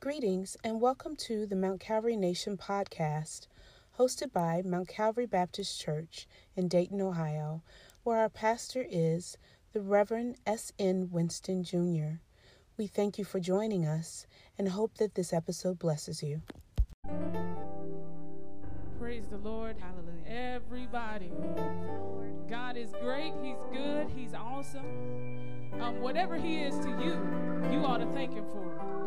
Greetings 0.00 0.56
and 0.62 0.80
welcome 0.80 1.16
to 1.16 1.44
the 1.44 1.56
Mount 1.56 1.80
Calvary 1.80 2.14
Nation 2.14 2.56
podcast, 2.56 3.48
hosted 3.98 4.32
by 4.32 4.62
Mount 4.64 4.86
Calvary 4.86 5.26
Baptist 5.26 5.80
Church 5.80 6.28
in 6.54 6.68
Dayton, 6.68 7.00
Ohio, 7.00 7.64
where 8.04 8.18
our 8.18 8.28
pastor 8.28 8.86
is 8.88 9.36
the 9.72 9.80
Reverend 9.80 10.36
S.N. 10.46 11.08
Winston 11.10 11.64
Jr. 11.64 12.20
We 12.76 12.86
thank 12.86 13.18
you 13.18 13.24
for 13.24 13.40
joining 13.40 13.86
us 13.86 14.28
and 14.56 14.68
hope 14.68 14.98
that 14.98 15.16
this 15.16 15.32
episode 15.32 15.80
blesses 15.80 16.22
you. 16.22 16.42
Praise 19.00 19.26
the 19.26 19.38
Lord. 19.38 19.78
Hallelujah. 19.80 20.28
Everybody. 20.28 21.32
God 22.48 22.76
is 22.76 22.92
great. 23.02 23.32
He's 23.42 23.58
good. 23.72 24.06
He's 24.14 24.32
awesome. 24.32 25.72
Um, 25.80 26.00
whatever 26.00 26.36
He 26.36 26.62
is 26.62 26.78
to 26.84 26.88
you, 26.88 27.18
you 27.72 27.84
ought 27.84 27.98
to 27.98 28.06
thank 28.14 28.32
Him 28.32 28.44
for 28.52 28.76
it. 28.76 28.97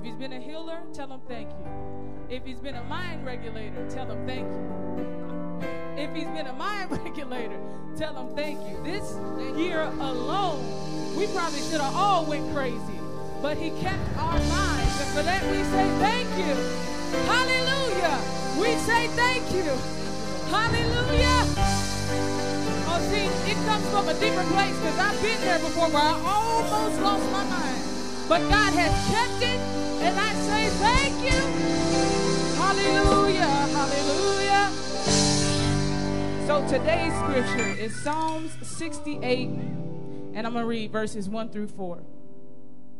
If 0.00 0.06
He's 0.06 0.14
been 0.14 0.32
a 0.32 0.40
healer, 0.40 0.80
tell 0.94 1.08
Him 1.08 1.20
thank 1.28 1.50
you. 1.50 2.34
If 2.34 2.46
He's 2.46 2.58
been 2.58 2.74
a 2.74 2.84
mind 2.84 3.26
regulator, 3.26 3.86
tell 3.90 4.10
Him 4.10 4.26
thank 4.26 4.48
you. 4.48 6.02
If 6.02 6.14
He's 6.14 6.28
been 6.28 6.46
a 6.46 6.54
mind 6.54 6.90
regulator, 7.04 7.60
tell 7.98 8.16
Him 8.16 8.34
thank 8.34 8.58
you. 8.66 8.82
This 8.82 9.14
year 9.58 9.82
alone, 9.82 10.64
we 11.18 11.26
probably 11.26 11.60
should 11.60 11.82
have 11.82 11.94
all 11.94 12.24
went 12.24 12.50
crazy, 12.54 12.98
but 13.42 13.58
He 13.58 13.68
kept 13.82 14.00
our 14.16 14.38
minds, 14.38 15.00
and 15.04 15.10
for 15.12 15.22
that 15.22 15.42
we 15.52 15.60
say 15.68 15.86
thank 16.00 16.28
you. 16.40 16.56
Hallelujah. 17.28 18.16
We 18.56 18.72
say 18.80 19.06
thank 19.08 19.52
you. 19.52 19.68
Hallelujah. 20.48 21.44
Oh, 22.88 23.06
see, 23.12 23.28
it 23.50 23.56
comes 23.68 23.86
from 23.90 24.08
a 24.08 24.14
deeper 24.14 24.48
place 24.48 24.74
because 24.80 24.98
I've 24.98 25.20
been 25.20 25.40
there 25.42 25.58
before 25.58 25.90
where 25.90 26.02
I 26.02 26.16
almost 26.24 27.02
lost 27.02 27.30
my 27.30 27.44
mind. 27.44 27.90
But 28.30 28.46
God 28.48 28.72
has 28.78 28.94
kept 29.10 29.42
it, 29.42 29.58
and 30.00 30.18
I 30.18 30.32
say 30.34 30.68
thank 30.78 31.14
you. 31.22 31.40
Hallelujah. 32.56 33.44
Hallelujah. 33.76 34.70
So 36.46 36.66
today's 36.68 37.12
scripture 37.18 37.80
is 37.80 37.94
Psalms 38.02 38.52
68, 38.62 39.48
and 39.48 40.46
I'm 40.46 40.52
going 40.52 40.64
to 40.64 40.64
read 40.64 40.90
verses 40.90 41.28
1 41.28 41.50
through 41.50 41.68
4. 41.68 42.02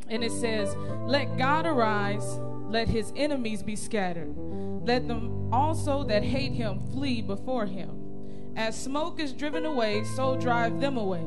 And 0.08 0.22
it 0.22 0.32
says, 0.32 0.76
Let 1.06 1.38
God 1.38 1.66
arise, 1.66 2.38
let 2.68 2.88
his 2.88 3.12
enemies 3.16 3.62
be 3.62 3.76
scattered. 3.76 4.34
Let 4.86 5.08
them 5.08 5.52
also 5.52 6.04
that 6.04 6.22
hate 6.22 6.52
him 6.52 6.80
flee 6.92 7.22
before 7.22 7.66
him. 7.66 8.52
As 8.56 8.80
smoke 8.80 9.20
is 9.20 9.32
driven 9.32 9.64
away, 9.64 10.04
so 10.16 10.36
drive 10.36 10.80
them 10.80 10.96
away. 10.96 11.24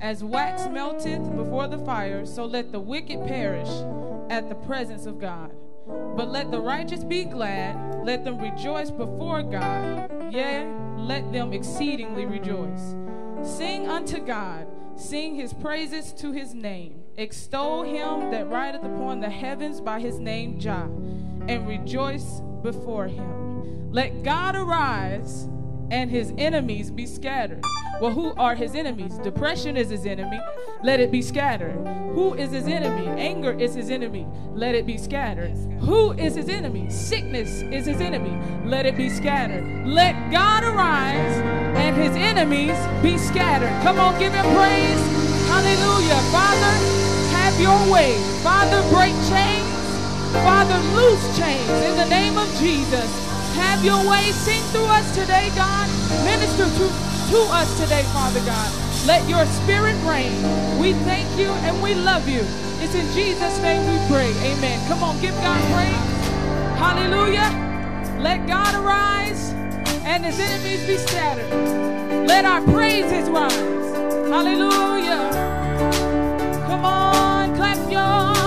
As 0.00 0.22
wax 0.22 0.66
melteth 0.66 1.34
before 1.34 1.68
the 1.68 1.78
fire, 1.78 2.26
so 2.26 2.44
let 2.44 2.70
the 2.70 2.80
wicked 2.80 3.26
perish 3.26 3.68
at 4.30 4.48
the 4.48 4.54
presence 4.54 5.06
of 5.06 5.18
God. 5.18 5.52
But 5.86 6.28
let 6.28 6.50
the 6.50 6.60
righteous 6.60 7.04
be 7.04 7.24
glad, 7.24 8.04
let 8.04 8.24
them 8.24 8.38
rejoice 8.38 8.90
before 8.90 9.42
God, 9.42 10.32
yea, 10.32 10.66
let 10.96 11.32
them 11.32 11.52
exceedingly 11.52 12.26
rejoice. 12.26 12.96
Sing 13.42 13.88
unto 13.88 14.18
God, 14.18 14.66
sing 14.96 15.36
his 15.36 15.52
praises 15.52 16.12
to 16.14 16.32
his 16.32 16.54
name. 16.54 17.04
Extol 17.16 17.84
him 17.84 18.30
that 18.30 18.48
rideth 18.48 18.82
upon 18.82 19.20
the 19.20 19.30
heavens 19.30 19.80
by 19.80 20.00
his 20.00 20.18
name 20.18 20.58
Jah, 20.58 20.90
and 21.48 21.68
rejoice 21.68 22.40
before 22.62 23.06
him. 23.06 23.92
Let 23.92 24.24
God 24.24 24.56
arise 24.56 25.48
and 25.90 26.10
his 26.10 26.32
enemies 26.38 26.90
be 26.90 27.06
scattered. 27.06 27.62
Well, 28.00 28.10
who 28.10 28.34
are 28.34 28.54
his 28.54 28.74
enemies? 28.74 29.18
Depression 29.18 29.76
is 29.76 29.88
his 29.88 30.04
enemy. 30.04 30.38
Let 30.82 31.00
it 31.00 31.10
be 31.10 31.22
scattered. 31.22 31.74
Who 32.12 32.34
is 32.34 32.50
his 32.50 32.66
enemy? 32.66 33.06
Anger 33.20 33.58
is 33.58 33.74
his 33.74 33.90
enemy. 33.90 34.26
Let 34.52 34.74
it 34.74 34.86
be 34.86 34.98
scattered. 34.98 35.56
Who 35.80 36.12
is 36.12 36.34
his 36.34 36.48
enemy? 36.48 36.90
Sickness 36.90 37.62
is 37.62 37.86
his 37.86 38.00
enemy. 38.00 38.36
Let 38.68 38.84
it 38.84 38.96
be 38.96 39.08
scattered. 39.08 39.86
Let 39.86 40.30
God 40.30 40.64
arise 40.64 41.36
and 41.76 41.96
his 41.96 42.14
enemies 42.16 42.76
be 43.02 43.16
scattered. 43.16 43.70
Come 43.82 43.98
on, 43.98 44.18
give 44.18 44.32
him 44.32 44.44
praise. 44.54 45.00
Hallelujah. 45.48 46.20
Father, 46.32 46.72
have 47.32 47.58
your 47.60 47.92
way. 47.92 48.14
Father, 48.42 48.82
break 48.92 49.14
chains. 49.28 49.76
Father, 50.44 50.78
loose 50.94 51.38
chains 51.38 51.70
in 51.70 51.96
the 51.96 52.06
name 52.06 52.36
of 52.36 52.48
Jesus. 52.58 53.25
Have 53.56 53.84
your 53.84 53.98
way. 54.08 54.30
Sing 54.32 54.62
through 54.72 54.86
us 54.86 55.06
today, 55.14 55.50
God. 55.56 55.88
Minister 56.24 56.64
to, 56.64 56.86
to 57.32 57.38
us 57.52 57.68
today, 57.80 58.02
Father 58.12 58.40
God. 58.44 58.70
Let 59.06 59.28
your 59.28 59.44
spirit 59.46 59.96
reign. 60.04 60.32
We 60.78 60.92
thank 61.04 61.28
you 61.38 61.48
and 61.64 61.82
we 61.82 61.94
love 61.94 62.28
you. 62.28 62.42
It's 62.80 62.94
in 62.94 63.06
Jesus' 63.12 63.60
name 63.62 63.82
we 63.88 63.96
pray. 64.08 64.30
Amen. 64.52 64.78
Come 64.88 65.02
on, 65.02 65.20
give 65.20 65.34
God 65.36 65.60
praise. 65.72 66.16
Hallelujah. 66.78 67.48
Let 68.20 68.46
God 68.46 68.74
arise 68.74 69.52
and 70.04 70.24
his 70.24 70.38
enemies 70.38 70.86
be 70.86 70.96
scattered. 70.98 71.50
Let 72.26 72.44
our 72.44 72.62
praises 72.62 73.28
rise. 73.30 73.54
Hallelujah. 74.28 75.30
Come 76.66 76.84
on, 76.84 77.54
clap 77.56 77.78
your 77.90 78.45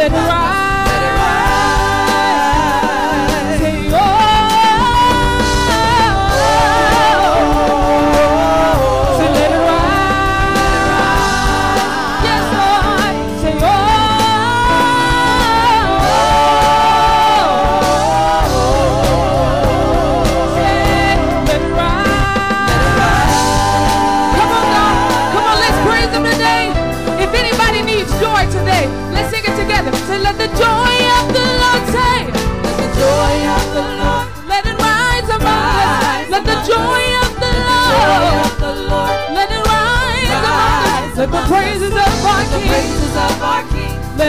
Let 0.00 0.12
rise. 0.12 0.59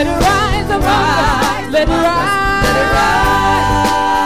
Let 0.02 0.10
it 0.10 0.18
rise 0.18 0.66
among 0.66 0.82
us. 0.82 1.70
Let 1.70 1.86
it 1.86 1.94
rise. 1.94 2.66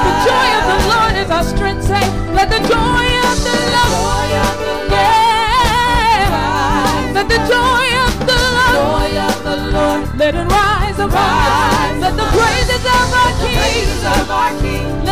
The 0.06 0.12
joy 0.24 0.48
of 0.56 0.64
the 0.72 0.78
Lord 0.88 1.14
is 1.20 1.28
our 1.30 1.44
strength. 1.44 1.84
Say, 1.84 2.00
let 2.32 2.48
the 2.48 2.60
joy 2.64 3.06
of 3.28 3.36
the 3.44 3.52
Lord. 3.76 4.30
Yeah. 4.88 6.32
Let 7.12 7.28
the 7.28 7.36
joy 7.44 7.88
of 8.08 8.12
the 8.24 8.40
Lord. 9.76 10.16
Let 10.16 10.34
it 10.34 10.48
rise 10.48 10.98
among 10.98 11.12
us. 11.12 12.00
Let 12.00 12.16
the 12.16 12.24
praises 12.32 12.80
of 12.80 13.12
our 13.12 13.28
are 13.28 13.36
the 13.36 13.44
risen 13.44 14.24
King. 14.62 15.05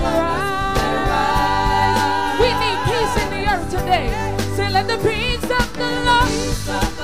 Let 0.00 0.14
it 0.14 1.04
rise. 1.10 2.40
We 2.40 2.48
need 2.62 2.78
peace 2.90 3.14
in 3.22 3.28
the 3.34 3.42
earth 3.52 3.68
today. 3.70 4.08
Say, 4.56 4.68
let 4.70 4.86
the 4.86 4.98
peace 4.98 5.50
of 5.50 5.66
the 5.76 5.90
Lord. 6.06 6.97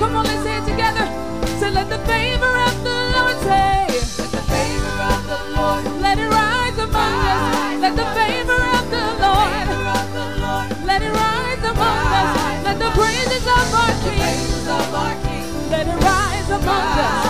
Come 0.00 0.16
on, 0.16 0.24
let's 0.24 0.42
say 0.42 0.56
it 0.56 0.64
together. 0.64 1.06
Say, 1.60 1.70
let 1.70 1.88
the 1.90 1.98
favor 2.08 2.52
of 2.68 2.74
the 2.82 2.96
Lord 3.14 3.36
say. 3.44 3.84
Let 4.18 4.32
the 4.32 4.44
favor 4.48 4.96
of 5.12 5.20
the 5.32 5.40
Lord. 5.56 5.84
Let 6.00 6.18
it 6.18 6.28
rise 6.28 6.78
among 6.78 7.20
us. 7.36 7.80
Let 7.84 7.94
the 7.96 8.08
favor 8.18 8.62
of 8.78 8.84
the 8.96 9.04
Lord. 9.22 10.86
Let 10.88 11.02
it 11.02 11.12
rise 11.12 11.64
among 11.72 12.06
us. 12.20 12.64
Let 12.64 12.78
the 12.78 12.90
praises 12.98 13.44
of 13.46 13.74
our 13.80 13.94
King. 14.04 15.70
Let 15.70 15.86
it 15.86 15.98
rise 16.02 16.48
among 16.48 16.98
us. 16.98 17.29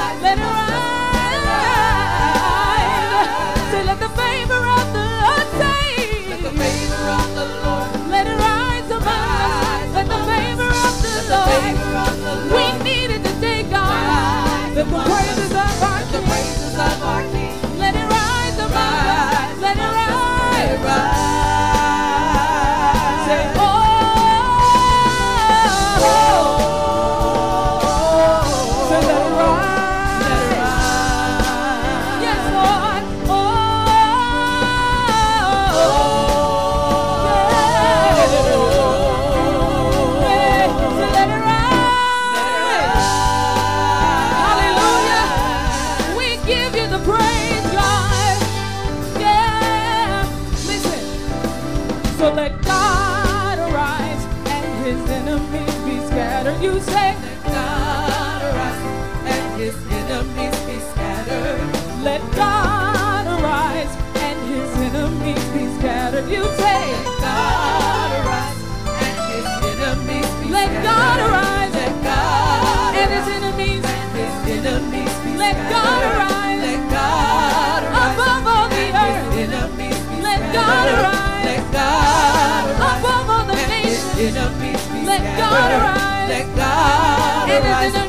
Rise 87.62 88.00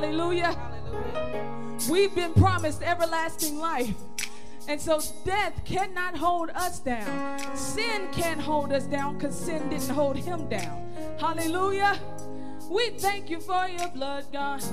Hallelujah. 0.00 0.56
We've 1.90 2.14
been 2.14 2.32
promised 2.32 2.80
everlasting 2.82 3.58
life. 3.58 3.94
And 4.66 4.80
so 4.80 4.98
death 5.26 5.62
cannot 5.66 6.16
hold 6.16 6.48
us 6.54 6.78
down. 6.78 7.54
Sin 7.54 8.08
can't 8.10 8.40
hold 8.40 8.72
us 8.72 8.84
down 8.84 9.18
because 9.18 9.38
sin 9.38 9.68
didn't 9.68 9.90
hold 9.90 10.16
him 10.16 10.48
down. 10.48 10.90
Hallelujah. 11.18 12.00
We 12.70 12.90
thank 12.96 13.28
you 13.28 13.40
for 13.40 13.68
your 13.68 13.88
blood, 13.88 14.24
God. 14.32 14.64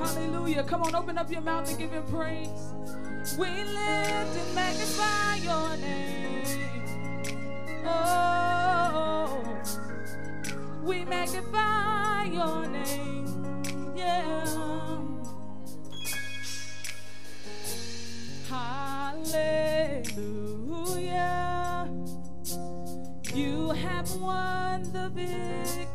Hallelujah. 0.00 0.64
Come 0.64 0.82
on, 0.82 0.96
open 0.96 1.16
up 1.16 1.30
your 1.30 1.42
mouth 1.42 1.68
and 1.70 1.78
give 1.78 1.92
him 1.92 2.02
praise. 2.06 2.72
We 3.38 3.46
lift 3.46 4.36
and 4.36 4.54
magnify 4.56 5.36
your 5.44 5.76
name. 5.76 6.42
Oh, 7.86 9.44
we 10.82 11.04
magnify 11.04 12.24
your 12.24 12.66
name. 12.66 13.35
Hallelujah. 20.96 21.88
You 23.34 23.70
have 23.70 24.14
won 24.16 24.82
the 24.92 25.08
victory. 25.14 25.86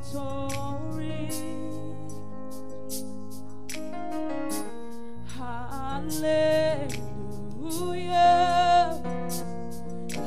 Hallelujah. 5.38 6.72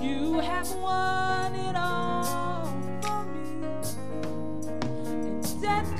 You 0.01 0.39
have 0.41 0.71
won 0.77 1.55
it 1.55 1.77
all. 1.77 2.74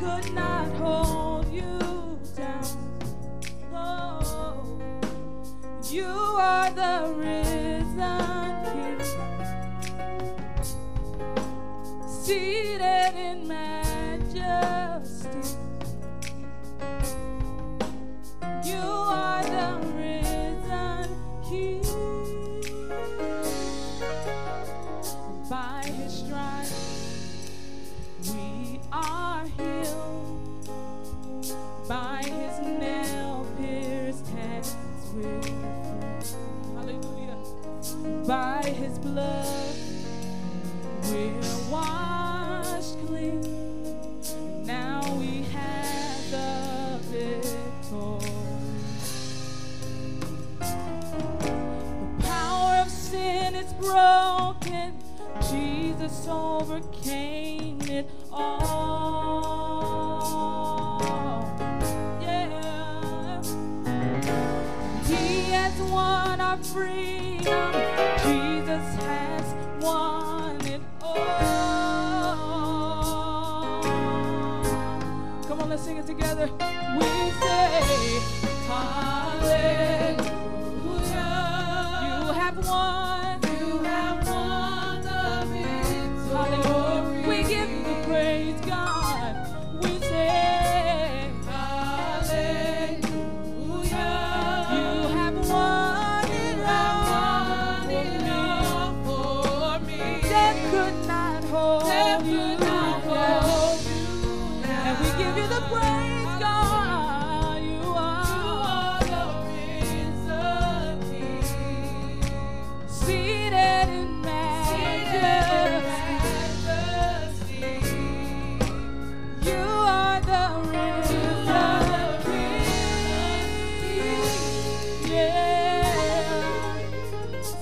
could 0.05 0.35
not 0.35 0.69
hold 0.77 1.51
you 1.51 2.19
down. 2.37 2.65
Oh, 3.73 4.63
you 5.91 6.05
are. 6.05 6.64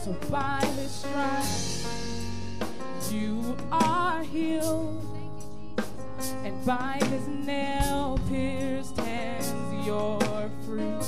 So 0.02 0.12
by 0.32 0.60
his 0.78 0.90
stripes 0.90 1.86
you 3.12 3.56
are 3.70 4.24
healed, 4.24 5.06
and 6.42 6.66
by 6.66 6.98
his 7.04 7.28
nail 7.28 8.18
pierced 8.28 8.96
hands 8.96 9.86
you're 9.86 10.50
free, 10.66 10.98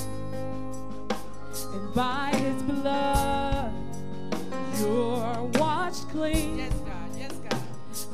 and 1.73 1.93
by 1.93 2.31
his 2.37 2.63
blood 2.63 3.73
you're 4.79 5.43
washed 5.59 6.07
clean. 6.07 6.59
Yes, 6.59 6.73
God. 6.73 7.09
Yes, 7.17 7.33
God. 7.49 7.61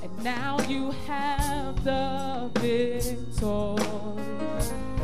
And 0.02 0.24
now 0.24 0.60
you 0.68 0.90
have 1.06 1.84
the 1.84 2.50
victory. 2.56 3.22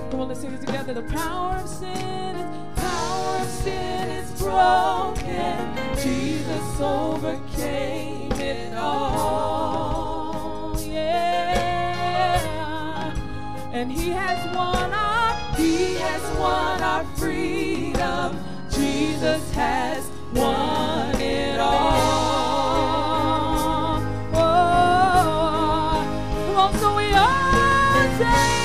Come 0.10 0.22
on, 0.22 0.28
let's 0.30 0.40
sing 0.42 0.54
it 0.54 0.62
together. 0.66 0.96
The 0.96 1.04
power 1.04 1.58
of 1.58 1.70
sin, 1.70 2.36
power 2.76 3.38
of 3.42 3.48
sin 3.48 4.10
is 4.10 4.42
broken. 4.42 5.67
Jesus 6.48 6.80
overcame 6.80 8.32
it 8.32 8.74
all. 8.74 10.74
Yeah. 10.80 12.40
And 13.74 13.92
he 13.92 14.12
has 14.12 14.56
won 14.56 14.94
our, 14.94 15.36
he 15.58 15.96
has 15.96 16.22
won 16.40 16.82
our 16.82 17.04
freedom. 17.18 18.40
Jesus 18.72 19.52
has 19.52 20.10
won 20.34 21.20
it 21.20 21.60
all. 21.60 21.76
Oh, 24.34 26.02
come 26.46 26.56
on, 26.56 26.74
so 26.80 26.96
we 26.96 27.14
all 27.14 28.08
say. 28.20 28.57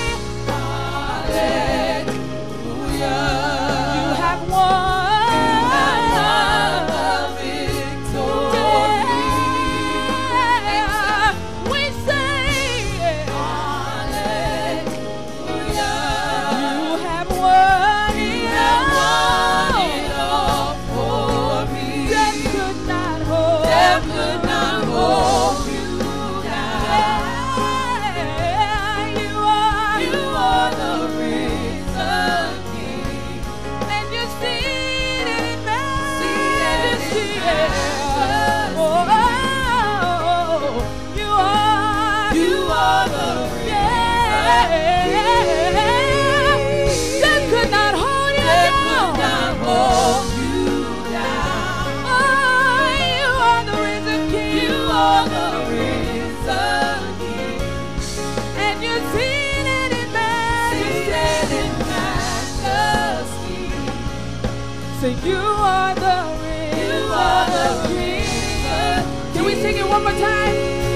one 69.92 70.04
more 70.04 70.12
time. 70.12 70.54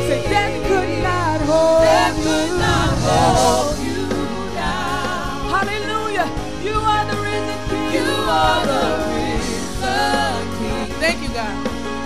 Say, 0.09 0.23
death 0.31 0.55
could 0.69 1.03
not 1.03 1.41
hold 1.43 1.83
death 1.85 2.17
could 2.17 2.49
you. 2.49 2.59
Not 2.59 2.97
hold 3.05 3.77
you 3.85 4.09
down. 4.57 5.53
Hallelujah. 5.53 6.29
You 6.65 6.77
are 6.93 7.05
the 7.11 7.17
risen 7.21 7.59
King. 7.69 7.93
You 7.93 8.09
are 8.41 8.63
the 8.73 8.83
risen 9.13 10.45
King. 10.59 10.87
Thank 11.03 11.19
you, 11.23 11.29
God. 11.29 11.57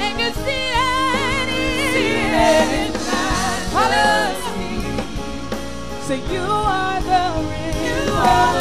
And 0.02 0.14
you 0.18 0.30
see 0.42 0.66
it 0.74 1.48
in, 1.62 1.94
see 1.94 2.14
it 2.26 2.96
Hallelujah. 3.70 4.50
Say, 6.06 6.18
you 6.34 6.42
are 6.42 7.00
the 7.10 7.22
risen 7.46 7.74
king. 7.78 8.59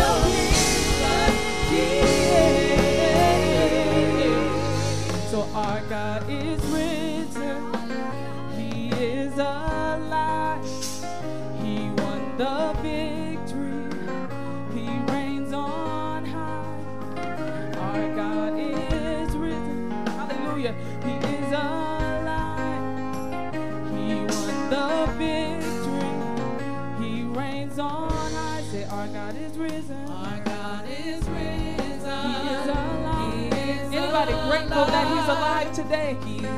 grateful 34.50 34.86
that 34.86 35.06
He's 35.08 35.28
alive 35.28 35.72
today. 35.74 36.49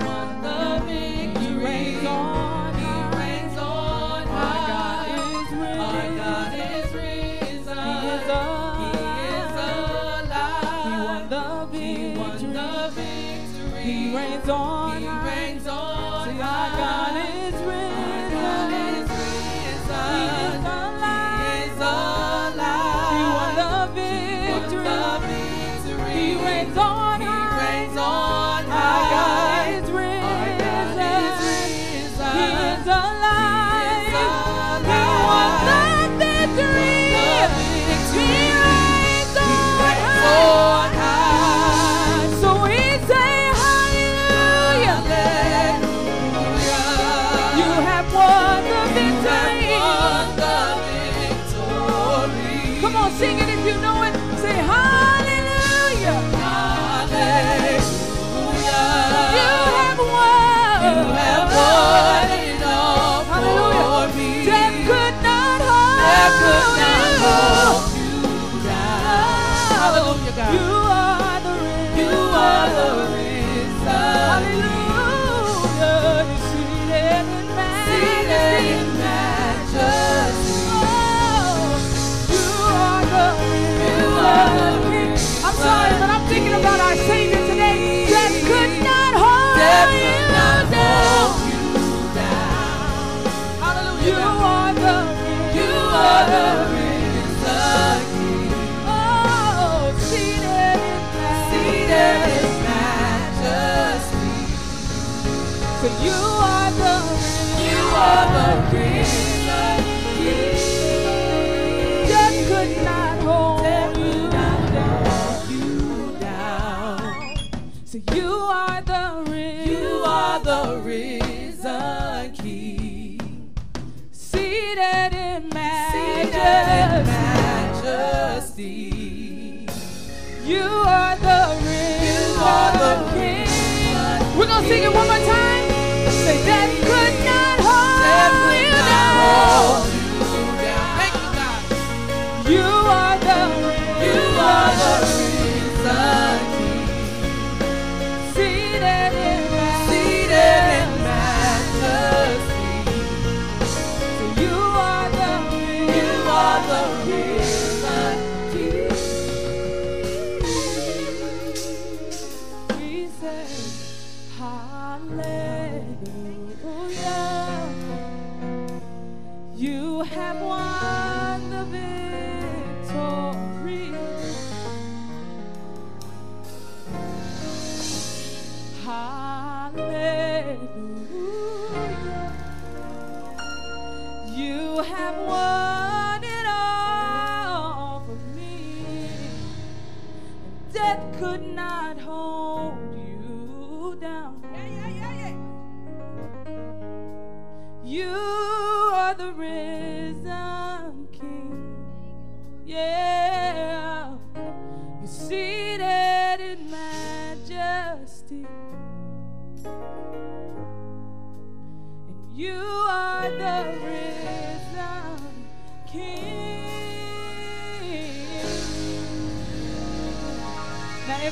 Sing 134.71 134.83
it 134.83 134.93
one 134.93 135.07
more 135.07 135.20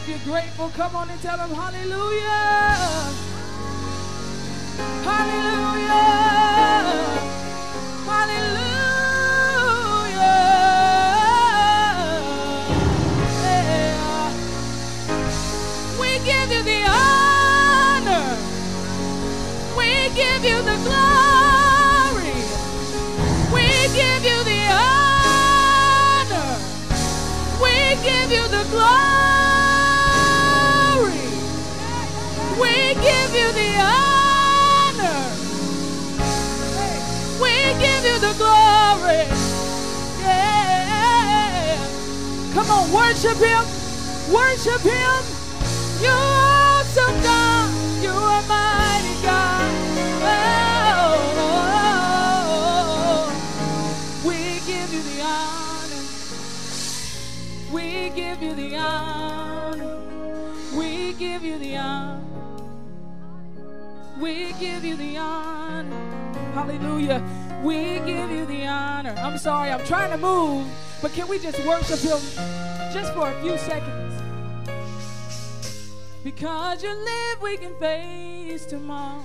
you're 0.09 0.17
grateful, 0.25 0.69
come 0.69 0.95
on 0.95 1.07
and 1.09 1.21
tell 1.21 1.37
them 1.37 1.51
hallelujah. 1.51 3.13
Hallelujah. 5.03 5.99
Hallelujah. 8.05 8.69
Give 28.01 28.31
you 28.31 29.18
Come 42.69 42.81
on, 42.81 42.91
worship 42.93 43.37
him. 43.37 43.65
Worship 44.31 44.81
him. 44.81 45.23
You're 46.03 46.13
awesome 46.13 47.21
God. 47.23 47.73
You 48.03 48.11
are 48.11 48.43
mighty 48.43 49.15
God. 49.23 49.71
Oh, 51.41 53.33
we 54.23 54.59
give 54.67 54.93
you 54.93 55.01
the 55.01 55.21
honor. 55.23 56.03
We 57.73 58.09
give 58.11 58.43
you 58.43 58.53
the 58.53 58.75
honor. 58.77 59.97
We 60.77 61.13
give 61.13 61.43
you 61.43 61.57
the 61.57 61.75
honor. 61.75 62.21
We 64.19 64.53
give 64.59 64.85
you 64.85 64.95
the 64.95 65.17
honor. 65.17 66.05
Hallelujah. 66.53 67.23
We 67.63 67.99
give 68.05 68.29
you 68.29 68.45
the 68.45 68.67
honor. 68.67 69.15
I'm 69.17 69.39
sorry, 69.39 69.71
I'm 69.71 69.83
trying 69.85 70.11
to 70.11 70.17
move, 70.17 70.67
but 71.01 71.11
can 71.13 71.27
we 71.27 71.39
just 71.39 71.57
worship 71.65 71.99
him 71.99 72.19
just 72.93 73.13
for 73.13 73.29
a 73.29 73.41
few 73.41 73.57
seconds? 73.57 74.13
Because 76.23 76.83
you 76.83 76.93
live, 76.93 77.41
we 77.41 77.57
can 77.57 77.75
face 77.75 78.65
tomorrow. 78.65 79.23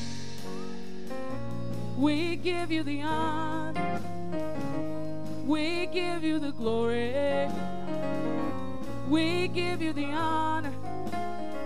We 1.98 2.36
give 2.36 2.72
you 2.72 2.84
the 2.84 3.02
honor. 3.04 4.02
We 5.46 5.86
give 5.88 6.24
you 6.24 6.40
the 6.40 6.52
glory. 6.52 7.50
We 9.08 9.48
give 9.48 9.82
you 9.82 9.94
the 9.94 10.06
honor. 10.06 10.74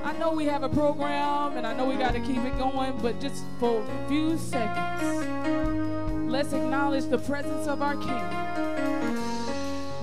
I 0.10 0.18
know 0.18 0.32
we 0.32 0.46
have 0.46 0.64
a 0.64 0.70
program 0.70 1.56
and 1.56 1.68
I 1.68 1.74
know 1.76 1.86
we 1.86 1.94
got 1.94 2.14
to 2.14 2.20
keep 2.20 2.40
it 2.40 2.58
going, 2.58 2.98
but 2.98 3.22
just 3.22 3.44
for 3.60 3.84
a 3.84 4.08
few 4.08 4.40
seconds, 4.40 5.28
let's 6.32 6.52
acknowledge 6.52 7.06
the 7.06 7.20
presence 7.20 7.68
of 7.68 7.84
our 7.84 7.96
King. 7.96 9.24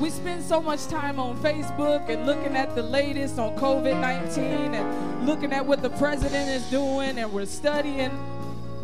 We 0.01 0.11
spend 0.11 0.45
so 0.45 0.63
much 0.63 0.87
time 0.87 1.19
on 1.19 1.37
Facebook 1.39 2.09
and 2.09 2.25
looking 2.25 2.57
at 2.57 2.77
the 2.77 2.85
latest 2.85 3.41
on 3.41 3.57
COVID 3.57 4.01
19 4.01 4.45
and 4.75 5.27
looking 5.27 5.53
at 5.53 5.67
what 5.67 5.83
the 5.83 5.91
president 5.91 6.51
is 6.51 6.63
doing, 6.71 7.19
and 7.19 7.33
we're 7.33 7.45
studying 7.45 8.13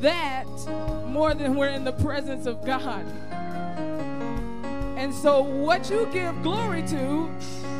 that 0.00 0.48
more 1.06 1.34
than 1.34 1.54
we're 1.54 1.68
in 1.68 1.84
the 1.84 1.92
presence 1.92 2.46
of 2.46 2.66
God. 2.66 3.06
And 4.98 5.14
so, 5.14 5.40
what 5.40 5.88
you 5.88 6.08
give 6.12 6.42
glory 6.42 6.82
to 6.88 7.30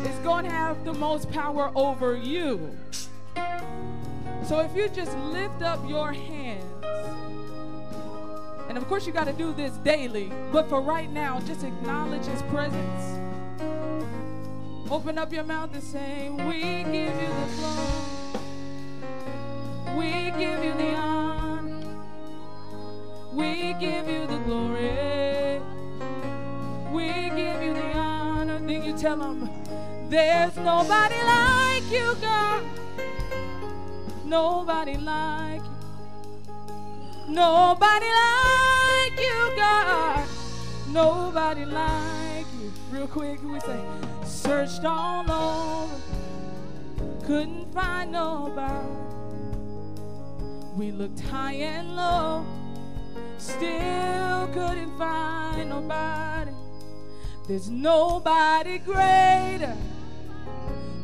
is 0.06 0.16
going 0.20 0.44
to 0.44 0.50
have 0.50 0.84
the 0.84 0.94
most 0.94 1.28
power 1.32 1.72
over 1.74 2.16
you. 2.16 2.70
So, 4.44 4.60
if 4.60 4.74
you 4.74 4.88
just 4.88 5.16
lift 5.18 5.62
up 5.62 5.86
your 5.88 6.12
hands, 6.12 6.64
and 8.68 8.76
of 8.76 8.88
course, 8.88 9.06
you 9.06 9.12
got 9.12 9.26
to 9.26 9.32
do 9.32 9.52
this 9.52 9.76
daily, 9.78 10.32
but 10.50 10.68
for 10.68 10.80
right 10.80 11.08
now, 11.10 11.38
just 11.40 11.62
acknowledge 11.64 12.26
His 12.26 12.42
presence. 12.42 13.18
Open 14.90 15.18
up 15.18 15.32
your 15.32 15.44
mouth 15.44 15.72
and 15.72 15.82
say, 15.82 16.28
We 16.30 16.84
give 16.84 17.14
you 17.14 17.28
the 17.28 17.46
glory, 17.56 18.02
we 19.96 20.30
give 20.38 20.64
you 20.64 20.74
the 20.74 20.94
honor, 20.94 21.98
we 23.32 23.74
give 23.80 24.08
you 24.08 24.26
the 24.26 24.38
glory. 24.38 25.60
We 26.92 27.08
give 27.30 27.62
you 27.62 27.72
the 27.72 27.92
honor. 27.94 28.58
Then 28.58 28.84
you 28.84 28.94
tell 28.98 29.16
them, 29.16 29.48
there's 30.10 30.54
nobody 30.56 31.16
like 31.24 31.90
you, 31.90 32.14
God. 32.20 32.81
Nobody 34.32 34.96
like 34.96 35.60
you. 35.60 37.34
Nobody 37.34 38.06
like 38.06 39.20
you, 39.20 39.52
God. 39.56 40.26
Nobody 40.88 41.66
like 41.66 42.46
you. 42.58 42.72
Real 42.90 43.06
quick, 43.06 43.42
we 43.42 43.60
say, 43.60 43.78
searched 44.24 44.86
all 44.86 45.30
over, 45.30 45.94
couldn't 47.26 47.74
find 47.74 48.12
nobody. 48.12 48.88
We 50.76 50.92
looked 50.92 51.20
high 51.20 51.52
and 51.52 51.94
low, 51.94 52.46
still 53.36 54.48
couldn't 54.54 54.96
find 54.96 55.68
nobody. 55.68 56.52
There's 57.46 57.68
nobody 57.68 58.78
greater, 58.78 59.76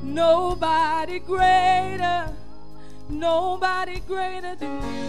Nobody 0.02 1.18
greater, 1.18 2.34
nobody 3.09 4.01
greater 4.07 4.55
than 4.57 4.83
you. 4.83 5.09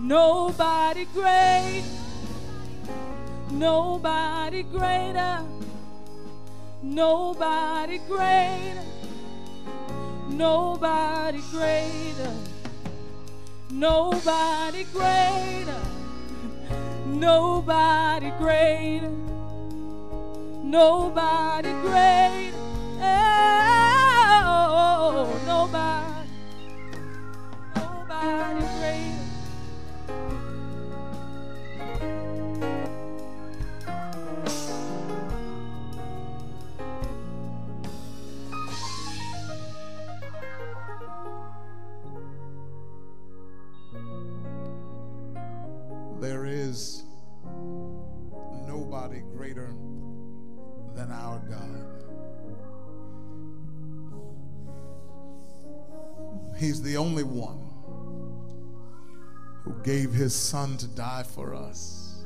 Nobody 0.00 1.06
great, 1.14 1.84
nobody 3.50 4.62
greater, 4.64 5.40
nobody 6.82 7.98
greater, 8.08 8.82
nobody 10.28 11.40
greater, 11.50 12.34
nobody 13.70 14.84
greater, 14.92 15.80
nobody 17.06 18.30
greater 18.38 19.22
nobody 20.72 21.70
great. 21.82 22.71
Oh, 24.64 25.40
nobody, 25.44 26.28
nobody 27.74 28.60
great. 28.78 29.18
There 46.20 46.46
is 46.46 47.02
nobody 48.68 49.22
greater 49.34 49.74
than 50.94 51.10
our 51.10 51.40
God. 51.40 51.91
He's 56.62 56.80
the 56.80 56.96
only 56.96 57.24
one 57.24 57.58
who 59.64 59.74
gave 59.82 60.12
his 60.12 60.32
son 60.32 60.76
to 60.76 60.86
die 60.86 61.24
for 61.24 61.56
us, 61.56 62.24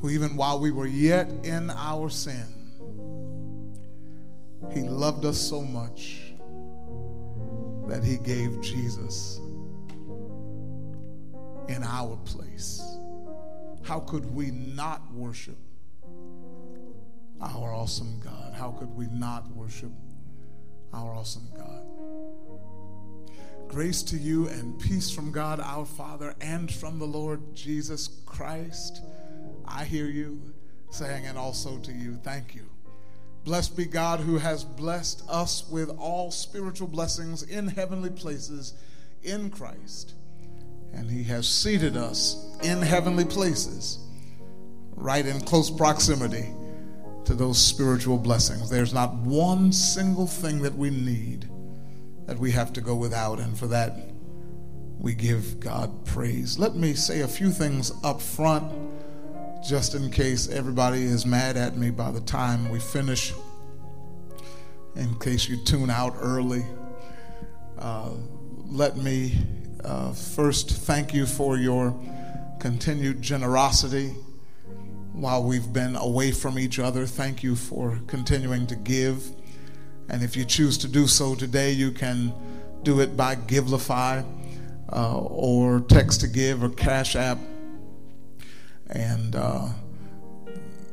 who, 0.00 0.10
even 0.10 0.34
while 0.34 0.58
we 0.58 0.72
were 0.72 0.88
yet 0.88 1.30
in 1.44 1.70
our 1.70 2.10
sin, 2.10 2.46
he 4.72 4.80
loved 4.80 5.24
us 5.24 5.38
so 5.38 5.62
much 5.62 6.32
that 7.86 8.02
he 8.02 8.16
gave 8.16 8.60
Jesus 8.60 9.38
in 11.68 11.84
our 11.84 12.16
place. 12.24 12.82
How 13.84 14.00
could 14.00 14.34
we 14.34 14.50
not 14.50 15.00
worship 15.14 15.56
our 17.40 17.72
awesome 17.72 18.20
God. 18.20 18.52
How 18.52 18.70
could 18.72 18.94
we 18.94 19.06
not 19.06 19.50
worship 19.52 19.92
our 20.92 21.14
awesome 21.14 21.48
God? 21.56 21.89
Grace 23.70 24.02
to 24.02 24.16
you 24.16 24.48
and 24.48 24.80
peace 24.80 25.12
from 25.12 25.30
God 25.30 25.60
our 25.60 25.86
Father 25.86 26.34
and 26.40 26.68
from 26.72 26.98
the 26.98 27.06
Lord 27.06 27.54
Jesus 27.54 28.08
Christ. 28.26 29.00
I 29.64 29.84
hear 29.84 30.06
you 30.06 30.42
saying, 30.90 31.26
and 31.26 31.38
also 31.38 31.78
to 31.78 31.92
you, 31.92 32.16
thank 32.16 32.56
you. 32.56 32.68
Blessed 33.44 33.76
be 33.76 33.84
God 33.84 34.18
who 34.18 34.38
has 34.38 34.64
blessed 34.64 35.22
us 35.28 35.68
with 35.70 35.88
all 36.00 36.32
spiritual 36.32 36.88
blessings 36.88 37.44
in 37.44 37.68
heavenly 37.68 38.10
places 38.10 38.74
in 39.22 39.50
Christ. 39.50 40.14
And 40.92 41.08
he 41.08 41.22
has 41.22 41.46
seated 41.46 41.96
us 41.96 42.58
in 42.64 42.82
heavenly 42.82 43.24
places, 43.24 44.00
right 44.96 45.24
in 45.24 45.40
close 45.42 45.70
proximity 45.70 46.48
to 47.24 47.34
those 47.34 47.64
spiritual 47.64 48.18
blessings. 48.18 48.68
There's 48.68 48.92
not 48.92 49.14
one 49.14 49.70
single 49.70 50.26
thing 50.26 50.60
that 50.62 50.74
we 50.74 50.90
need 50.90 51.48
that 52.30 52.38
we 52.38 52.52
have 52.52 52.72
to 52.72 52.80
go 52.80 52.94
without, 52.94 53.40
and 53.40 53.58
for 53.58 53.66
that, 53.66 53.92
we 55.00 55.14
give 55.14 55.58
God 55.58 56.06
praise. 56.06 56.60
Let 56.60 56.76
me 56.76 56.94
say 56.94 57.22
a 57.22 57.26
few 57.26 57.50
things 57.50 57.90
up 58.04 58.22
front, 58.22 58.72
just 59.68 59.96
in 59.96 60.12
case 60.12 60.48
everybody 60.48 61.02
is 61.02 61.26
mad 61.26 61.56
at 61.56 61.76
me 61.76 61.90
by 61.90 62.12
the 62.12 62.20
time 62.20 62.68
we 62.68 62.78
finish, 62.78 63.32
in 64.94 65.18
case 65.18 65.48
you 65.48 65.56
tune 65.64 65.90
out 65.90 66.14
early. 66.20 66.64
Uh, 67.76 68.10
let 68.68 68.96
me 68.96 69.36
uh, 69.82 70.12
first 70.12 70.70
thank 70.70 71.12
you 71.12 71.26
for 71.26 71.56
your 71.56 72.00
continued 72.60 73.20
generosity 73.20 74.14
while 75.14 75.42
we've 75.42 75.72
been 75.72 75.96
away 75.96 76.30
from 76.30 76.60
each 76.60 76.78
other. 76.78 77.06
Thank 77.06 77.42
you 77.42 77.56
for 77.56 77.98
continuing 78.06 78.68
to 78.68 78.76
give. 78.76 79.32
And 80.10 80.24
if 80.24 80.36
you 80.36 80.44
choose 80.44 80.76
to 80.78 80.88
do 80.88 81.06
so 81.06 81.36
today, 81.36 81.70
you 81.70 81.92
can 81.92 82.34
do 82.82 83.00
it 83.00 83.16
by 83.16 83.36
Givelify 83.36 84.24
uh, 84.92 85.18
or 85.18 85.80
text 85.80 86.20
to 86.22 86.26
give 86.26 86.64
or 86.64 86.68
Cash 86.68 87.14
App. 87.14 87.38
And 88.88 89.36
uh, 89.36 89.68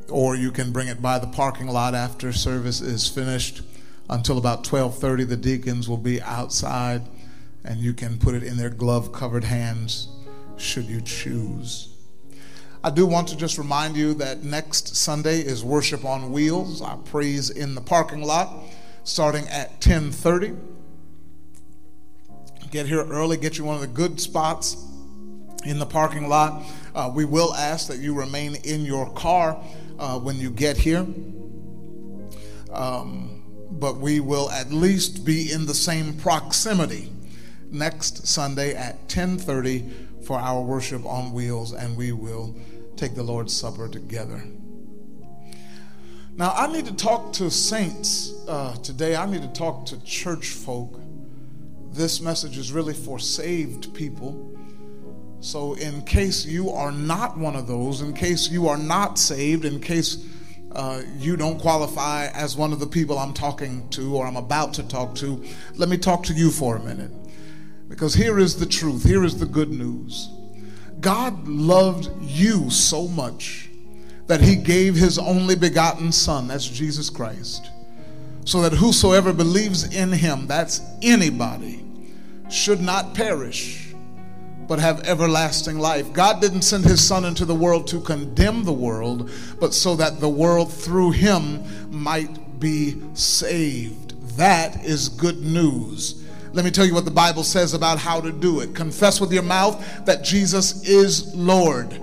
or 0.09 0.35
you 0.35 0.51
can 0.51 0.71
bring 0.71 0.87
it 0.87 1.01
by 1.01 1.19
the 1.19 1.27
parking 1.27 1.67
lot 1.67 1.95
after 1.95 2.31
service 2.31 2.79
is 2.79 3.09
finished 3.09 3.63
until 4.09 4.37
about 4.37 4.63
12:30 4.63 5.27
the 5.27 5.35
deacons 5.35 5.89
will 5.89 5.97
be 5.97 6.21
outside 6.21 7.01
and 7.65 7.79
you 7.79 7.93
can 7.93 8.17
put 8.17 8.35
it 8.35 8.43
in 8.43 8.55
their 8.55 8.69
glove 8.69 9.11
covered 9.11 9.43
hands 9.43 10.09
should 10.57 10.85
you 10.85 11.01
choose. 11.01 11.89
I 12.83 12.91
do 12.91 13.05
want 13.05 13.27
to 13.29 13.35
just 13.35 13.57
remind 13.57 13.97
you 13.97 14.13
that 14.15 14.43
next 14.43 14.95
Sunday 14.95 15.39
is 15.39 15.63
Worship 15.63 16.05
on 16.05 16.31
Wheels, 16.31 16.81
our 16.81 16.97
praise 16.97 17.49
in 17.49 17.75
the 17.75 17.81
parking 17.81 18.21
lot, 18.21 18.63
starting 19.07 19.47
at 19.47 19.79
10:30. 19.79 20.55
Get 22.69 22.87
here 22.87 23.03
early, 23.05 23.37
get 23.37 23.57
you 23.57 23.63
one 23.63 23.75
of 23.75 23.81
the 23.81 23.87
good 23.87 24.19
spots 24.19 24.75
in 25.63 25.79
the 25.79 25.85
parking 25.85 26.27
lot. 26.27 26.63
Uh, 26.93 27.09
we 27.13 27.23
will 27.23 27.53
ask 27.53 27.87
that 27.87 27.99
you 27.99 28.13
remain 28.13 28.55
in 28.55 28.83
your 28.83 29.09
car 29.11 29.57
uh, 29.97 30.19
when 30.19 30.35
you 30.35 30.49
get 30.49 30.75
here. 30.75 31.07
Um, 32.71 33.43
but 33.71 33.97
we 33.97 34.19
will 34.19 34.51
at 34.51 34.71
least 34.71 35.23
be 35.23 35.51
in 35.51 35.65
the 35.65 35.73
same 35.73 36.13
proximity 36.13 37.09
next 37.71 38.27
Sunday 38.27 38.75
at 38.75 39.07
10:30 39.07 39.89
for 40.25 40.37
our 40.37 40.61
worship 40.61 41.05
on 41.05 41.31
wheels 41.31 41.71
and 41.71 41.95
we 41.95 42.11
will 42.11 42.53
take 42.97 43.15
the 43.15 43.23
Lord's 43.23 43.55
Supper 43.55 43.87
together. 43.87 44.43
Now, 46.37 46.51
I 46.51 46.71
need 46.71 46.85
to 46.85 46.93
talk 46.93 47.33
to 47.33 47.49
saints 47.49 48.31
uh, 48.47 48.75
today. 48.83 49.15
I 49.15 49.25
need 49.25 49.41
to 49.41 49.47
talk 49.47 49.87
to 49.87 50.03
church 50.03 50.49
folk. 50.49 50.99
This 51.91 52.21
message 52.21 52.59
is 52.59 52.71
really 52.71 52.93
for 52.93 53.17
saved 53.17 53.91
people. 53.95 54.55
So, 55.39 55.73
in 55.73 56.03
case 56.03 56.45
you 56.45 56.69
are 56.69 56.91
not 56.91 57.39
one 57.39 57.55
of 57.55 57.65
those, 57.65 58.01
in 58.01 58.13
case 58.13 58.51
you 58.51 58.67
are 58.67 58.77
not 58.77 59.17
saved, 59.17 59.65
in 59.65 59.81
case 59.81 60.27
uh, 60.73 61.01
you 61.17 61.37
don't 61.37 61.59
qualify 61.59 62.27
as 62.27 62.55
one 62.55 62.71
of 62.71 62.79
the 62.79 62.85
people 62.85 63.17
I'm 63.17 63.33
talking 63.33 63.89
to 63.89 64.15
or 64.15 64.27
I'm 64.27 64.37
about 64.37 64.75
to 64.75 64.87
talk 64.87 65.15
to, 65.15 65.43
let 65.75 65.89
me 65.89 65.97
talk 65.97 66.21
to 66.25 66.33
you 66.33 66.51
for 66.51 66.75
a 66.75 66.83
minute. 66.83 67.11
Because 67.89 68.13
here 68.13 68.37
is 68.37 68.57
the 68.57 68.67
truth, 68.67 69.03
here 69.03 69.23
is 69.23 69.39
the 69.39 69.47
good 69.47 69.71
news. 69.71 70.29
God 70.99 71.47
loved 71.47 72.11
you 72.21 72.69
so 72.69 73.07
much 73.07 73.66
that 74.27 74.41
he 74.41 74.55
gave 74.55 74.95
his 74.95 75.17
only 75.17 75.55
begotten 75.55 76.11
Son, 76.11 76.47
that's 76.47 76.67
Jesus 76.67 77.09
Christ, 77.09 77.71
so 78.45 78.61
that 78.61 78.73
whosoever 78.73 79.33
believes 79.33 79.95
in 79.95 80.11
him, 80.11 80.47
that's 80.47 80.81
anybody, 81.01 81.85
should 82.49 82.81
not 82.81 83.13
perish, 83.13 83.93
but 84.67 84.79
have 84.79 85.07
everlasting 85.07 85.79
life. 85.79 86.11
God 86.11 86.41
didn't 86.41 86.63
send 86.63 86.83
his 86.83 87.05
Son 87.05 87.23
into 87.25 87.45
the 87.45 87.55
world 87.55 87.87
to 87.87 88.01
condemn 88.01 88.63
the 88.63 88.73
world, 88.73 89.31
but 89.59 89.73
so 89.73 89.95
that 89.95 90.19
the 90.19 90.29
world 90.29 90.71
through 90.71 91.11
him 91.11 91.63
might 91.89 92.59
be 92.59 93.01
saved. 93.13 94.07
That 94.37 94.83
is 94.83 95.09
good 95.09 95.41
news. 95.41 96.23
Let 96.53 96.65
me 96.65 96.71
tell 96.71 96.85
you 96.85 96.93
what 96.93 97.05
the 97.05 97.11
Bible 97.11 97.43
says 97.43 97.73
about 97.73 97.97
how 97.97 98.19
to 98.19 98.31
do 98.31 98.61
it. 98.61 98.73
Confess 98.75 99.21
with 99.21 99.31
your 99.31 99.43
mouth 99.43 100.05
that 100.05 100.23
Jesus 100.23 100.83
is 100.87 101.33
Lord. 101.35 102.01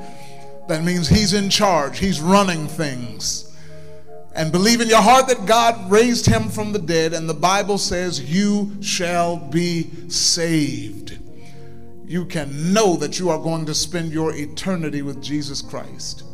That 0.68 0.84
means 0.84 1.08
He's 1.08 1.32
in 1.32 1.50
charge, 1.50 1.98
He's 1.98 2.20
running 2.20 2.66
things. 2.66 3.50
And 4.34 4.50
believe 4.50 4.80
in 4.80 4.88
your 4.88 5.02
heart 5.02 5.28
that 5.28 5.46
God 5.46 5.90
raised 5.90 6.26
Him 6.26 6.48
from 6.48 6.72
the 6.72 6.78
dead, 6.78 7.12
and 7.12 7.28
the 7.28 7.34
Bible 7.34 7.78
says, 7.78 8.20
You 8.20 8.82
shall 8.82 9.36
be 9.36 9.90
saved. 10.08 11.18
You 12.06 12.26
can 12.26 12.72
know 12.72 12.96
that 12.96 13.18
you 13.18 13.30
are 13.30 13.38
going 13.38 13.66
to 13.66 13.74
spend 13.74 14.12
your 14.12 14.34
eternity 14.34 15.02
with 15.02 15.22
Jesus 15.22 15.62
Christ. 15.62 16.24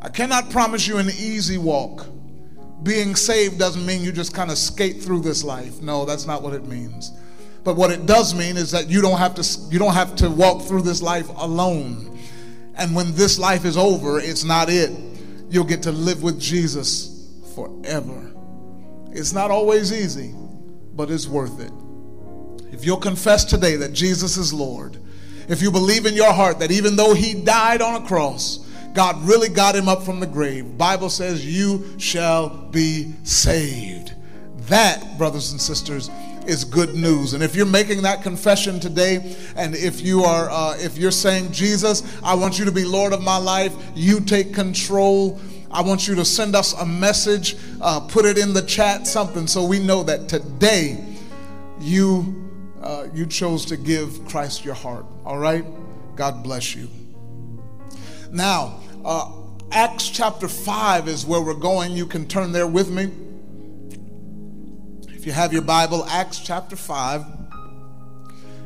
I 0.00 0.08
cannot 0.08 0.50
promise 0.50 0.86
you 0.86 0.98
an 0.98 1.08
easy 1.08 1.58
walk. 1.58 2.06
Being 2.82 3.14
saved 3.14 3.58
doesn't 3.58 3.84
mean 3.84 4.02
you 4.02 4.10
just 4.10 4.34
kind 4.34 4.50
of 4.50 4.58
skate 4.58 5.02
through 5.02 5.20
this 5.20 5.44
life. 5.44 5.80
No, 5.82 6.04
that's 6.04 6.26
not 6.26 6.42
what 6.42 6.54
it 6.54 6.66
means. 6.66 7.12
But 7.64 7.76
what 7.76 7.90
it 7.90 8.06
does 8.06 8.34
mean 8.34 8.56
is 8.56 8.70
that 8.72 8.88
you 8.88 9.00
don't 9.00 9.18
have 9.18 9.34
to 9.36 9.60
you 9.70 9.78
don't 9.78 9.94
have 9.94 10.16
to 10.16 10.30
walk 10.30 10.62
through 10.62 10.82
this 10.82 11.00
life 11.00 11.28
alone. 11.36 12.11
And 12.74 12.94
when 12.94 13.14
this 13.14 13.38
life 13.38 13.64
is 13.64 13.76
over, 13.76 14.18
it's 14.18 14.44
not 14.44 14.68
it. 14.70 14.90
you'll 15.50 15.64
get 15.64 15.82
to 15.82 15.92
live 15.92 16.22
with 16.22 16.40
Jesus 16.40 17.28
forever. 17.54 18.32
It's 19.10 19.34
not 19.34 19.50
always 19.50 19.92
easy, 19.92 20.34
but 20.94 21.10
it's 21.10 21.26
worth 21.26 21.60
it. 21.60 21.72
If 22.72 22.86
you'll 22.86 22.96
confess 22.96 23.44
today 23.44 23.76
that 23.76 23.92
Jesus 23.92 24.38
is 24.38 24.54
Lord, 24.54 24.96
if 25.48 25.60
you 25.60 25.70
believe 25.70 26.06
in 26.06 26.14
your 26.14 26.32
heart 26.32 26.58
that 26.60 26.70
even 26.70 26.96
though 26.96 27.12
he 27.12 27.34
died 27.34 27.82
on 27.82 28.02
a 28.02 28.06
cross, 28.06 28.66
God 28.94 29.22
really 29.22 29.48
got 29.48 29.76
him 29.76 29.88
up 29.88 30.02
from 30.02 30.20
the 30.20 30.26
grave. 30.26 30.78
Bible 30.78 31.10
says 31.10 31.44
you 31.44 31.98
shall 31.98 32.48
be 32.48 33.12
saved. 33.24 34.14
That, 34.68 35.18
brothers 35.18 35.52
and 35.52 35.60
sisters, 35.60 36.08
is 36.46 36.64
good 36.64 36.94
news. 36.94 37.34
And 37.34 37.42
if 37.42 37.54
you're 37.54 37.66
making 37.66 38.02
that 38.02 38.22
confession 38.22 38.80
today, 38.80 39.36
and 39.56 39.74
if 39.74 40.00
you 40.00 40.22
are, 40.22 40.50
uh, 40.50 40.76
if 40.78 40.98
you're 40.98 41.10
saying, 41.10 41.52
Jesus, 41.52 42.02
I 42.22 42.34
want 42.34 42.58
you 42.58 42.64
to 42.64 42.72
be 42.72 42.84
Lord 42.84 43.12
of 43.12 43.22
my 43.22 43.36
life, 43.36 43.74
you 43.94 44.20
take 44.20 44.54
control. 44.54 45.40
I 45.70 45.80
want 45.80 46.06
you 46.06 46.14
to 46.16 46.24
send 46.24 46.54
us 46.54 46.74
a 46.74 46.84
message, 46.84 47.56
uh, 47.80 48.00
put 48.00 48.26
it 48.26 48.36
in 48.36 48.52
the 48.52 48.62
chat, 48.62 49.06
something, 49.06 49.46
so 49.46 49.64
we 49.64 49.78
know 49.78 50.02
that 50.02 50.28
today 50.28 51.02
you 51.80 52.38
uh, 52.82 53.06
you 53.14 53.26
chose 53.26 53.64
to 53.66 53.76
give 53.76 54.24
Christ 54.26 54.64
your 54.64 54.74
heart. 54.74 55.06
All 55.24 55.38
right, 55.38 55.64
God 56.16 56.42
bless 56.42 56.74
you. 56.74 56.88
Now, 58.30 58.80
uh, 59.04 59.32
Acts 59.70 60.10
chapter 60.10 60.48
five 60.48 61.08
is 61.08 61.24
where 61.24 61.40
we're 61.40 61.54
going. 61.54 61.92
You 61.92 62.06
can 62.06 62.26
turn 62.26 62.52
there 62.52 62.66
with 62.66 62.90
me. 62.90 63.10
If 65.22 65.26
you 65.26 65.32
have 65.34 65.52
your 65.52 65.62
Bible, 65.62 66.04
Acts 66.06 66.40
chapter 66.40 66.74
5, 66.74 67.24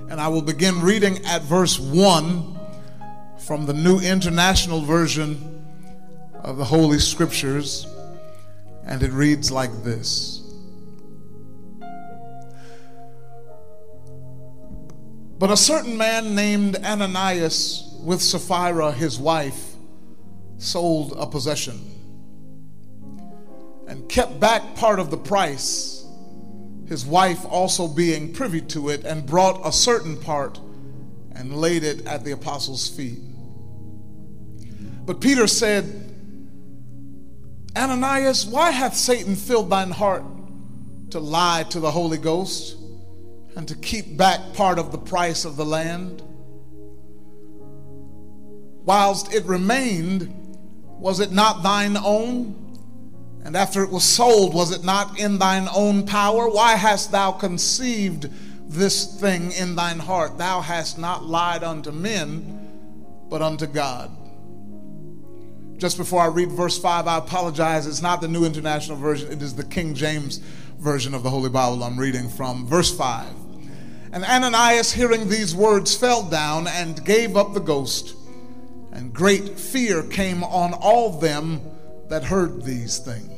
and 0.08 0.18
I 0.18 0.28
will 0.28 0.40
begin 0.40 0.80
reading 0.80 1.22
at 1.26 1.42
verse 1.42 1.78
1 1.78 2.58
from 3.40 3.66
the 3.66 3.74
New 3.74 4.00
International 4.00 4.80
Version 4.80 5.62
of 6.40 6.56
the 6.56 6.64
Holy 6.64 6.98
Scriptures, 6.98 7.86
and 8.86 9.02
it 9.02 9.10
reads 9.12 9.50
like 9.50 9.70
this. 9.84 10.50
But 15.38 15.50
a 15.50 15.58
certain 15.58 15.98
man 15.98 16.34
named 16.34 16.76
Ananias, 16.76 17.98
with 18.02 18.22
Sapphira 18.22 18.92
his 18.92 19.18
wife, 19.18 19.74
sold 20.56 21.12
a 21.18 21.26
possession 21.26 21.78
and 23.86 24.08
kept 24.08 24.40
back 24.40 24.74
part 24.74 24.98
of 24.98 25.10
the 25.10 25.18
price 25.18 25.95
his 26.88 27.04
wife 27.04 27.44
also 27.46 27.88
being 27.88 28.32
privy 28.32 28.60
to 28.60 28.88
it, 28.88 29.04
and 29.04 29.26
brought 29.26 29.66
a 29.66 29.72
certain 29.72 30.16
part 30.16 30.60
and 31.32 31.56
laid 31.56 31.84
it 31.84 32.06
at 32.06 32.24
the 32.24 32.32
apostles' 32.32 32.88
feet. 32.88 33.18
But 35.04 35.20
Peter 35.20 35.46
said, 35.46 35.84
Ananias, 37.76 38.46
why 38.46 38.70
hath 38.70 38.96
Satan 38.96 39.36
filled 39.36 39.70
thine 39.70 39.90
heart 39.90 40.24
to 41.10 41.20
lie 41.20 41.64
to 41.70 41.78
the 41.78 41.90
Holy 41.90 42.18
Ghost 42.18 42.76
and 43.54 43.68
to 43.68 43.74
keep 43.76 44.16
back 44.16 44.54
part 44.54 44.78
of 44.78 44.92
the 44.92 44.98
price 44.98 45.44
of 45.44 45.56
the 45.56 45.64
land? 45.64 46.22
Whilst 48.84 49.34
it 49.34 49.44
remained, 49.44 50.32
was 50.98 51.20
it 51.20 51.32
not 51.32 51.62
thine 51.62 51.96
own? 51.96 52.65
And 53.46 53.54
after 53.54 53.84
it 53.84 53.90
was 53.90 54.02
sold, 54.02 54.54
was 54.54 54.72
it 54.72 54.82
not 54.82 55.20
in 55.20 55.38
thine 55.38 55.68
own 55.72 56.04
power? 56.04 56.48
Why 56.48 56.74
hast 56.74 57.12
thou 57.12 57.30
conceived 57.30 58.28
this 58.68 59.20
thing 59.20 59.52
in 59.52 59.76
thine 59.76 60.00
heart? 60.00 60.36
Thou 60.36 60.60
hast 60.60 60.98
not 60.98 61.22
lied 61.22 61.62
unto 61.62 61.92
men, 61.92 63.22
but 63.30 63.42
unto 63.42 63.68
God. 63.68 64.10
Just 65.78 65.96
before 65.96 66.22
I 66.22 66.26
read 66.26 66.50
verse 66.50 66.76
5, 66.76 67.06
I 67.06 67.18
apologize. 67.18 67.86
It's 67.86 68.02
not 68.02 68.20
the 68.20 68.26
New 68.26 68.44
International 68.44 68.96
Version, 68.96 69.30
it 69.30 69.40
is 69.40 69.54
the 69.54 69.62
King 69.62 69.94
James 69.94 70.38
Version 70.78 71.14
of 71.14 71.22
the 71.22 71.30
Holy 71.30 71.48
Bible 71.48 71.84
I'm 71.84 72.00
reading 72.00 72.28
from. 72.28 72.66
Verse 72.66 72.92
5. 72.98 73.28
And 74.10 74.24
Ananias, 74.24 74.92
hearing 74.92 75.28
these 75.28 75.54
words, 75.54 75.96
fell 75.96 76.24
down 76.24 76.66
and 76.66 77.04
gave 77.04 77.36
up 77.36 77.54
the 77.54 77.60
ghost. 77.60 78.16
And 78.90 79.12
great 79.12 79.56
fear 79.56 80.02
came 80.02 80.42
on 80.42 80.74
all 80.74 81.20
them 81.20 81.60
that 82.08 82.24
heard 82.24 82.64
these 82.64 82.98
things. 82.98 83.34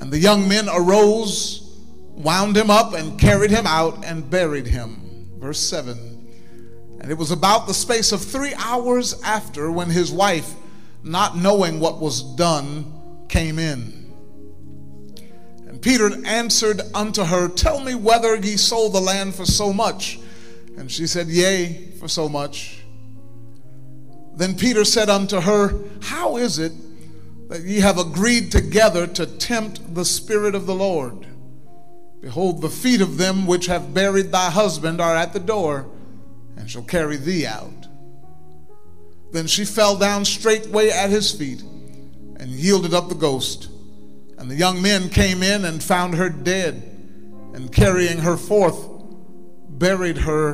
And 0.00 0.10
the 0.10 0.18
young 0.18 0.48
men 0.48 0.68
arose, 0.68 1.78
wound 2.14 2.56
him 2.56 2.70
up, 2.70 2.94
and 2.94 3.18
carried 3.18 3.50
him 3.50 3.66
out 3.66 4.04
and 4.04 4.28
buried 4.28 4.66
him. 4.66 5.28
Verse 5.38 5.60
7. 5.60 6.98
And 7.00 7.10
it 7.10 7.16
was 7.16 7.30
about 7.30 7.66
the 7.66 7.74
space 7.74 8.12
of 8.12 8.22
three 8.22 8.54
hours 8.54 9.20
after 9.22 9.70
when 9.70 9.90
his 9.90 10.12
wife, 10.12 10.54
not 11.02 11.36
knowing 11.36 11.80
what 11.80 11.98
was 11.98 12.22
done, 12.36 13.26
came 13.28 13.58
in. 13.58 14.12
And 15.66 15.80
Peter 15.80 16.10
answered 16.26 16.82
unto 16.94 17.24
her, 17.24 17.48
Tell 17.48 17.80
me 17.80 17.94
whether 17.94 18.36
ye 18.36 18.56
sold 18.56 18.92
the 18.92 19.00
land 19.00 19.34
for 19.34 19.46
so 19.46 19.72
much. 19.72 20.18
And 20.76 20.90
she 20.90 21.06
said, 21.06 21.28
Yea, 21.28 21.92
for 21.98 22.08
so 22.08 22.28
much. 22.28 22.82
Then 24.34 24.56
Peter 24.56 24.84
said 24.84 25.08
unto 25.08 25.40
her, 25.40 25.78
How 26.02 26.36
is 26.36 26.58
it 26.58 26.72
that 27.50 27.62
ye 27.62 27.80
have 27.80 27.98
agreed 27.98 28.52
together 28.52 29.08
to 29.08 29.26
tempt 29.26 29.92
the 29.92 30.04
Spirit 30.04 30.54
of 30.54 30.66
the 30.66 30.74
Lord. 30.74 31.26
Behold, 32.20 32.62
the 32.62 32.70
feet 32.70 33.00
of 33.00 33.18
them 33.18 33.44
which 33.44 33.66
have 33.66 33.92
buried 33.92 34.30
thy 34.30 34.50
husband 34.50 35.00
are 35.00 35.16
at 35.16 35.32
the 35.32 35.40
door, 35.40 35.90
and 36.56 36.70
shall 36.70 36.84
carry 36.84 37.16
thee 37.16 37.46
out. 37.46 37.88
Then 39.32 39.48
she 39.48 39.64
fell 39.64 39.96
down 39.96 40.24
straightway 40.24 40.90
at 40.90 41.10
his 41.10 41.32
feet, 41.32 41.60
and 42.36 42.50
yielded 42.50 42.94
up 42.94 43.08
the 43.08 43.16
ghost. 43.16 43.68
And 44.38 44.48
the 44.48 44.54
young 44.54 44.80
men 44.80 45.08
came 45.08 45.42
in 45.42 45.64
and 45.64 45.82
found 45.82 46.14
her 46.14 46.28
dead, 46.28 46.76
and 47.52 47.72
carrying 47.72 48.18
her 48.18 48.36
forth, 48.36 48.78
buried 49.68 50.18
her 50.18 50.52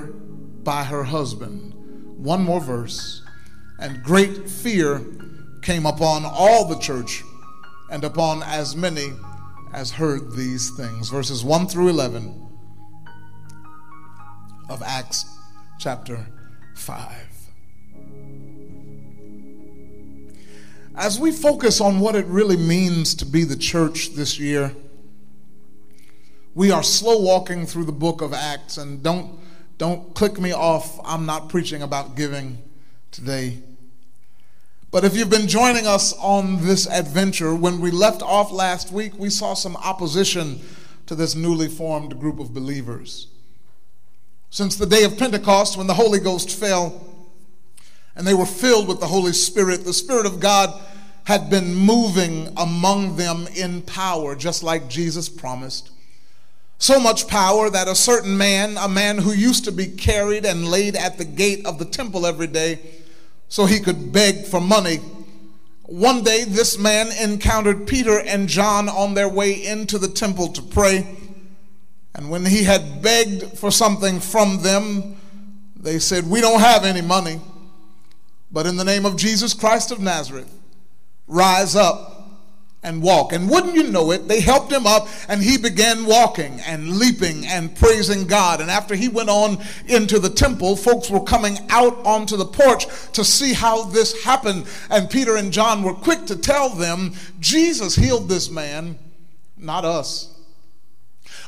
by 0.62 0.84
her 0.84 1.04
husband. 1.04 1.74
One 2.16 2.42
more 2.42 2.60
verse. 2.60 3.20
And 3.78 4.02
great 4.02 4.48
fear 4.48 5.04
came 5.66 5.84
upon 5.84 6.24
all 6.24 6.64
the 6.64 6.78
church 6.78 7.24
and 7.90 8.04
upon 8.04 8.40
as 8.44 8.76
many 8.76 9.12
as 9.72 9.90
heard 9.90 10.30
these 10.30 10.70
things. 10.76 11.08
Verses 11.08 11.42
1 11.42 11.66
through 11.66 11.88
11 11.88 12.40
of 14.70 14.80
Acts 14.80 15.24
chapter 15.80 16.24
5. 16.76 17.16
As 20.94 21.18
we 21.18 21.32
focus 21.32 21.80
on 21.80 21.98
what 21.98 22.14
it 22.14 22.26
really 22.26 22.56
means 22.56 23.16
to 23.16 23.26
be 23.26 23.42
the 23.42 23.56
church 23.56 24.14
this 24.14 24.38
year, 24.38 24.72
we 26.54 26.70
are 26.70 26.84
slow 26.84 27.18
walking 27.20 27.66
through 27.66 27.86
the 27.86 27.92
book 27.92 28.22
of 28.22 28.32
Acts, 28.32 28.78
and 28.78 29.02
don't, 29.02 29.36
don't 29.78 30.14
click 30.14 30.38
me 30.38 30.52
off. 30.52 31.00
I'm 31.04 31.26
not 31.26 31.48
preaching 31.48 31.82
about 31.82 32.14
giving 32.14 32.58
today. 33.10 33.64
But 34.96 35.04
if 35.04 35.14
you've 35.14 35.28
been 35.28 35.46
joining 35.46 35.86
us 35.86 36.14
on 36.14 36.64
this 36.64 36.86
adventure, 36.86 37.54
when 37.54 37.82
we 37.82 37.90
left 37.90 38.22
off 38.22 38.50
last 38.50 38.90
week, 38.90 39.12
we 39.18 39.28
saw 39.28 39.52
some 39.52 39.76
opposition 39.76 40.58
to 41.04 41.14
this 41.14 41.34
newly 41.34 41.68
formed 41.68 42.18
group 42.18 42.40
of 42.40 42.54
believers. 42.54 43.26
Since 44.48 44.76
the 44.76 44.86
day 44.86 45.04
of 45.04 45.18
Pentecost, 45.18 45.76
when 45.76 45.86
the 45.86 45.92
Holy 45.92 46.18
Ghost 46.18 46.50
fell 46.50 47.06
and 48.14 48.26
they 48.26 48.32
were 48.32 48.46
filled 48.46 48.88
with 48.88 49.00
the 49.00 49.08
Holy 49.08 49.34
Spirit, 49.34 49.84
the 49.84 49.92
Spirit 49.92 50.24
of 50.24 50.40
God 50.40 50.72
had 51.24 51.50
been 51.50 51.74
moving 51.74 52.50
among 52.56 53.16
them 53.16 53.48
in 53.54 53.82
power, 53.82 54.34
just 54.34 54.62
like 54.62 54.88
Jesus 54.88 55.28
promised. 55.28 55.90
So 56.78 56.98
much 56.98 57.28
power 57.28 57.68
that 57.68 57.86
a 57.86 57.94
certain 57.94 58.38
man, 58.38 58.78
a 58.78 58.88
man 58.88 59.18
who 59.18 59.32
used 59.32 59.66
to 59.66 59.72
be 59.72 59.88
carried 59.88 60.46
and 60.46 60.66
laid 60.66 60.96
at 60.96 61.18
the 61.18 61.26
gate 61.26 61.66
of 61.66 61.78
the 61.78 61.84
temple 61.84 62.24
every 62.24 62.46
day, 62.46 62.78
so 63.48 63.66
he 63.66 63.80
could 63.80 64.12
beg 64.12 64.44
for 64.44 64.60
money. 64.60 64.96
One 65.84 66.24
day, 66.24 66.44
this 66.44 66.78
man 66.78 67.12
encountered 67.12 67.86
Peter 67.86 68.18
and 68.18 68.48
John 68.48 68.88
on 68.88 69.14
their 69.14 69.28
way 69.28 69.64
into 69.64 69.98
the 69.98 70.08
temple 70.08 70.48
to 70.48 70.62
pray. 70.62 71.06
And 72.14 72.30
when 72.30 72.44
he 72.44 72.64
had 72.64 73.02
begged 73.02 73.58
for 73.58 73.70
something 73.70 74.20
from 74.20 74.62
them, 74.62 75.16
they 75.76 75.98
said, 75.98 76.28
We 76.28 76.40
don't 76.40 76.60
have 76.60 76.84
any 76.84 77.02
money, 77.02 77.40
but 78.50 78.66
in 78.66 78.76
the 78.76 78.84
name 78.84 79.06
of 79.06 79.16
Jesus 79.16 79.54
Christ 79.54 79.92
of 79.92 80.00
Nazareth, 80.00 80.52
rise 81.28 81.76
up 81.76 82.15
and 82.86 83.02
walk. 83.02 83.32
And 83.32 83.50
wouldn't 83.50 83.74
you 83.74 83.90
know 83.90 84.12
it, 84.12 84.28
they 84.28 84.40
helped 84.40 84.72
him 84.72 84.86
up 84.86 85.08
and 85.28 85.42
he 85.42 85.58
began 85.58 86.06
walking 86.06 86.60
and 86.66 86.98
leaping 86.98 87.44
and 87.46 87.74
praising 87.74 88.26
God. 88.26 88.60
And 88.60 88.70
after 88.70 88.94
he 88.94 89.08
went 89.08 89.28
on 89.28 89.58
into 89.88 90.18
the 90.18 90.30
temple, 90.30 90.76
folks 90.76 91.10
were 91.10 91.20
coming 91.20 91.58
out 91.68 91.98
onto 92.06 92.36
the 92.36 92.46
porch 92.46 92.86
to 93.12 93.24
see 93.24 93.52
how 93.52 93.82
this 93.84 94.24
happened. 94.24 94.66
And 94.88 95.10
Peter 95.10 95.36
and 95.36 95.52
John 95.52 95.82
were 95.82 95.94
quick 95.94 96.24
to 96.26 96.36
tell 96.36 96.70
them, 96.70 97.14
Jesus 97.40 97.96
healed 97.96 98.28
this 98.28 98.50
man, 98.50 98.98
not 99.58 99.84
us. 99.84 100.35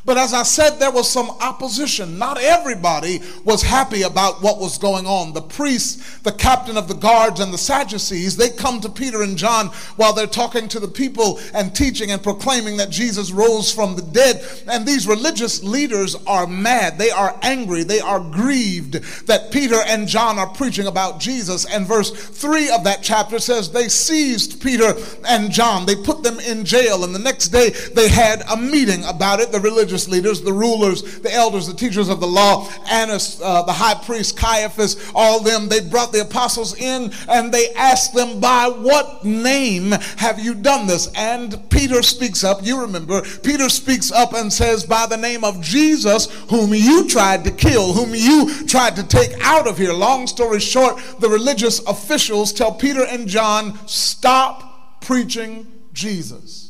But 0.05 0.17
as 0.17 0.33
I 0.33 0.43
said, 0.43 0.79
there 0.79 0.91
was 0.91 1.11
some 1.11 1.31
opposition. 1.41 2.19
Not 2.19 2.39
everybody 2.41 3.21
was 3.45 3.63
happy 3.63 4.03
about 4.03 4.43
what 4.43 4.59
was 4.59 4.79
going 4.79 5.07
on. 5.07 5.33
The 5.33 5.43
priests, 5.43 6.19
the 6.21 6.33
captain 6.33 6.77
of 6.77 6.89
the 6.89 6.95
guards, 6.95 7.41
and 7.41 7.53
the 7.53 7.59
Sadducees, 7.59 8.37
they 8.37 8.51
come 8.51 8.81
to 8.81 8.89
Peter 8.89 9.23
and 9.23 9.37
John 9.37 9.69
while 9.97 10.13
they're 10.13 10.27
talking 10.27 10.69
to 10.69 10.81
the 10.81 10.89
people 10.89 11.41
and 11.53 11.75
teaching 11.75 12.11
and 12.11 12.23
proclaiming 12.23 12.77
that 12.79 12.91
Jesus 12.91 13.31
rose 13.31 13.73
from 13.73 13.97
the 13.97 14.03
dead. 14.03 14.45
And 14.69 14.87
these 14.87 15.07
religious 15.07 15.63
leaders 15.63 16.17
are 16.27 16.47
mad. 16.47 16.99
They 16.99 17.11
are 17.11 17.39
angry. 17.43 17.83
They 17.83 18.01
are 18.01 18.21
grieved 18.21 18.95
that 19.27 19.51
Peter 19.51 19.81
and 19.87 20.09
John 20.09 20.39
are 20.39 20.49
preaching 20.49 20.87
about 20.87 21.21
Jesus. 21.21 21.65
And 21.67 21.87
verse 21.87 22.11
3 22.11 22.71
of 22.71 22.85
that 22.85 23.03
chapter 23.03 23.39
says 23.39 23.71
they 23.71 23.89
seized 23.89 24.63
Peter 24.63 24.95
and 25.27 25.51
John. 25.51 25.87
They 25.87 25.97
put 25.97 26.23
them 26.23 26.39
in 26.41 26.65
jail. 26.65 27.05
And 27.05 27.15
the 27.15 27.19
next 27.19 27.49
day 27.49 27.71
they 27.71 28.09
had 28.09 28.43
a 28.51 28.57
meeting 28.57 29.05
about 29.05 29.41
it. 29.41 29.53
The 29.53 29.61
religious 29.61 29.88
religious 29.89 30.09
leaders, 30.09 30.43
the 30.43 30.53
rulers, 30.53 31.21
the 31.21 31.33
elders, 31.33 31.67
the 31.67 31.73
teachers 31.73 32.11
of 32.11 32.21
the 32.21 32.27
law, 32.27 32.69
Annas, 32.91 33.41
uh, 33.43 33.63
the 33.63 33.73
high 33.73 33.95
priest, 33.95 34.37
Caiaphas, 34.37 35.11
all 35.15 35.41
them, 35.41 35.71
they 35.71 35.81
brought 35.81 36.13
the 36.13 36.21
apostles 36.21 36.77
in 36.77 37.11
and 37.27 37.51
they 37.51 37.73
asked 37.73 38.13
them, 38.13 38.39
By 38.39 38.69
what 38.69 39.25
name 39.25 39.93
have 40.19 40.39
you 40.39 40.55
done 40.55 40.87
this? 40.87 41.11
And 41.17 41.71
Peter 41.71 42.03
speaks 42.03 42.45
up. 42.45 42.59
You 42.63 42.83
remember, 42.83 43.23
Peter 43.43 43.71
speaks 43.71 44.13
up 44.13 44.35
and 44.35 44.53
says, 44.53 44.85
By 44.85 45.07
the 45.07 45.17
name 45.17 45.43
of 45.43 45.63
Jesus, 45.63 46.27
whom 46.51 46.75
you 46.75 47.09
tried 47.09 47.45
to 47.45 47.51
kill, 47.51 47.95
whom 47.95 48.15
you 48.15 48.67
tried 48.67 48.95
to 48.97 49.07
take 49.07 49.33
out 49.41 49.67
of 49.67 49.79
here. 49.79 49.95
Long 49.95 50.27
story 50.27 50.61
short, 50.61 51.01
the 51.19 51.31
religious 51.31 51.79
officials 51.87 52.53
tell 52.53 52.75
Peter 52.75 53.07
and 53.07 53.27
John, 53.27 53.79
Stop 53.89 55.01
preaching 55.01 55.67
Jesus. 55.95 56.68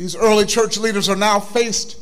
These 0.00 0.16
early 0.16 0.46
church 0.46 0.78
leaders 0.78 1.10
are 1.10 1.14
now 1.14 1.40
faced 1.40 1.98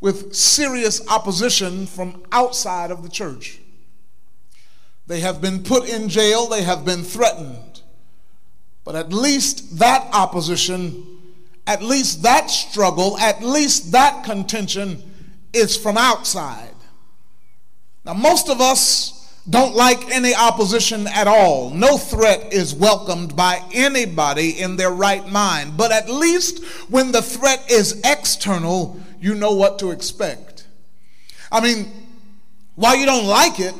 with 0.00 0.34
serious 0.34 1.06
opposition 1.06 1.86
from 1.86 2.22
outside 2.32 2.90
of 2.90 3.02
the 3.02 3.10
church. 3.10 3.60
They 5.06 5.20
have 5.20 5.42
been 5.42 5.62
put 5.62 5.86
in 5.86 6.08
jail, 6.08 6.46
they 6.46 6.62
have 6.62 6.86
been 6.86 7.02
threatened. 7.02 7.82
But 8.84 8.94
at 8.94 9.12
least 9.12 9.78
that 9.80 10.08
opposition, 10.14 11.18
at 11.66 11.82
least 11.82 12.22
that 12.22 12.48
struggle, 12.48 13.18
at 13.18 13.42
least 13.42 13.92
that 13.92 14.24
contention 14.24 15.02
is 15.52 15.76
from 15.76 15.98
outside. 15.98 16.74
Now, 18.06 18.14
most 18.14 18.48
of 18.48 18.62
us 18.62 19.12
don't 19.48 19.76
like 19.76 20.10
any 20.10 20.34
opposition 20.34 21.06
at 21.06 21.28
all. 21.28 21.70
No 21.70 21.96
threat 21.96 22.52
is 22.52 22.74
welcomed 22.74 23.36
by 23.36 23.62
anybody 23.72 24.60
in 24.60 24.76
their 24.76 24.90
right 24.90 25.26
mind. 25.28 25.76
But 25.76 25.92
at 25.92 26.08
least 26.08 26.64
when 26.88 27.12
the 27.12 27.22
threat 27.22 27.70
is 27.70 28.00
external, 28.04 29.00
you 29.20 29.34
know 29.34 29.52
what 29.52 29.78
to 29.78 29.92
expect. 29.92 30.66
I 31.52 31.60
mean, 31.60 31.92
while 32.74 32.96
you 32.96 33.06
don't 33.06 33.26
like 33.26 33.60
it, 33.60 33.74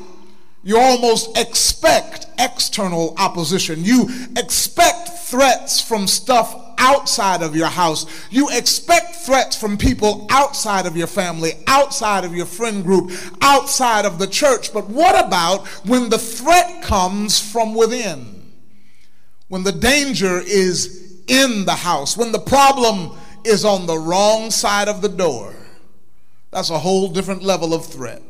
you 0.63 0.79
almost 0.79 1.37
expect 1.37 2.27
external 2.39 3.15
opposition. 3.19 3.85
You 3.85 4.09
expect 4.37 5.09
threats 5.09 5.81
from 5.81 6.07
stuff 6.07 6.55
outside 6.79 7.43
of 7.43 7.57
your 7.57 7.69
house. 7.69 8.07
You 8.31 8.49
expect 8.51 9.17
threats 9.17 9.57
from 9.57 9.77
people 9.77 10.27
outside 10.31 10.87
of 10.87 10.97
your 10.97 11.07
family, 11.07 11.53
outside 11.67 12.25
of 12.25 12.35
your 12.35 12.47
friend 12.47 12.85
group, 12.85 13.11
outside 13.41 14.05
of 14.05 14.19
the 14.19 14.27
church. 14.27 14.73
But 14.73 14.89
what 14.89 15.25
about 15.25 15.67
when 15.87 16.09
the 16.09 16.19
threat 16.19 16.83
comes 16.83 17.41
from 17.41 17.75
within? 17.75 18.53
When 19.49 19.63
the 19.63 19.73
danger 19.73 20.41
is 20.41 21.23
in 21.29 21.65
the 21.65 21.75
house, 21.75 22.17
when 22.17 22.33
the 22.33 22.39
problem 22.39 23.17
is 23.45 23.65
on 23.65 23.87
the 23.87 23.99
wrong 23.99 24.51
side 24.51 24.89
of 24.89 25.03
the 25.03 25.09
door? 25.09 25.55
That's 26.51 26.71
a 26.71 26.79
whole 26.79 27.09
different 27.09 27.43
level 27.43 27.75
of 27.75 27.85
threat. 27.85 28.23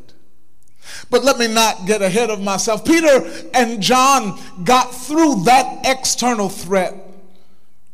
But 1.09 1.23
let 1.23 1.37
me 1.37 1.47
not 1.47 1.85
get 1.85 2.01
ahead 2.01 2.29
of 2.29 2.41
myself. 2.41 2.85
Peter 2.85 3.25
and 3.53 3.81
John 3.81 4.39
got 4.63 4.93
through 4.93 5.43
that 5.43 5.85
external 5.85 6.49
threat 6.49 7.06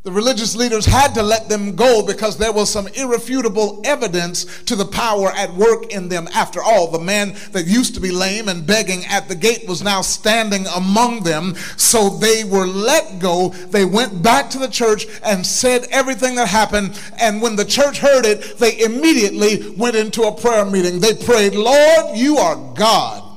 the 0.04 0.12
religious 0.12 0.54
leaders 0.54 0.86
had 0.86 1.14
to 1.16 1.24
let 1.24 1.48
them 1.48 1.78
go 1.78 2.06
because 2.06 2.38
there 2.38 2.52
was 2.52 2.70
some 2.70 2.88
irrefutable 2.90 3.82
evidence 3.86 4.62
to 4.64 4.76
the 4.76 4.86
power 4.86 5.32
at 5.32 5.54
work 5.54 5.94
in 5.94 6.10
them. 6.10 6.28
After 6.34 6.62
all, 6.62 6.92
the 6.92 7.00
man 7.00 7.36
that 7.54 7.68
used 7.68 7.94
to 7.96 8.02
be 8.02 8.12
lame 8.12 8.50
and 8.50 8.68
begging 8.68 9.06
at 9.06 9.30
the 9.30 9.36
gate 9.36 9.66
was 9.66 9.82
now 9.82 10.02
standing 10.02 10.66
among 10.76 11.24
them. 11.24 11.56
So 11.78 12.10
they 12.10 12.44
were 12.44 12.68
let 12.68 13.20
go. 13.20 13.50
They 13.50 13.86
went 13.86 14.22
back 14.22 14.50
to 14.50 14.60
the 14.60 14.68
church 14.68 15.08
and 15.24 15.46
said 15.46 15.88
everything 15.90 16.36
that 16.36 16.50
happened. 16.50 17.00
And 17.18 17.42
when 17.42 17.56
the 17.56 17.64
church 17.64 18.00
heard 18.00 18.26
it, 18.26 18.58
they 18.60 18.82
immediately 18.82 19.74
went 19.78 19.96
into 19.96 20.24
a 20.24 20.36
prayer 20.36 20.66
meeting. 20.66 21.00
They 21.00 21.14
prayed, 21.14 21.56
Lord, 21.56 22.18
you 22.18 22.38
are 22.40 22.58
God. 22.76 23.33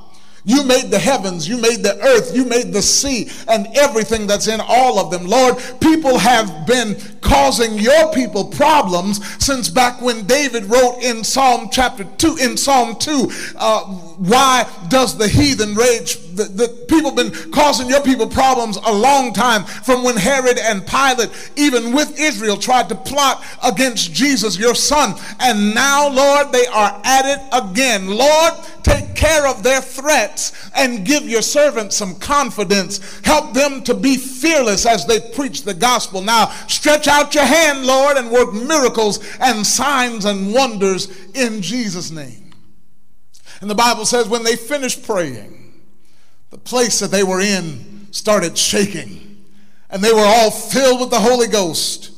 You 0.47 0.63
made 0.63 0.93
the 0.93 0.99
heavens, 0.99 1.49
you 1.49 1.59
made 1.59 1.83
the 1.83 2.01
earth, 2.01 2.35
you 2.35 2.45
made 2.45 2.73
the 2.73 2.81
sea, 2.81 3.29
and 3.49 3.67
everything 3.77 4.29
that's 4.29 4.47
in 4.47 4.61
all 4.61 5.01
of 5.01 5.11
them. 5.11 5.27
Lord, 5.27 5.57
people 5.81 6.19
have 6.19 6.69
been 6.69 6.97
causing 7.21 7.77
your 7.77 8.13
people 8.13 8.45
problems 8.45 9.21
since 9.45 9.69
back 9.69 10.01
when 10.01 10.25
David 10.25 10.67
wrote 10.67 11.01
in 11.03 11.25
Psalm 11.25 11.69
chapter 11.73 12.05
2, 12.05 12.37
in 12.37 12.57
Psalm 12.57 12.95
2, 12.95 13.29
uh, 13.57 13.81
why 13.83 14.65
does 14.89 15.19
the 15.19 15.27
heathen 15.27 15.75
rage? 15.75 16.17
The, 16.37 16.45
the 16.45 16.69
people 16.87 17.13
been 17.13 17.33
causing 17.51 17.89
your 17.89 18.03
people 18.03 18.27
problems 18.27 18.77
a 18.77 18.93
long 18.93 19.33
time 19.33 19.65
from 19.65 20.03
when 20.03 20.17
Herod 20.17 20.59
and 20.59 20.87
Pilate, 20.87 21.31
even 21.57 21.93
with 21.93 22.19
Israel, 22.21 22.59
tried 22.59 22.91
to 22.91 22.95
plot 22.95 23.43
against 23.65 24.13
Jesus, 24.13 24.59
your 24.59 24.75
son. 24.75 25.15
And 25.41 25.75
now, 25.75 26.09
Lord, 26.09 26.53
they 26.53 26.67
are 26.67 27.01
at 27.05 27.25
it 27.25 27.41
again. 27.53 28.09
Lord, 28.09 28.53
take 28.83 29.15
care 29.15 29.47
of 29.47 29.63
their 29.63 29.81
threats 29.81 30.71
and 30.77 31.07
give 31.07 31.29
your 31.29 31.43
servants 31.43 31.97
some 31.97 32.17
confidence. 32.17 33.21
Help 33.25 33.55
them 33.55 33.83
to 33.85 33.95
be 33.95 34.17
fearless 34.17 34.85
as 34.85 35.07
they 35.07 35.21
preach 35.21 35.63
the 35.63 35.75
gospel. 35.75 36.21
Now, 36.21 36.49
stretch 36.69 37.09
out 37.09 37.35
your 37.35 37.45
hand, 37.45 37.87
Lord, 37.87 38.19
and 38.19 38.31
work 38.31 38.53
miracles 38.53 39.27
and 39.41 39.67
signs 39.67 40.27
and 40.27 40.53
wonders 40.53 41.09
in 41.35 41.63
Jesus' 41.63 42.11
name. 42.11 42.53
And 43.61 43.71
the 43.71 43.75
Bible 43.75 44.05
says 44.05 44.29
when 44.29 44.45
they 44.45 44.57
finished 44.57 45.03
praying, 45.03 45.66
the 46.51 46.59
place 46.59 47.01
that 47.01 47.11
they 47.11 47.23
were 47.23 47.41
in 47.41 48.09
started 48.13 48.57
shaking. 48.57 49.45
And 49.91 50.03
they 50.03 50.13
were 50.13 50.21
all 50.21 50.51
filled 50.51 51.01
with 51.01 51.11
the 51.11 51.21
Holy 51.21 51.47
Ghost 51.47 52.13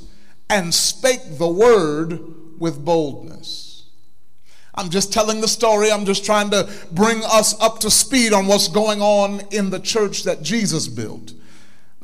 and 0.48 0.74
spake 0.74 1.38
the 1.38 1.48
word 1.48 2.20
with 2.58 2.84
boldness. 2.84 3.84
I'm 4.74 4.90
just 4.90 5.12
telling 5.12 5.40
the 5.40 5.48
story. 5.48 5.90
I'm 5.90 6.04
just 6.04 6.24
trying 6.24 6.50
to 6.50 6.70
bring 6.92 7.22
us 7.24 7.60
up 7.60 7.80
to 7.80 7.90
speed 7.90 8.32
on 8.32 8.46
what's 8.46 8.68
going 8.68 9.02
on 9.02 9.40
in 9.50 9.70
the 9.70 9.80
church 9.80 10.22
that 10.22 10.42
Jesus 10.42 10.86
built. 10.86 11.32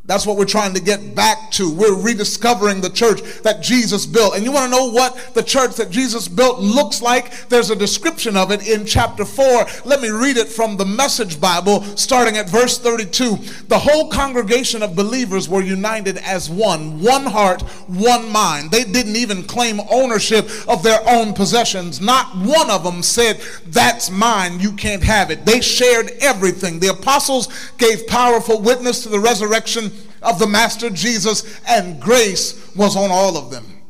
That's 0.06 0.26
what 0.26 0.36
we're 0.36 0.44
trying 0.44 0.74
to 0.74 0.82
get 0.82 1.14
back 1.14 1.50
to. 1.52 1.72
We're 1.72 1.98
rediscovering 1.98 2.82
the 2.82 2.90
church 2.90 3.22
that 3.42 3.62
Jesus 3.62 4.04
built. 4.04 4.36
And 4.36 4.44
you 4.44 4.52
want 4.52 4.70
to 4.70 4.78
know 4.78 4.90
what 4.90 5.32
the 5.32 5.42
church 5.42 5.76
that 5.76 5.88
Jesus 5.88 6.28
built 6.28 6.58
looks 6.60 7.00
like? 7.00 7.48
There's 7.48 7.70
a 7.70 7.76
description 7.76 8.36
of 8.36 8.50
it 8.50 8.68
in 8.68 8.84
chapter 8.84 9.24
4. 9.24 9.66
Let 9.86 10.02
me 10.02 10.10
read 10.10 10.36
it 10.36 10.48
from 10.48 10.76
the 10.76 10.84
Message 10.84 11.40
Bible, 11.40 11.82
starting 11.96 12.36
at 12.36 12.50
verse 12.50 12.78
32. 12.78 13.38
The 13.68 13.78
whole 13.78 14.10
congregation 14.10 14.82
of 14.82 14.94
believers 14.94 15.48
were 15.48 15.62
united 15.62 16.18
as 16.18 16.50
one, 16.50 17.00
one 17.00 17.24
heart, 17.24 17.62
one 17.88 18.30
mind. 18.30 18.72
They 18.72 18.84
didn't 18.84 19.16
even 19.16 19.44
claim 19.44 19.80
ownership 19.90 20.50
of 20.68 20.82
their 20.82 21.00
own 21.08 21.32
possessions. 21.32 22.02
Not 22.02 22.36
one 22.36 22.70
of 22.70 22.84
them 22.84 23.02
said, 23.02 23.40
That's 23.68 24.10
mine, 24.10 24.60
you 24.60 24.72
can't 24.72 25.02
have 25.02 25.30
it. 25.30 25.46
They 25.46 25.62
shared 25.62 26.10
everything. 26.20 26.78
The 26.78 26.88
apostles 26.88 27.48
gave 27.78 28.06
powerful 28.06 28.60
witness 28.60 29.02
to 29.04 29.08
the 29.08 29.18
resurrection 29.18 29.92
of 30.24 30.38
the 30.38 30.46
Master 30.46 30.90
Jesus, 30.90 31.60
and 31.66 32.00
grace 32.00 32.74
was 32.74 32.96
on 32.96 33.10
all 33.10 33.36
of 33.36 33.50
them. 33.50 33.82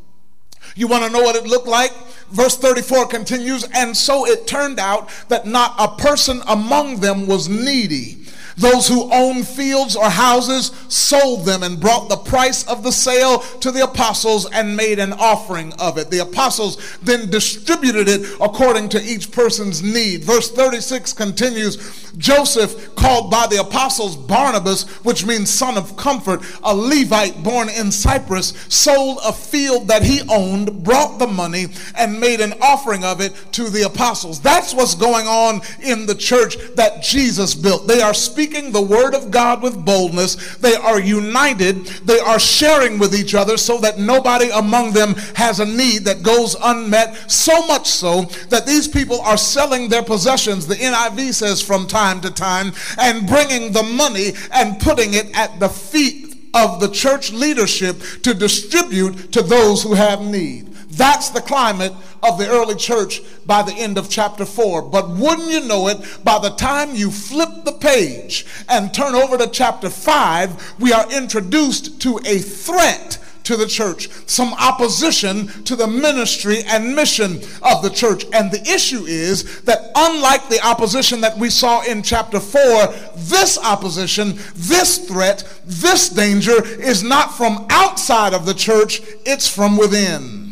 You 0.77 0.89
want 0.89 1.05
to 1.05 1.11
know 1.11 1.23
what 1.23 1.37
it 1.37 1.47
looked 1.47 1.69
like? 1.69 1.93
Verse 2.31 2.57
34 2.57 3.07
continues, 3.07 3.65
and 3.73 3.97
so 3.97 4.27
it 4.27 4.47
turned 4.47 4.81
out 4.81 5.09
that 5.29 5.47
not 5.47 5.75
a 5.79 5.97
person 6.01 6.43
among 6.49 7.01
them 7.01 7.27
was 7.27 7.49
needy 7.49 8.24
those 8.57 8.89
who 8.89 9.11
owned 9.13 9.47
fields 9.47 9.97
or 9.97 10.09
houses 10.09 10.71
sold 10.89 11.45
them 11.45 11.63
and 11.63 11.81
brought 11.81 12.09
the 12.09 12.17
price 12.17 12.67
of 12.69 12.83
the 12.83 12.93
sale 12.93 13.39
to 13.39 13.71
the 13.71 13.85
apostles 13.85 14.49
and 14.51 14.77
made 14.77 14.99
an 14.99 15.13
offering 15.15 15.73
of 15.75 15.99
it. 15.99 16.11
The 16.11 16.21
apostles 16.21 16.99
then 17.03 17.31
distributed 17.31 18.09
it 18.09 18.37
according 18.41 18.91
to 18.91 19.03
each 19.03 19.33
person's 19.33 19.83
need. 19.83 20.25
Verse 20.25 20.51
36 20.51 21.13
continues 21.13 22.05
Joseph, 22.17 22.95
called 22.95 23.31
by 23.31 23.47
the 23.49 23.61
apostles 23.61 24.17
Barnabas, 24.17 24.85
which 25.05 25.27
means 25.27 25.51
son 25.51 25.77
of 25.77 25.97
comfort, 25.97 26.43
a 26.63 26.75
Levite 26.75 27.43
born 27.43 27.69
in 27.69 27.91
Cyprus, 27.91 28.53
sold 28.69 29.19
a 29.25 29.33
field 29.33 29.89
that 29.89 30.05
he 30.05 30.23
owned, 30.29 30.85
brought 30.85 31.19
the 31.19 31.27
money, 31.27 31.67
and 31.97 32.21
made 32.21 32.41
an 32.41 32.55
offering 32.61 33.05
of 33.05 33.21
it 33.21 33.35
to 33.53 33.69
the 33.69 33.83
apostles. 33.83 34.41
That's 34.41 34.73
what's 34.75 34.95
going 34.95 35.27
on 35.27 35.63
in 35.83 36.07
the 36.07 36.15
church 36.15 36.57
that 36.77 37.03
Jesus 37.03 37.55
built. 37.55 37.89
They 37.89 38.01
are 38.01 38.15
speaking 38.15 38.44
speaking 38.45 38.73
the 38.73 38.83
word 38.83 39.15
of 39.15 39.31
God 39.31 39.63
with 39.63 39.87
boldness. 39.87 40.57
They 40.57 40.75
are 40.75 41.01
united. 41.01 41.87
They 42.05 42.19
are 42.19 42.39
sharing 42.39 42.99
with 42.99 43.15
each 43.15 43.35
other 43.35 43.57
so 43.57 43.79
that 43.79 43.99
nobody 43.99 44.51
among 44.51 44.93
them 44.93 45.15
has 45.35 45.61
a 45.61 45.65
need 45.65 46.05
that 46.05 46.23
goes 46.23 46.55
unmet. 46.63 47.31
So 47.31 47.67
much 47.67 47.87
so 47.87 48.23
that 48.51 48.67
these 48.67 48.87
people 48.87 49.23
are 49.23 49.39
selling 49.39 49.89
their 49.89 50.03
possessions, 50.03 50.67
the 50.67 50.75
NIV 50.75 51.33
says 51.33 51.63
from 51.63 51.87
time 51.87 52.21
to 52.21 52.31
time, 52.31 52.73
and 52.99 53.27
bringing 53.27 53.73
the 53.73 53.83
money 53.83 54.33
and 54.53 54.79
putting 54.79 55.15
it 55.15 55.35
at 55.35 55.59
the 55.59 55.71
feet 55.71 56.37
of 56.53 56.81
the 56.81 56.89
church 56.89 57.33
leadership 57.33 57.99
to 58.23 58.35
distribute 58.35 59.33
to 59.33 59.41
those 59.41 59.83
who 59.83 59.95
have 59.95 60.21
need. 60.21 60.74
That's 60.97 61.31
the 61.31 61.41
climate 61.41 61.93
of 62.23 62.39
the 62.39 62.49
early 62.49 62.75
church 62.75 63.21
by 63.47 63.63
the 63.63 63.73
end 63.73 63.99
of 63.99 64.09
chapter 64.09 64.45
4. 64.45 64.83
But 64.83 65.11
wouldn't 65.11 65.51
you 65.51 65.67
know 65.67 65.89
it, 65.89 65.99
by 66.25 66.39
the 66.39 66.51
time 66.51 66.95
you 66.95 67.11
flip 67.11 67.65
the 67.65 67.73
page 67.73 68.47
and 68.69 68.93
turn 68.93 69.15
over 69.15 69.37
to 69.37 69.49
chapter 69.49 69.91
5, 69.91 70.77
we 70.81 70.93
are 70.93 71.11
introduced 71.13 72.01
to 72.03 72.19
a 72.25 72.39
threat 72.39 73.19
to 73.45 73.57
the 73.57 73.67
church, 73.67 74.09
some 74.27 74.55
opposition 74.55 75.49
to 75.65 75.77
the 75.77 75.87
ministry 75.87 76.63
and 76.67 76.97
mission 76.97 77.41
of 77.63 77.83
the 77.83 77.91
church. 77.91 78.25
And 78.33 78.51
the 78.51 78.63
issue 78.63 79.05
is 79.05 79.61
that 79.63 79.93
unlike 79.95 80.49
the 80.49 80.67
opposition 80.67 81.21
that 81.21 81.37
we 81.37 81.51
saw 81.51 81.83
in 81.85 82.03
chapter 82.03 82.41
4, 82.41 82.87
this 83.17 83.59
opposition, 83.59 84.39
this 84.55 85.07
threat, 85.07 85.45
this 85.67 86.09
danger 86.09 86.65
is 86.65 87.03
not 87.03 87.37
from 87.37 87.67
outside 87.69 88.33
of 88.33 88.47
the 88.47 88.55
church, 88.55 89.03
it's 89.27 89.49
from 89.49 89.77
within. 89.77 90.44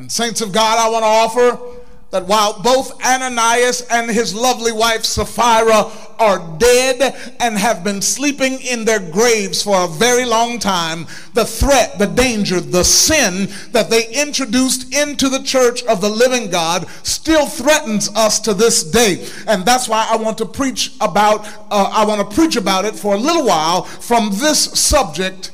And, 0.00 0.10
saints 0.10 0.40
of 0.40 0.50
God, 0.50 0.78
I 0.78 0.88
want 0.88 1.02
to 1.02 1.06
offer 1.06 1.76
that 2.10 2.26
while 2.26 2.58
both 2.62 3.04
Ananias 3.04 3.82
and 3.90 4.10
his 4.10 4.34
lovely 4.34 4.72
wife 4.72 5.04
Sapphira 5.04 5.92
are 6.18 6.56
dead 6.58 7.14
and 7.38 7.58
have 7.58 7.84
been 7.84 8.00
sleeping 8.00 8.62
in 8.62 8.86
their 8.86 8.98
graves 8.98 9.62
for 9.62 9.84
a 9.84 9.86
very 9.86 10.24
long 10.24 10.58
time, 10.58 11.06
the 11.34 11.44
threat, 11.44 11.98
the 11.98 12.06
danger, 12.06 12.60
the 12.60 12.82
sin 12.82 13.50
that 13.72 13.90
they 13.90 14.08
introduced 14.10 14.94
into 14.94 15.28
the 15.28 15.42
church 15.42 15.82
of 15.82 16.00
the 16.00 16.08
living 16.08 16.50
God 16.50 16.88
still 17.02 17.44
threatens 17.44 18.08
us 18.16 18.40
to 18.40 18.54
this 18.54 18.82
day. 18.82 19.28
And 19.46 19.66
that's 19.66 19.86
why 19.86 20.08
I 20.10 20.16
want 20.16 20.38
to 20.38 20.46
preach 20.46 20.94
about, 21.02 21.46
uh, 21.70 21.90
I 21.92 22.06
want 22.06 22.26
to 22.26 22.34
preach 22.34 22.56
about 22.56 22.86
it 22.86 22.96
for 22.96 23.16
a 23.16 23.18
little 23.18 23.44
while 23.44 23.82
from 23.82 24.30
this 24.30 24.64
subject, 24.80 25.50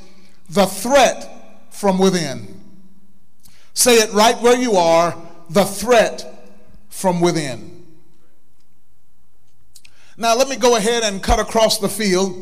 the 0.49 0.67
threat 0.67 1.69
from 1.71 1.99
within. 1.99 2.56
Say 3.77 3.97
it 3.97 4.11
right 4.15 4.41
where 4.41 4.57
you 4.57 4.77
are 4.77 5.15
the 5.51 5.67
threat 5.67 6.25
from 6.89 7.21
within. 7.21 7.85
Now, 10.17 10.35
let 10.35 10.49
me 10.49 10.57
go 10.57 10.77
ahead 10.77 11.03
and 11.03 11.23
cut 11.23 11.39
across 11.39 11.79
the 11.79 11.89
field 11.91 12.35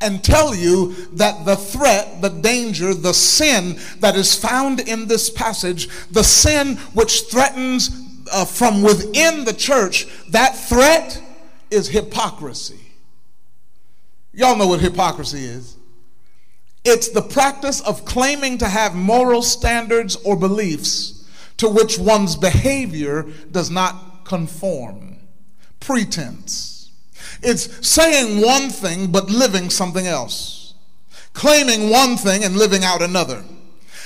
and 0.00 0.22
tell 0.22 0.56
you 0.56 0.92
that 1.12 1.46
the 1.46 1.54
threat, 1.54 2.20
the 2.20 2.30
danger, 2.30 2.94
the 2.94 3.14
sin 3.14 3.78
that 4.00 4.16
is 4.16 4.34
found 4.34 4.80
in 4.80 5.06
this 5.06 5.30
passage, 5.30 5.88
the 6.10 6.24
sin 6.24 6.76
which 6.94 7.30
threatens 7.30 7.88
uh, 8.32 8.44
from 8.44 8.82
within 8.82 9.44
the 9.44 9.54
church, 9.54 10.08
that 10.30 10.56
threat 10.56 11.22
is 11.70 11.88
hypocrisy. 11.88 12.80
Y'all 14.32 14.56
know 14.56 14.66
what 14.66 14.80
hypocrisy 14.80 15.44
is. 15.44 15.77
It's 16.90 17.10
the 17.10 17.20
practice 17.20 17.82
of 17.82 18.06
claiming 18.06 18.56
to 18.58 18.66
have 18.66 18.94
moral 18.94 19.42
standards 19.42 20.16
or 20.16 20.36
beliefs 20.36 21.28
to 21.58 21.68
which 21.68 21.98
one's 21.98 22.34
behavior 22.34 23.26
does 23.50 23.70
not 23.70 24.24
conform. 24.24 25.18
Pretense. 25.80 26.90
It's 27.42 27.86
saying 27.86 28.40
one 28.40 28.70
thing 28.70 29.12
but 29.12 29.28
living 29.28 29.68
something 29.68 30.06
else, 30.06 30.72
claiming 31.34 31.90
one 31.90 32.16
thing 32.16 32.42
and 32.42 32.56
living 32.56 32.84
out 32.84 33.02
another. 33.02 33.44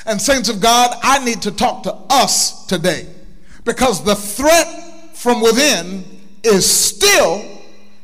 And, 0.04 0.20
saints 0.20 0.48
of 0.48 0.60
God, 0.60 0.96
I 1.04 1.24
need 1.24 1.42
to 1.42 1.52
talk 1.52 1.84
to 1.84 1.94
us 2.10 2.66
today 2.66 3.06
because 3.64 4.02
the 4.02 4.16
threat 4.16 5.14
from 5.14 5.40
within 5.40 6.04
is 6.42 6.68
still 6.68 7.44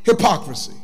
hypocrisy. 0.04 0.76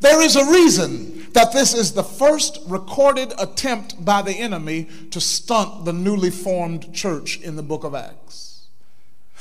There 0.00 0.22
is 0.22 0.36
a 0.36 0.52
reason 0.52 1.15
that 1.36 1.52
this 1.52 1.74
is 1.74 1.92
the 1.92 2.02
first 2.02 2.60
recorded 2.66 3.30
attempt 3.38 4.02
by 4.02 4.22
the 4.22 4.32
enemy 4.32 4.88
to 5.10 5.20
stunt 5.20 5.84
the 5.84 5.92
newly 5.92 6.30
formed 6.30 6.94
church 6.94 7.38
in 7.42 7.56
the 7.56 7.62
book 7.62 7.84
of 7.84 7.94
Acts. 7.94 8.55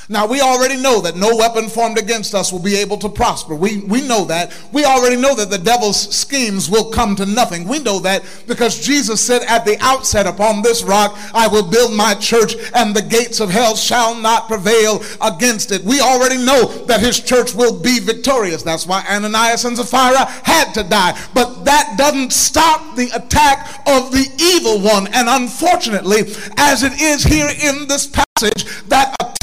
Now, 0.07 0.27
we 0.27 0.41
already 0.41 0.77
know 0.77 1.01
that 1.01 1.15
no 1.15 1.35
weapon 1.35 1.69
formed 1.69 1.97
against 1.97 2.35
us 2.35 2.51
will 2.51 2.59
be 2.59 2.75
able 2.75 2.97
to 2.97 3.09
prosper. 3.09 3.55
We, 3.55 3.81
we 3.81 4.07
know 4.07 4.25
that. 4.25 4.55
We 4.71 4.85
already 4.85 5.15
know 5.15 5.33
that 5.35 5.49
the 5.49 5.57
devil's 5.57 6.15
schemes 6.15 6.69
will 6.69 6.91
come 6.91 7.15
to 7.15 7.25
nothing. 7.25 7.67
We 7.67 7.79
know 7.79 7.99
that 7.99 8.23
because 8.47 8.79
Jesus 8.79 9.19
said 9.21 9.41
at 9.43 9.65
the 9.65 9.77
outset, 9.79 10.25
Upon 10.25 10.61
this 10.61 10.83
rock 10.83 11.17
I 11.33 11.47
will 11.47 11.63
build 11.69 11.93
my 11.93 12.13
church, 12.13 12.55
and 12.73 12.95
the 12.95 13.01
gates 13.01 13.39
of 13.39 13.49
hell 13.49 13.75
shall 13.75 14.15
not 14.15 14.47
prevail 14.47 15.03
against 15.21 15.71
it. 15.71 15.83
We 15.83 16.01
already 16.01 16.37
know 16.37 16.67
that 16.85 16.99
his 16.99 17.19
church 17.19 17.53
will 17.53 17.79
be 17.79 17.99
victorious. 17.99 18.63
That's 18.63 18.85
why 18.85 19.05
Ananias 19.09 19.65
and 19.65 19.77
Sapphira 19.77 20.25
had 20.43 20.73
to 20.73 20.83
die. 20.83 21.17
But 21.33 21.63
that 21.65 21.95
doesn't 21.97 22.33
stop 22.33 22.95
the 22.95 23.09
attack 23.15 23.81
of 23.87 24.11
the 24.11 24.27
evil 24.39 24.81
one. 24.81 25.07
And 25.07 25.27
unfortunately, 25.29 26.21
as 26.57 26.83
it 26.83 26.99
is 27.01 27.23
here 27.23 27.49
in 27.63 27.87
this 27.87 28.07
passage, 28.07 28.65
that 28.87 29.34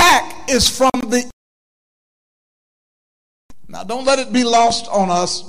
is 0.49 0.69
from 0.69 0.91
the. 1.09 1.31
Now, 3.69 3.85
don't 3.85 4.05
let 4.05 4.19
it 4.19 4.33
be 4.33 4.45
lost 4.45 4.87
on 4.89 5.11
us 5.11 5.45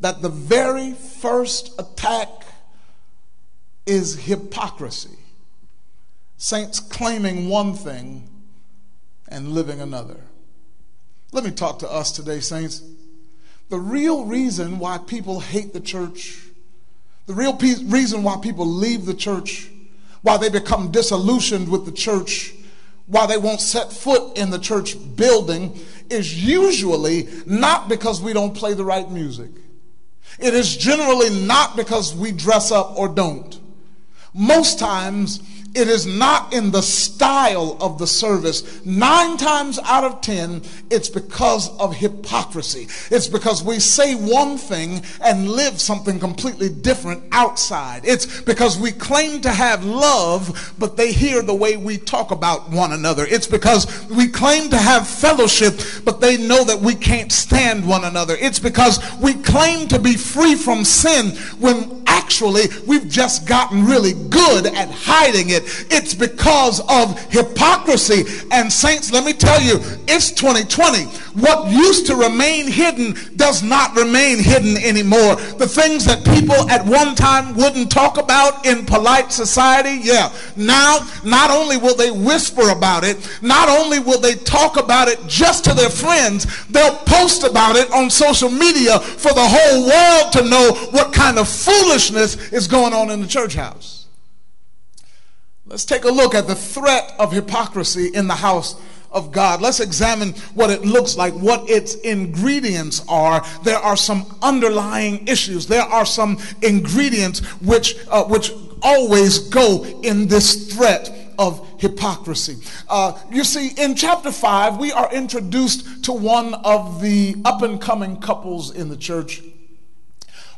that 0.00 0.22
the 0.22 0.28
very 0.28 0.92
first 0.92 1.78
attack 1.78 2.28
is 3.86 4.20
hypocrisy. 4.20 5.16
Saints 6.36 6.78
claiming 6.78 7.48
one 7.48 7.74
thing 7.74 8.28
and 9.26 9.52
living 9.52 9.80
another. 9.80 10.20
Let 11.32 11.44
me 11.44 11.50
talk 11.50 11.80
to 11.80 11.90
us 11.90 12.12
today, 12.12 12.40
saints. 12.40 12.82
The 13.68 13.78
real 13.78 14.24
reason 14.24 14.78
why 14.78 14.98
people 14.98 15.40
hate 15.40 15.72
the 15.72 15.80
church, 15.80 16.38
the 17.26 17.34
real 17.34 17.54
pe- 17.54 17.84
reason 17.84 18.22
why 18.22 18.38
people 18.40 18.66
leave 18.66 19.04
the 19.04 19.14
church, 19.14 19.68
why 20.22 20.36
they 20.38 20.48
become 20.48 20.90
disillusioned 20.90 21.68
with 21.68 21.84
the 21.84 21.92
church, 21.92 22.54
why 23.08 23.26
they 23.26 23.38
won't 23.38 23.60
set 23.60 23.92
foot 23.92 24.38
in 24.38 24.50
the 24.50 24.58
church 24.58 24.96
building 25.16 25.78
is 26.10 26.44
usually 26.44 27.28
not 27.46 27.88
because 27.88 28.22
we 28.22 28.32
don't 28.32 28.54
play 28.54 28.74
the 28.74 28.84
right 28.84 29.10
music. 29.10 29.50
It 30.38 30.54
is 30.54 30.76
generally 30.76 31.30
not 31.46 31.74
because 31.74 32.14
we 32.14 32.32
dress 32.32 32.70
up 32.70 32.96
or 32.96 33.08
don't. 33.08 33.58
Most 34.34 34.78
times, 34.78 35.40
it 35.74 35.88
is 35.88 36.06
not 36.06 36.52
in 36.52 36.70
the 36.70 36.82
style 36.82 37.76
of 37.80 37.98
the 37.98 38.06
service. 38.06 38.84
Nine 38.84 39.36
times 39.36 39.78
out 39.84 40.04
of 40.04 40.20
ten, 40.20 40.62
it's 40.90 41.08
because 41.08 41.68
of 41.78 41.94
hypocrisy. 41.94 42.88
It's 43.14 43.28
because 43.28 43.62
we 43.62 43.78
say 43.78 44.14
one 44.14 44.56
thing 44.56 45.02
and 45.22 45.48
live 45.48 45.80
something 45.80 46.18
completely 46.18 46.68
different 46.68 47.22
outside. 47.32 48.02
It's 48.04 48.40
because 48.40 48.78
we 48.78 48.92
claim 48.92 49.40
to 49.42 49.50
have 49.50 49.84
love, 49.84 50.74
but 50.78 50.96
they 50.96 51.12
hear 51.12 51.42
the 51.42 51.54
way 51.54 51.76
we 51.76 51.98
talk 51.98 52.30
about 52.30 52.70
one 52.70 52.92
another. 52.92 53.26
It's 53.26 53.46
because 53.46 54.08
we 54.08 54.28
claim 54.28 54.70
to 54.70 54.78
have 54.78 55.06
fellowship, 55.06 55.80
but 56.04 56.20
they 56.20 56.36
know 56.36 56.64
that 56.64 56.80
we 56.80 56.94
can't 56.94 57.30
stand 57.30 57.86
one 57.86 58.04
another. 58.04 58.36
It's 58.40 58.58
because 58.58 58.98
we 59.20 59.34
claim 59.34 59.88
to 59.88 59.98
be 59.98 60.16
free 60.16 60.54
from 60.54 60.84
sin 60.84 61.36
when 61.60 62.02
actually 62.06 62.64
we've 62.86 63.08
just 63.08 63.46
gotten 63.46 63.84
really 63.84 64.12
good 64.28 64.66
at 64.66 64.90
hiding 64.90 65.50
it. 65.50 65.57
It's 65.90 66.14
because 66.14 66.80
of 66.88 67.18
hypocrisy. 67.30 68.24
And 68.50 68.72
saints, 68.72 69.12
let 69.12 69.24
me 69.24 69.32
tell 69.32 69.60
you, 69.60 69.80
it's 70.06 70.30
2020. 70.32 71.04
What 71.40 71.70
used 71.70 72.06
to 72.06 72.16
remain 72.16 72.66
hidden 72.66 73.16
does 73.36 73.62
not 73.62 73.94
remain 73.94 74.38
hidden 74.38 74.76
anymore. 74.76 75.36
The 75.36 75.68
things 75.68 76.04
that 76.06 76.24
people 76.24 76.68
at 76.70 76.84
one 76.84 77.14
time 77.14 77.54
wouldn't 77.56 77.90
talk 77.90 78.18
about 78.18 78.66
in 78.66 78.84
polite 78.84 79.32
society, 79.32 80.00
yeah. 80.02 80.32
Now, 80.56 81.06
not 81.24 81.50
only 81.50 81.76
will 81.76 81.94
they 81.94 82.10
whisper 82.10 82.70
about 82.70 83.04
it, 83.04 83.16
not 83.42 83.68
only 83.68 83.98
will 83.98 84.20
they 84.20 84.34
talk 84.34 84.76
about 84.76 85.08
it 85.08 85.18
just 85.26 85.64
to 85.64 85.74
their 85.74 85.90
friends, 85.90 86.46
they'll 86.68 86.96
post 87.06 87.44
about 87.44 87.76
it 87.76 87.90
on 87.92 88.10
social 88.10 88.50
media 88.50 88.98
for 88.98 89.32
the 89.32 89.46
whole 89.46 89.86
world 89.86 90.32
to 90.32 90.44
know 90.44 90.72
what 90.90 91.12
kind 91.12 91.38
of 91.38 91.48
foolishness 91.48 92.52
is 92.52 92.66
going 92.66 92.92
on 92.92 93.10
in 93.10 93.20
the 93.20 93.26
church 93.26 93.54
house. 93.54 93.97
Let's 95.68 95.84
take 95.84 96.04
a 96.04 96.10
look 96.10 96.34
at 96.34 96.46
the 96.46 96.54
threat 96.54 97.14
of 97.18 97.30
hypocrisy 97.30 98.08
in 98.14 98.26
the 98.26 98.34
house 98.34 98.80
of 99.10 99.32
God. 99.32 99.60
Let's 99.60 99.80
examine 99.80 100.32
what 100.54 100.70
it 100.70 100.82
looks 100.82 101.16
like, 101.16 101.34
what 101.34 101.68
its 101.68 101.94
ingredients 101.96 103.04
are. 103.06 103.44
There 103.64 103.76
are 103.76 103.96
some 103.96 104.24
underlying 104.42 105.28
issues. 105.28 105.66
There 105.66 105.82
are 105.82 106.06
some 106.06 106.38
ingredients 106.62 107.40
which, 107.60 107.96
uh, 108.08 108.24
which 108.24 108.50
always 108.82 109.38
go 109.38 109.84
in 110.02 110.28
this 110.28 110.72
threat 110.72 111.14
of 111.38 111.66
hypocrisy. 111.78 112.56
Uh, 112.88 113.18
you 113.30 113.44
see, 113.44 113.68
in 113.76 113.94
chapter 113.94 114.32
5, 114.32 114.78
we 114.78 114.90
are 114.90 115.12
introduced 115.12 116.04
to 116.04 116.12
one 116.12 116.54
of 116.54 117.02
the 117.02 117.36
up 117.44 117.60
and 117.60 117.80
coming 117.80 118.16
couples 118.20 118.74
in 118.74 118.88
the 118.88 118.96
church. 118.96 119.42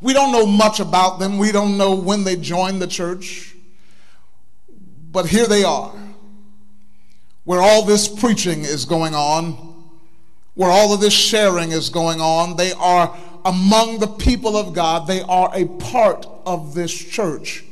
We 0.00 0.12
don't 0.12 0.32
know 0.32 0.46
much 0.46 0.80
about 0.80 1.18
them, 1.18 1.36
we 1.36 1.52
don't 1.52 1.76
know 1.76 1.94
when 1.94 2.24
they 2.24 2.36
joined 2.36 2.80
the 2.80 2.86
church, 2.86 3.54
but 5.12 5.26
here 5.26 5.46
they 5.46 5.64
are, 5.64 5.92
where 7.44 7.60
all 7.60 7.84
this 7.84 8.08
preaching 8.08 8.60
is 8.60 8.84
going 8.84 9.14
on, 9.14 9.52
where 10.54 10.70
all 10.70 10.92
of 10.92 11.00
this 11.00 11.12
sharing 11.12 11.72
is 11.72 11.88
going 11.88 12.20
on. 12.20 12.56
They 12.56 12.72
are 12.72 13.16
among 13.44 13.98
the 13.98 14.06
people 14.06 14.56
of 14.56 14.74
God, 14.74 15.06
they 15.06 15.22
are 15.22 15.50
a 15.54 15.66
part 15.66 16.26
of 16.44 16.74
this 16.74 16.92
church. 16.92 17.64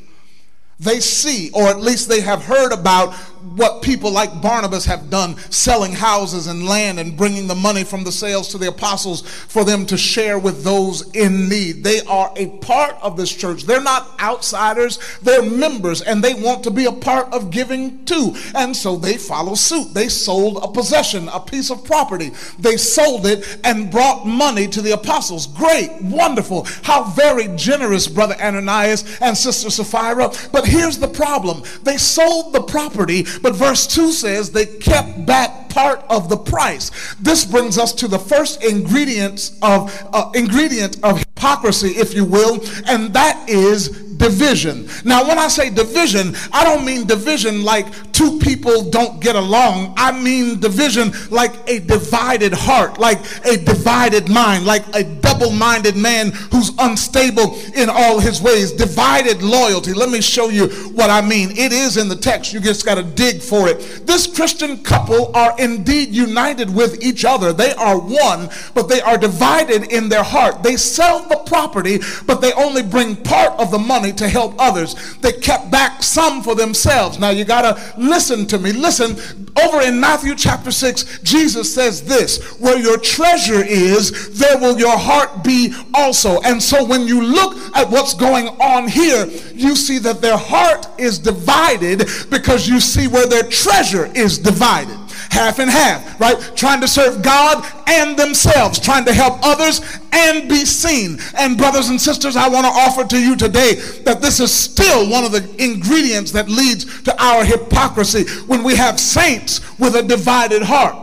They 0.80 1.00
see, 1.00 1.50
or 1.52 1.64
at 1.68 1.80
least 1.80 2.08
they 2.08 2.20
have 2.20 2.44
heard 2.44 2.72
about 2.72 3.12
what 3.56 3.82
people 3.82 4.12
like 4.12 4.40
Barnabas 4.40 4.84
have 4.84 5.10
done, 5.10 5.36
selling 5.50 5.92
houses 5.92 6.46
and 6.46 6.66
land 6.66 7.00
and 7.00 7.16
bringing 7.16 7.46
the 7.46 7.54
money 7.54 7.82
from 7.82 8.04
the 8.04 8.12
sales 8.12 8.48
to 8.48 8.58
the 8.58 8.68
apostles 8.68 9.22
for 9.22 9.64
them 9.64 9.86
to 9.86 9.96
share 9.96 10.38
with 10.38 10.62
those 10.62 11.10
in 11.12 11.48
need. 11.48 11.82
They 11.82 12.00
are 12.02 12.32
a 12.36 12.48
part 12.58 12.96
of 13.02 13.16
this 13.16 13.34
church. 13.34 13.64
They're 13.64 13.80
not 13.80 14.20
outsiders, 14.20 14.98
they're 15.22 15.42
members, 15.42 16.02
and 16.02 16.22
they 16.22 16.34
want 16.34 16.62
to 16.64 16.70
be 16.70 16.84
a 16.84 16.92
part 16.92 17.32
of 17.32 17.50
giving 17.50 18.04
too. 18.04 18.34
And 18.54 18.76
so 18.76 18.96
they 18.96 19.16
follow 19.16 19.54
suit. 19.54 19.94
They 19.94 20.08
sold 20.08 20.58
a 20.62 20.68
possession, 20.68 21.28
a 21.28 21.40
piece 21.40 21.70
of 21.70 21.84
property. 21.84 22.30
They 22.58 22.76
sold 22.76 23.26
it 23.26 23.58
and 23.64 23.90
brought 23.90 24.26
money 24.26 24.68
to 24.68 24.82
the 24.82 24.92
apostles. 24.92 25.46
Great, 25.48 25.90
wonderful. 26.02 26.66
How 26.82 27.04
very 27.04 27.48
generous, 27.56 28.06
Brother 28.06 28.36
Ananias 28.40 29.18
and 29.20 29.36
Sister 29.36 29.70
Sapphira. 29.70 30.30
But 30.52 30.67
here's 30.68 30.98
the 30.98 31.08
problem. 31.08 31.62
They 31.82 31.96
sold 31.96 32.52
the 32.52 32.62
property 32.62 33.24
but 33.42 33.54
verse 33.54 33.86
2 33.86 34.12
says 34.12 34.50
they 34.50 34.66
kept 34.66 35.26
back 35.26 35.67
part 35.68 36.04
of 36.08 36.28
the 36.28 36.36
price. 36.36 37.14
This 37.20 37.44
brings 37.44 37.78
us 37.78 37.92
to 37.94 38.08
the 38.08 38.18
first 38.18 38.64
ingredient 38.64 39.52
of 39.62 40.08
uh, 40.12 40.30
ingredient 40.34 41.02
of 41.02 41.18
hypocrisy, 41.18 41.88
if 41.88 42.14
you 42.14 42.24
will, 42.24 42.60
and 42.86 43.12
that 43.14 43.48
is 43.48 44.08
division. 44.18 44.88
Now, 45.04 45.26
when 45.26 45.38
I 45.38 45.48
say 45.48 45.70
division, 45.70 46.34
I 46.52 46.64
don't 46.64 46.84
mean 46.84 47.06
division 47.06 47.62
like 47.64 47.86
two 48.12 48.38
people 48.40 48.90
don't 48.90 49.20
get 49.20 49.36
along. 49.36 49.94
I 49.96 50.10
mean 50.10 50.60
division 50.60 51.12
like 51.30 51.52
a 51.68 51.78
divided 51.78 52.52
heart, 52.52 52.98
like 52.98 53.20
a 53.46 53.56
divided 53.56 54.28
mind, 54.28 54.66
like 54.66 54.84
a 54.94 55.04
double 55.04 55.52
minded 55.52 55.96
man 55.96 56.32
who's 56.50 56.72
unstable 56.78 57.58
in 57.76 57.88
all 57.88 58.18
his 58.18 58.42
ways. 58.42 58.72
Divided 58.72 59.42
loyalty. 59.42 59.94
Let 59.94 60.10
me 60.10 60.20
show 60.20 60.48
you 60.48 60.68
what 60.88 61.10
I 61.10 61.20
mean. 61.20 61.50
It 61.52 61.72
is 61.72 61.96
in 61.96 62.08
the 62.08 62.16
text. 62.16 62.52
You 62.52 62.60
just 62.60 62.84
got 62.84 62.96
to 62.96 63.04
dig 63.04 63.40
for 63.40 63.68
it. 63.68 64.06
This 64.06 64.26
Christian 64.26 64.82
couple 64.82 65.34
are 65.36 65.57
indeed 65.58 66.10
united 66.10 66.74
with 66.74 67.02
each 67.02 67.24
other. 67.24 67.52
They 67.52 67.74
are 67.74 67.98
one, 67.98 68.48
but 68.74 68.88
they 68.88 69.00
are 69.00 69.18
divided 69.18 69.92
in 69.92 70.08
their 70.08 70.22
heart. 70.22 70.62
They 70.62 70.76
sell 70.76 71.28
the 71.28 71.36
property, 71.36 71.98
but 72.26 72.40
they 72.40 72.52
only 72.52 72.82
bring 72.82 73.16
part 73.16 73.58
of 73.58 73.70
the 73.70 73.78
money 73.78 74.12
to 74.14 74.28
help 74.28 74.54
others. 74.58 74.94
They 75.18 75.32
kept 75.32 75.70
back 75.70 76.02
some 76.02 76.42
for 76.42 76.54
themselves. 76.54 77.18
Now 77.18 77.30
you 77.30 77.44
got 77.44 77.62
to 77.62 78.00
listen 78.00 78.46
to 78.46 78.58
me. 78.58 78.72
Listen, 78.72 79.16
over 79.60 79.82
in 79.82 80.00
Matthew 80.00 80.34
chapter 80.34 80.70
6, 80.70 81.20
Jesus 81.22 81.72
says 81.72 82.02
this 82.02 82.60
Where 82.60 82.78
your 82.78 82.98
treasure 82.98 83.64
is, 83.64 84.38
there 84.38 84.58
will 84.58 84.78
your 84.78 84.96
heart 84.96 85.42
be 85.44 85.74
also. 85.94 86.40
And 86.42 86.62
so 86.62 86.84
when 86.84 87.06
you 87.06 87.22
look 87.22 87.56
at 87.76 87.90
what's 87.90 88.14
going 88.14 88.48
on 88.60 88.88
here, 88.88 89.26
you 89.54 89.74
see 89.74 89.98
that 89.98 90.20
their 90.20 90.36
heart 90.36 90.86
is 90.98 91.18
divided 91.18 92.08
because 92.30 92.68
you 92.68 92.80
see 92.80 93.08
where 93.08 93.26
their 93.26 93.42
treasure 93.42 94.06
is 94.14 94.38
divided 94.38 94.98
half 95.30 95.58
and 95.58 95.70
half, 95.70 96.20
right? 96.20 96.38
Trying 96.56 96.80
to 96.80 96.88
serve 96.88 97.22
God 97.22 97.64
and 97.86 98.18
themselves, 98.18 98.78
trying 98.78 99.04
to 99.04 99.12
help 99.12 99.38
others 99.42 99.80
and 100.12 100.48
be 100.48 100.64
seen. 100.64 101.18
And 101.36 101.56
brothers 101.56 101.88
and 101.88 102.00
sisters, 102.00 102.36
I 102.36 102.48
want 102.48 102.66
to 102.66 102.72
offer 102.72 103.04
to 103.04 103.18
you 103.18 103.36
today 103.36 103.74
that 104.04 104.20
this 104.20 104.40
is 104.40 104.52
still 104.52 105.08
one 105.10 105.24
of 105.24 105.32
the 105.32 105.48
ingredients 105.62 106.32
that 106.32 106.48
leads 106.48 107.02
to 107.02 107.22
our 107.22 107.44
hypocrisy 107.44 108.24
when 108.46 108.62
we 108.62 108.76
have 108.76 108.98
saints 108.98 109.78
with 109.78 109.96
a 109.96 110.02
divided 110.02 110.62
heart. 110.62 110.96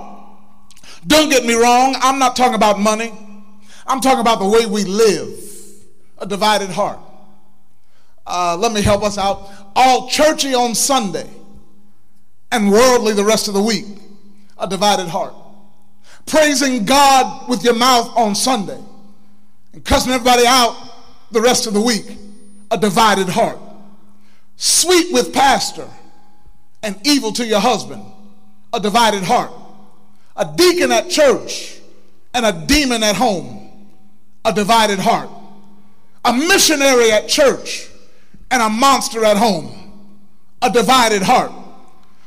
Don't 1.07 1.29
get 1.29 1.45
me 1.45 1.53
wrong, 1.53 1.95
I'm 1.99 2.19
not 2.19 2.35
talking 2.35 2.55
about 2.55 2.79
money. 2.79 3.13
I'm 3.87 4.01
talking 4.01 4.21
about 4.21 4.39
the 4.39 4.47
way 4.47 4.65
we 4.65 4.83
live, 4.83 5.39
a 6.17 6.25
divided 6.25 6.71
heart. 6.71 6.99
Uh, 8.25 8.57
let 8.59 8.71
me 8.71 8.81
help 8.81 9.03
us 9.03 9.17
out. 9.19 9.51
All 9.75 10.09
churchy 10.09 10.55
on 10.55 10.73
Sunday 10.73 11.29
and 12.51 12.71
worldly 12.71 13.13
the 13.13 13.23
rest 13.23 13.47
of 13.47 13.53
the 13.53 13.61
week 13.61 13.85
a 14.57 14.67
divided 14.67 15.07
heart. 15.07 15.33
Praising 16.25 16.85
God 16.85 17.49
with 17.49 17.63
your 17.63 17.75
mouth 17.75 18.11
on 18.15 18.35
Sunday 18.35 18.79
and 19.73 19.83
cussing 19.83 20.11
everybody 20.11 20.45
out 20.47 20.75
the 21.31 21.41
rest 21.41 21.67
of 21.67 21.73
the 21.73 21.81
week, 21.81 22.17
a 22.71 22.77
divided 22.77 23.29
heart. 23.29 23.59
Sweet 24.55 25.11
with 25.11 25.33
pastor 25.33 25.87
and 26.81 26.95
evil 27.05 27.31
to 27.33 27.45
your 27.45 27.59
husband, 27.59 28.03
a 28.73 28.79
divided 28.79 29.23
heart. 29.23 29.51
A 30.37 30.51
deacon 30.55 30.91
at 30.91 31.09
church 31.09 31.79
and 32.33 32.45
a 32.45 32.51
demon 32.65 33.03
at 33.03 33.15
home, 33.15 33.87
a 34.43 34.53
divided 34.53 34.99
heart. 34.99 35.29
A 36.25 36.33
missionary 36.33 37.11
at 37.11 37.27
church 37.27 37.87
and 38.51 38.61
a 38.61 38.69
monster 38.69 39.23
at 39.23 39.37
home, 39.37 40.09
a 40.61 40.69
divided 40.69 41.21
heart. 41.21 41.51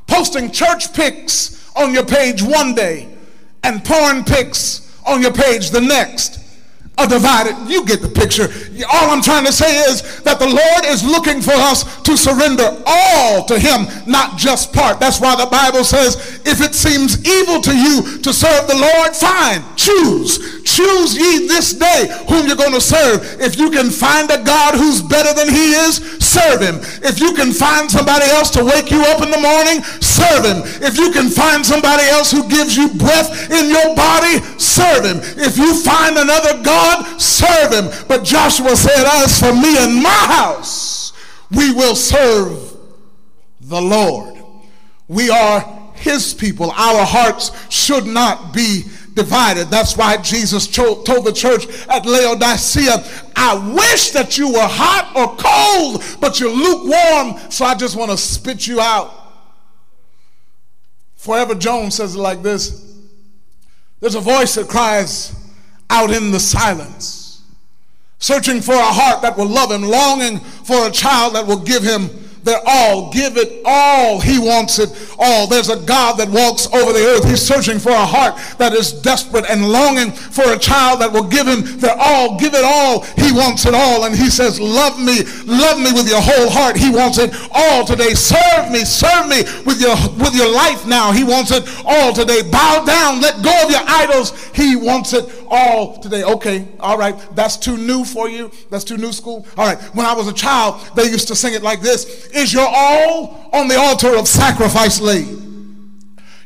Posting 0.07 0.51
church 0.51 0.93
pics 0.95 1.58
on 1.79 1.95
your 1.95 2.05
page 2.05 2.43
one 2.43 2.75
day 2.75 3.09
and 3.63 3.85
porn 3.85 4.25
pics 4.25 4.99
on 5.07 5.23
your 5.23 5.33
page 5.33 5.71
the 5.71 5.81
next 5.81 6.41
a 6.99 7.07
divided. 7.07 7.57
You 7.71 7.85
get 7.85 8.03
the 8.03 8.09
picture. 8.09 8.51
All 8.91 9.11
I'm 9.11 9.23
trying 9.23 9.47
to 9.47 9.53
say 9.53 9.79
is 9.91 10.21
that 10.23 10.39
the 10.39 10.47
Lord 10.47 10.85
is 10.85 11.05
looking 11.05 11.41
for 11.41 11.55
us 11.55 12.01
to 12.03 12.17
surrender 12.17 12.83
all 12.87 13.45
to 13.47 13.59
Him, 13.59 13.87
not 14.07 14.37
just 14.37 14.73
part. 14.73 15.01
That's 15.01 15.21
why 15.21 15.37
the 15.37 15.47
Bible 15.47 15.85
says, 15.85 16.41
if 16.45 16.61
it 16.61 16.75
seems 16.75 17.25
evil 17.27 17.61
to 17.63 17.75
you 17.75 18.19
to 18.23 18.33
serve 18.33 18.67
the 18.67 18.77
Lord, 18.77 19.15
fine, 19.15 19.63
choose. 19.77 20.63
Choose 20.65 21.17
ye 21.17 21.47
this 21.47 21.75
day 21.75 22.07
whom 22.29 22.47
you're 22.47 22.57
going 22.57 22.75
to 22.75 22.81
serve. 22.81 23.41
If 23.41 23.59
you 23.59 23.71
can 23.71 23.91
find 23.91 24.31
a 24.31 24.43
God 24.43 24.75
who's 24.75 25.03
better 25.03 25.33
than 25.35 25.49
He 25.49 25.75
is, 25.75 25.99
serve 26.23 26.61
Him. 26.61 26.79
If 27.03 27.21
you 27.21 27.35
can 27.35 27.53
find 27.53 27.91
somebody 27.91 28.27
else 28.27 28.51
to 28.59 28.65
wake 28.65 28.91
you 28.91 29.03
up 29.11 29.23
in 29.23 29.31
the 29.31 29.41
morning, 29.41 29.83
serve 30.01 30.45
Him. 30.45 30.63
If 30.83 30.99
you 30.99 31.11
can 31.13 31.31
find 31.31 31.65
somebody 31.65 32.05
else 32.09 32.31
who 32.31 32.49
gives 32.49 32.77
you 32.77 32.89
breath 32.95 33.51
in 33.51 33.71
your 33.71 33.95
body, 33.95 34.39
serve 34.59 35.05
Him. 35.05 35.19
If 35.37 35.59
you 35.59 35.75
find 35.75 36.17
another 36.17 36.63
God, 36.63 36.88
God, 36.89 37.21
serve 37.21 37.73
him. 37.73 38.05
But 38.09 38.25
Joshua 38.25 38.77
said, 38.77 39.05
As 39.07 39.39
for 39.39 39.53
me 39.53 39.77
and 39.79 40.03
my 40.03 40.09
house, 40.09 41.13
we 41.51 41.73
will 41.73 41.95
serve 41.95 42.77
the 43.61 43.81
Lord. 43.81 44.37
We 45.09 45.31
are 45.31 45.93
his 45.95 46.35
people. 46.35 46.71
Our 46.71 47.05
hearts 47.05 47.51
should 47.73 48.07
not 48.07 48.53
be 48.53 48.83
divided. 49.15 49.69
That's 49.69 49.97
why 49.97 50.17
Jesus 50.19 50.67
told 50.67 51.05
the 51.07 51.33
church 51.33 51.67
at 51.89 52.07
Laodicea, 52.07 53.05
I 53.35 53.75
wish 53.75 54.11
that 54.11 54.39
you 54.39 54.53
were 54.53 54.61
hot 54.61 55.13
or 55.17 55.37
cold, 55.37 56.05
but 56.21 56.39
you're 56.39 56.53
lukewarm, 56.53 57.51
so 57.51 57.65
I 57.65 57.75
just 57.75 57.97
want 57.97 58.11
to 58.11 58.17
spit 58.17 58.67
you 58.67 58.81
out. 58.81 59.13
Forever 61.17 61.57
Jones 61.57 61.97
says 61.97 62.15
it 62.15 62.19
like 62.19 62.43
this 62.43 62.95
There's 64.01 64.15
a 64.15 64.21
voice 64.21 64.55
that 64.55 64.69
cries, 64.69 65.35
out 65.91 66.11
in 66.11 66.31
the 66.31 66.41
silence, 66.41 67.43
searching 68.19 68.61
for 68.61 68.75
a 68.75 68.83
heart 68.83 69.23
that 69.23 69.37
will 69.37 69.49
love 69.49 69.71
him, 69.71 69.83
longing 69.83 70.39
for 70.39 70.87
a 70.87 70.91
child 70.91 71.35
that 71.35 71.47
will 71.47 71.63
give 71.63 71.83
him 71.83 72.11
their 72.49 72.61
all. 72.67 73.13
Give 73.13 73.37
it 73.37 73.63
all. 73.65 74.21
He 74.21 74.39
wants 74.39 74.79
it 74.79 74.91
all. 75.19 75.47
There's 75.47 75.69
a 75.69 75.77
God 75.77 76.19
that 76.19 76.29
walks 76.29 76.67
over 76.73 76.93
the 76.93 77.05
earth. 77.05 77.29
He's 77.29 77.43
searching 77.43 77.79
for 77.79 77.91
a 77.91 78.07
heart 78.07 78.41
that 78.59 78.73
is 78.73 78.93
desperate 78.93 79.45
and 79.51 79.69
longing 79.71 80.13
for 80.13 80.53
a 80.53 80.59
child 80.59 81.01
that 81.01 81.13
will 81.13 81.29
give 81.29 81.47
him 81.47 81.79
their 81.79 81.97
all. 81.99 82.39
Give 82.39 82.55
it 82.55 82.65
all. 82.65 83.03
He 83.21 83.33
wants 83.33 83.67
it 83.67 83.75
all. 83.75 84.05
And 84.05 84.17
he 84.17 84.31
says, 84.31 84.61
Love 84.61 84.99
me. 84.99 85.25
Love 85.45 85.79
me 85.79 85.93
with 85.93 86.09
your 86.09 86.21
whole 86.23 86.49
heart. 86.49 86.77
He 86.77 86.91
wants 86.91 87.19
it 87.19 87.35
all 87.53 87.85
today. 87.85 88.15
Serve 88.15 88.71
me. 88.73 88.81
Serve 88.81 89.29
me 89.29 89.43
with 89.67 89.81
your 89.81 89.97
with 90.17 90.35
your 90.35 90.51
life 90.51 90.87
now. 90.87 91.13
He 91.13 91.25
wants 91.25 91.51
it 91.51 91.69
all 91.85 92.13
today. 92.13 92.43
Bow 92.49 92.85
down. 92.85 93.21
Let 93.21 93.43
go 93.43 93.53
of 93.65 93.71
your 93.71 93.85
idols. 93.85 94.33
He 94.55 94.77
wants 94.77 95.13
it 95.13 95.29
all 95.51 95.99
today. 95.99 96.25
Okay, 96.25 96.69
all 96.81 96.99
right. 96.99 97.17
That's 97.35 97.57
too 97.57 97.77
new 97.77 98.05
for 98.05 98.29
you. 98.29 98.51
That's 98.71 98.85
too 98.85 98.97
new 98.97 99.13
school. 99.13 99.47
All 99.57 99.67
right. 99.67 99.79
When 99.95 100.07
I 100.07 100.15
was 100.15 100.29
a 100.29 100.33
child, 100.33 100.81
they 100.95 101.05
used 101.05 101.29
to 101.29 101.37
sing 101.37 101.55
it 101.55 101.63
like 101.63 101.81
this 101.81 102.27
Is 102.29 102.53
your 102.53 102.69
all 102.69 103.51
on 103.53 103.69
the 103.69 103.77
altar 103.77 104.17
of 104.17 104.29
sacrifice 104.29 105.01
laid? 105.01 105.39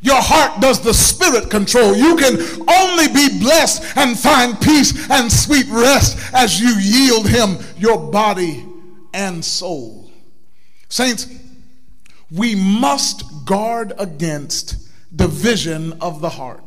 Your 0.03 0.21
heart 0.21 0.61
does 0.61 0.81
the 0.81 0.93
spirit 0.93 1.49
control. 1.49 1.95
You 1.95 2.17
can 2.17 2.35
only 2.69 3.07
be 3.09 3.39
blessed 3.39 3.97
and 3.97 4.19
find 4.19 4.61
peace 4.61 5.09
and 5.09 5.31
sweet 5.31 5.67
rest 5.69 6.19
as 6.35 6.61
you 6.61 6.75
yield 6.81 7.29
him 7.29 7.57
your 7.79 8.11
body 8.11 8.67
and 9.15 9.45
soul. 9.45 10.11
Saints, 10.89 11.29
we 12.31 12.55
must 12.55 13.45
guard 13.45 13.93
against 13.99 14.89
division 15.15 15.93
of 16.01 16.21
the 16.21 16.31
heart. 16.31 16.62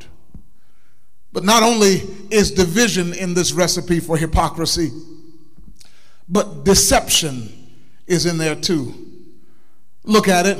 But 1.35 1.43
not 1.43 1.63
only 1.63 2.01
is 2.31 2.49
division 2.49 3.13
in 3.13 3.33
this 3.33 3.51
recipe 3.51 3.99
for 3.99 4.15
hypocrisy, 4.15 4.89
but 6.29 6.63
deception 6.63 7.51
is 8.07 8.25
in 8.25 8.37
there 8.37 8.55
too. 8.55 8.93
Look 10.05 10.29
at 10.29 10.45
it. 10.45 10.57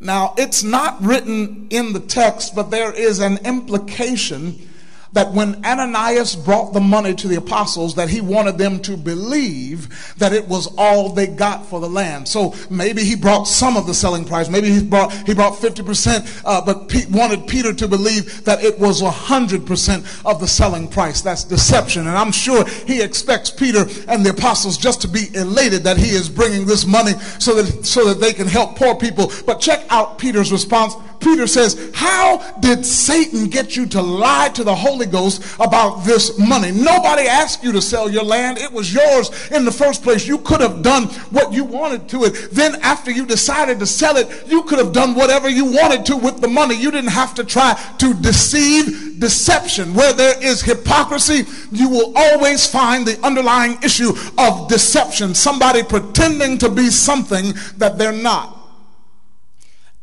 Now, 0.00 0.34
it's 0.36 0.64
not 0.64 1.00
written 1.00 1.68
in 1.70 1.92
the 1.92 2.00
text, 2.00 2.56
but 2.56 2.72
there 2.72 2.92
is 2.92 3.20
an 3.20 3.38
implication 3.46 4.68
that 5.12 5.32
when 5.32 5.64
Ananias 5.64 6.36
brought 6.36 6.72
the 6.72 6.80
money 6.80 7.14
to 7.14 7.28
the 7.28 7.36
apostles, 7.36 7.94
that 7.96 8.08
he 8.08 8.20
wanted 8.20 8.58
them 8.58 8.80
to 8.80 8.96
believe 8.96 10.14
that 10.16 10.32
it 10.32 10.48
was 10.48 10.72
all 10.78 11.10
they 11.10 11.26
got 11.26 11.66
for 11.66 11.80
the 11.80 11.88
land. 11.88 12.28
So 12.28 12.54
maybe 12.70 13.04
he 13.04 13.14
brought 13.14 13.44
some 13.44 13.76
of 13.76 13.86
the 13.86 13.94
selling 13.94 14.24
price. 14.24 14.48
Maybe 14.48 14.70
he 14.70 14.82
brought 14.82 15.12
he 15.26 15.34
brought 15.34 15.54
50%, 15.54 16.42
uh, 16.44 16.64
but 16.64 16.90
wanted 17.10 17.46
Peter 17.46 17.72
to 17.74 17.88
believe 17.88 18.44
that 18.44 18.62
it 18.64 18.78
was 18.78 19.02
100% 19.02 20.24
of 20.24 20.40
the 20.40 20.48
selling 20.48 20.88
price. 20.88 21.20
That's 21.20 21.44
deception. 21.44 22.06
And 22.06 22.16
I'm 22.16 22.32
sure 22.32 22.64
he 22.66 23.02
expects 23.02 23.50
Peter 23.50 23.84
and 24.08 24.24
the 24.24 24.30
apostles 24.30 24.78
just 24.78 25.02
to 25.02 25.08
be 25.08 25.34
elated 25.34 25.82
that 25.84 25.98
he 25.98 26.10
is 26.10 26.28
bringing 26.28 26.66
this 26.66 26.86
money 26.86 27.12
so 27.38 27.60
that 27.60 27.84
so 27.84 28.06
that 28.08 28.20
they 28.20 28.32
can 28.32 28.46
help 28.46 28.76
poor 28.76 28.94
people. 28.94 29.30
But 29.46 29.60
check 29.60 29.84
out 29.90 30.18
Peter's 30.18 30.52
response. 30.52 30.94
Peter 31.22 31.46
says, 31.46 31.90
How 31.94 32.38
did 32.60 32.84
Satan 32.84 33.48
get 33.48 33.76
you 33.76 33.86
to 33.86 34.02
lie 34.02 34.48
to 34.50 34.64
the 34.64 34.74
Holy 34.74 35.01
Ghost 35.06 35.42
about 35.58 36.04
this 36.04 36.38
money? 36.38 36.70
Nobody 36.70 37.28
asked 37.28 37.62
you 37.62 37.72
to 37.72 37.82
sell 37.82 38.10
your 38.10 38.24
land. 38.24 38.58
It 38.58 38.72
was 38.72 38.92
yours 38.92 39.30
in 39.50 39.64
the 39.64 39.72
first 39.72 40.02
place. 40.02 40.26
You 40.26 40.38
could 40.38 40.60
have 40.60 40.82
done 40.82 41.04
what 41.30 41.52
you 41.52 41.64
wanted 41.64 42.08
to 42.10 42.24
it. 42.24 42.50
Then, 42.52 42.76
after 42.82 43.10
you 43.10 43.26
decided 43.26 43.78
to 43.80 43.86
sell 43.86 44.16
it, 44.16 44.28
you 44.46 44.62
could 44.64 44.78
have 44.78 44.92
done 44.92 45.14
whatever 45.14 45.48
you 45.48 45.64
wanted 45.64 46.06
to 46.06 46.16
with 46.16 46.40
the 46.40 46.48
money. 46.48 46.74
You 46.74 46.90
didn't 46.90 47.10
have 47.10 47.34
to 47.34 47.44
try 47.44 47.74
to 47.98 48.14
deceive 48.14 49.20
deception. 49.20 49.94
Where 49.94 50.12
there 50.12 50.42
is 50.42 50.62
hypocrisy, 50.62 51.44
you 51.70 51.88
will 51.88 52.12
always 52.16 52.66
find 52.66 53.06
the 53.06 53.18
underlying 53.24 53.78
issue 53.82 54.12
of 54.38 54.68
deception. 54.68 55.34
Somebody 55.34 55.82
pretending 55.82 56.58
to 56.58 56.68
be 56.68 56.90
something 56.90 57.54
that 57.76 57.98
they're 57.98 58.12
not 58.12 58.58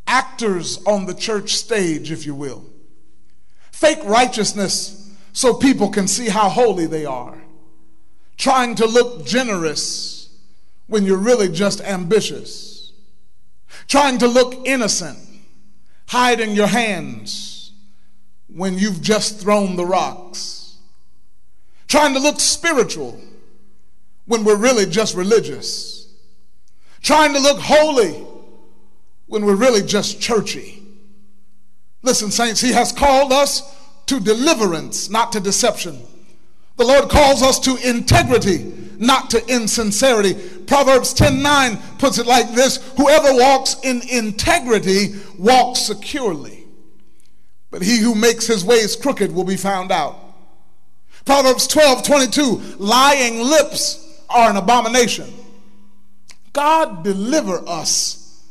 actors 0.09 0.83
on 0.85 1.05
the 1.05 1.13
church 1.13 1.53
stage, 1.53 2.11
if 2.11 2.25
you 2.25 2.33
will. 2.33 2.65
Fake 3.79 4.03
righteousness 4.03 5.09
so 5.31 5.53
people 5.53 5.87
can 5.87 6.05
see 6.05 6.27
how 6.27 6.49
holy 6.49 6.85
they 6.85 7.05
are. 7.05 7.37
Trying 8.35 8.75
to 8.75 8.85
look 8.85 9.25
generous 9.25 10.37
when 10.87 11.05
you're 11.05 11.15
really 11.15 11.47
just 11.47 11.79
ambitious. 11.79 12.91
Trying 13.87 14.17
to 14.17 14.27
look 14.27 14.67
innocent, 14.67 15.17
hiding 16.09 16.51
your 16.51 16.67
hands 16.67 17.71
when 18.53 18.77
you've 18.77 19.01
just 19.01 19.39
thrown 19.39 19.77
the 19.77 19.85
rocks. 19.85 20.75
Trying 21.87 22.13
to 22.15 22.19
look 22.19 22.41
spiritual 22.41 23.17
when 24.25 24.43
we're 24.43 24.57
really 24.57 24.87
just 24.87 25.15
religious. 25.15 26.13
Trying 27.01 27.33
to 27.33 27.39
look 27.39 27.59
holy 27.59 28.25
when 29.27 29.45
we're 29.45 29.55
really 29.55 29.83
just 29.83 30.19
churchy. 30.19 30.78
Listen, 32.01 32.31
saints, 32.31 32.61
He 32.61 32.71
has 32.71 32.91
called 32.91 33.31
us 33.31 33.75
to 34.05 34.19
deliverance, 34.19 35.09
not 35.09 35.31
to 35.33 35.39
deception. 35.39 36.01
The 36.77 36.85
Lord 36.85 37.09
calls 37.09 37.43
us 37.43 37.59
to 37.59 37.75
integrity, 37.87 38.71
not 38.97 39.29
to 39.31 39.45
insincerity. 39.53 40.33
Proverbs 40.65 41.13
10 41.13 41.41
9 41.41 41.77
puts 41.97 42.17
it 42.17 42.25
like 42.25 42.53
this 42.53 42.77
Whoever 42.95 43.33
walks 43.33 43.75
in 43.83 44.01
integrity 44.09 45.15
walks 45.37 45.81
securely, 45.81 46.63
but 47.69 47.81
he 47.81 47.99
who 47.99 48.15
makes 48.15 48.47
his 48.47 48.63
ways 48.63 48.95
crooked 48.95 49.33
will 49.33 49.43
be 49.43 49.57
found 49.57 49.91
out. 49.91 50.15
Proverbs 51.25 51.67
12 51.67 52.03
22 52.03 52.61
Lying 52.77 53.41
lips 53.41 54.23
are 54.29 54.49
an 54.49 54.55
abomination. 54.55 55.31
God 56.53 57.03
deliver 57.03 57.61
us 57.67 58.43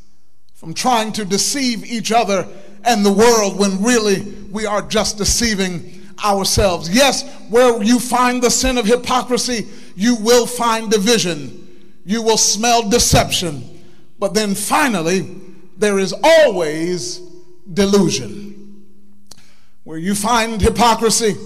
from 0.55 0.75
trying 0.75 1.13
to 1.13 1.25
deceive 1.25 1.85
each 1.85 2.13
other 2.13 2.47
and 2.85 3.05
the 3.05 3.13
world 3.13 3.59
when 3.59 3.83
really 3.83 4.21
we 4.51 4.67
are 4.67 4.83
just 4.83 5.19
deceiving 5.19 6.03
ourselves. 6.25 6.93
Yes, 6.93 7.29
where 7.49 7.83
you 7.83 7.99
find 7.99 8.43
the 8.43 8.51
sin 8.51 8.79
of 8.79 8.87
hypocrisy, 8.87 9.67
you 9.95 10.17
will 10.17 10.47
find 10.47 10.91
division, 10.91 11.95
you 12.05 12.23
will 12.23 12.39
smell 12.39 12.89
deception. 12.89 13.83
But 14.19 14.35
then 14.35 14.55
finally, 14.55 15.37
there 15.77 15.99
is 15.99 16.15
always 16.23 17.19
delusion. 17.73 18.85
Where 19.85 19.99
you 19.99 20.15
find 20.15 20.61
hypocrisy, 20.61 21.37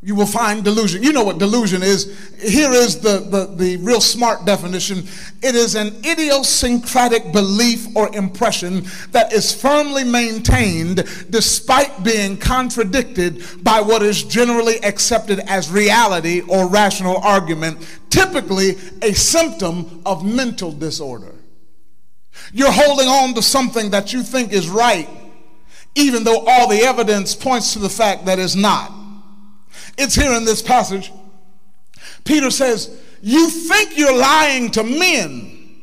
you 0.00 0.14
will 0.14 0.26
find 0.26 0.62
delusion. 0.62 1.02
You 1.02 1.12
know 1.12 1.24
what 1.24 1.38
delusion 1.38 1.82
is. 1.82 2.04
Here 2.40 2.70
is 2.70 3.00
the, 3.00 3.18
the, 3.18 3.46
the, 3.46 3.76
real 3.78 4.00
smart 4.00 4.44
definition 4.44 5.08
it 5.42 5.56
is 5.56 5.74
an 5.74 5.88
idiosyncratic 6.04 7.32
belief 7.32 7.96
or 7.96 8.14
impression 8.14 8.86
that 9.10 9.32
is 9.32 9.52
firmly 9.52 10.04
maintained 10.04 11.04
despite 11.30 12.04
being 12.04 12.36
contradicted 12.36 13.42
by 13.64 13.80
what 13.80 14.02
is 14.02 14.22
generally 14.22 14.76
accepted 14.84 15.40
as 15.40 15.70
reality 15.70 16.42
or 16.42 16.68
rational 16.68 17.16
argument, 17.18 17.78
typically 18.08 18.76
a 19.02 19.12
symptom 19.14 20.00
of 20.06 20.24
mental 20.24 20.70
disorder. 20.70 21.34
You're 22.52 22.72
holding 22.72 23.08
on 23.08 23.34
to 23.34 23.42
something 23.42 23.90
that 23.90 24.12
you 24.12 24.22
think 24.22 24.52
is 24.52 24.68
right, 24.68 25.08
even 25.96 26.22
though 26.22 26.44
all 26.46 26.68
the 26.68 26.80
evidence 26.82 27.34
points 27.34 27.72
to 27.72 27.80
the 27.80 27.90
fact 27.90 28.26
that 28.26 28.38
it's 28.38 28.54
not. 28.54 28.97
It's 29.96 30.14
here 30.14 30.32
in 30.32 30.44
this 30.44 30.62
passage. 30.62 31.12
Peter 32.24 32.50
says, 32.50 33.00
You 33.22 33.48
think 33.48 33.96
you're 33.96 34.16
lying 34.16 34.70
to 34.72 34.82
men, 34.82 35.82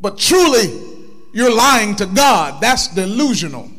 but 0.00 0.18
truly 0.18 0.90
you're 1.32 1.54
lying 1.54 1.96
to 1.96 2.06
God. 2.06 2.60
That's 2.60 2.88
delusional. 2.88 3.70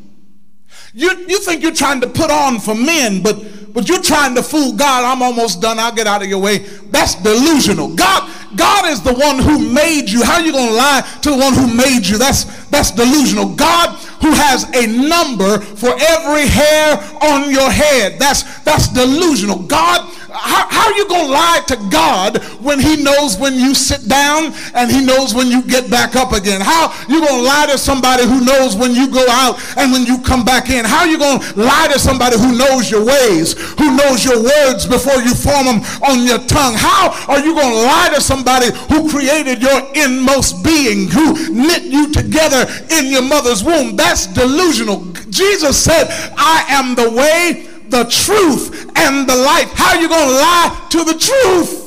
You, 0.94 1.10
you 1.26 1.40
think 1.40 1.62
you're 1.62 1.74
trying 1.74 2.00
to 2.02 2.06
put 2.06 2.30
on 2.30 2.60
for 2.60 2.74
men, 2.74 3.22
but, 3.22 3.72
but 3.72 3.88
you're 3.88 4.02
trying 4.02 4.34
to 4.34 4.42
fool 4.42 4.74
God. 4.74 5.04
I'm 5.04 5.22
almost 5.22 5.62
done. 5.62 5.78
I'll 5.78 5.94
get 5.94 6.06
out 6.06 6.22
of 6.22 6.28
your 6.28 6.40
way. 6.40 6.58
That's 6.90 7.14
delusional. 7.14 7.94
God, 7.94 8.30
God 8.56 8.90
is 8.90 9.02
the 9.02 9.14
one 9.14 9.38
who 9.38 9.72
made 9.72 10.10
you. 10.10 10.22
How 10.22 10.34
are 10.34 10.42
you 10.42 10.52
going 10.52 10.68
to 10.68 10.74
lie 10.74 11.00
to 11.22 11.30
the 11.30 11.36
one 11.36 11.54
who 11.54 11.74
made 11.74 12.06
you? 12.06 12.18
That's, 12.18 12.68
that's 12.68 12.90
delusional. 12.90 13.54
God 13.54 13.98
who 14.22 14.32
has 14.32 14.64
a 14.74 14.86
number 14.86 15.60
for 15.60 15.90
every 15.90 16.46
hair 16.46 16.96
on 17.20 17.50
your 17.50 17.70
head. 17.70 18.18
That's, 18.18 18.42
that's 18.62 18.88
delusional. 18.88 19.58
God, 19.66 20.08
how, 20.32 20.66
how 20.68 20.86
are 20.88 20.96
you 20.96 21.06
going 21.08 21.26
to 21.26 21.32
lie 21.32 21.60
to 21.68 21.76
God 21.90 22.42
when 22.64 22.80
he 22.80 23.02
knows 23.02 23.36
when 23.36 23.54
you 23.54 23.74
sit 23.74 24.08
down 24.08 24.54
and 24.74 24.90
he 24.90 25.04
knows 25.04 25.34
when 25.34 25.48
you 25.48 25.62
get 25.62 25.90
back 25.90 26.16
up 26.16 26.32
again? 26.32 26.60
How 26.62 26.88
you 27.08 27.20
going 27.20 27.42
to 27.42 27.46
lie 27.46 27.66
to 27.70 27.76
somebody 27.76 28.24
who 28.24 28.44
knows 28.44 28.74
when 28.76 28.94
you 28.94 29.10
go 29.10 29.24
out 29.28 29.60
and 29.76 29.92
when 29.92 30.06
you 30.06 30.18
come 30.22 30.44
back 30.44 30.70
in? 30.70 30.84
How 30.84 31.00
are 31.04 31.08
you 31.08 31.18
going 31.18 31.40
to 31.40 31.60
lie 31.60 31.88
to 31.92 31.98
somebody 31.98 32.38
who 32.38 32.56
knows 32.56 32.90
your 32.90 33.04
ways, 33.04 33.52
who 33.78 33.96
knows 33.96 34.24
your 34.24 34.42
words 34.42 34.86
before 34.86 35.20
you 35.20 35.34
form 35.34 35.66
them 35.66 35.80
on 36.08 36.24
your 36.24 36.38
tongue? 36.48 36.74
How 36.76 37.12
are 37.28 37.40
you 37.40 37.54
going 37.54 37.70
to 37.70 37.82
lie 37.84 38.10
to 38.14 38.20
somebody 38.20 38.72
who 38.88 39.10
created 39.10 39.60
your 39.60 39.82
inmost 39.94 40.64
being, 40.64 41.08
who 41.08 41.52
knit 41.52 41.84
you 41.84 42.10
together 42.10 42.64
in 42.90 43.06
your 43.06 43.22
mother's 43.22 43.62
womb? 43.62 43.96
That 43.96 44.11
that's 44.12 44.26
delusional. 44.26 45.10
Jesus 45.30 45.82
said, 45.82 46.06
I 46.36 46.66
am 46.68 46.94
the 46.94 47.10
way, 47.10 47.66
the 47.88 48.04
truth, 48.04 48.92
and 48.94 49.26
the 49.26 49.34
life. 49.34 49.72
How 49.72 49.96
are 49.96 50.02
you 50.02 50.08
going 50.08 50.28
to 50.28 50.34
lie 50.34 50.86
to 50.90 51.04
the 51.04 51.18
truth? 51.18 51.78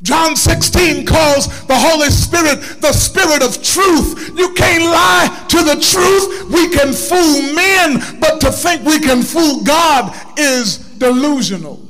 John 0.00 0.36
16 0.36 1.04
calls 1.04 1.66
the 1.66 1.76
Holy 1.76 2.08
Spirit 2.08 2.80
the 2.80 2.92
Spirit 2.92 3.42
of 3.42 3.62
truth. 3.62 4.38
You 4.38 4.54
can't 4.54 4.84
lie 4.84 5.44
to 5.48 5.58
the 5.58 5.74
truth. 5.74 6.50
We 6.50 6.70
can 6.70 6.94
fool 6.94 7.54
men, 7.54 8.18
but 8.20 8.40
to 8.40 8.50
think 8.50 8.86
we 8.86 8.98
can 8.98 9.22
fool 9.22 9.62
God 9.64 10.16
is 10.38 10.78
delusional. 10.78 11.86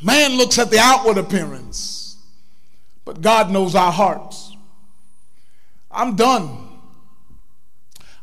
Man 0.00 0.36
looks 0.36 0.56
at 0.60 0.70
the 0.70 0.78
outward 0.78 1.18
appearance, 1.18 2.16
but 3.04 3.22
God 3.22 3.50
knows 3.50 3.74
our 3.74 3.90
hearts. 3.90 4.54
I'm 5.90 6.14
done. 6.14 6.67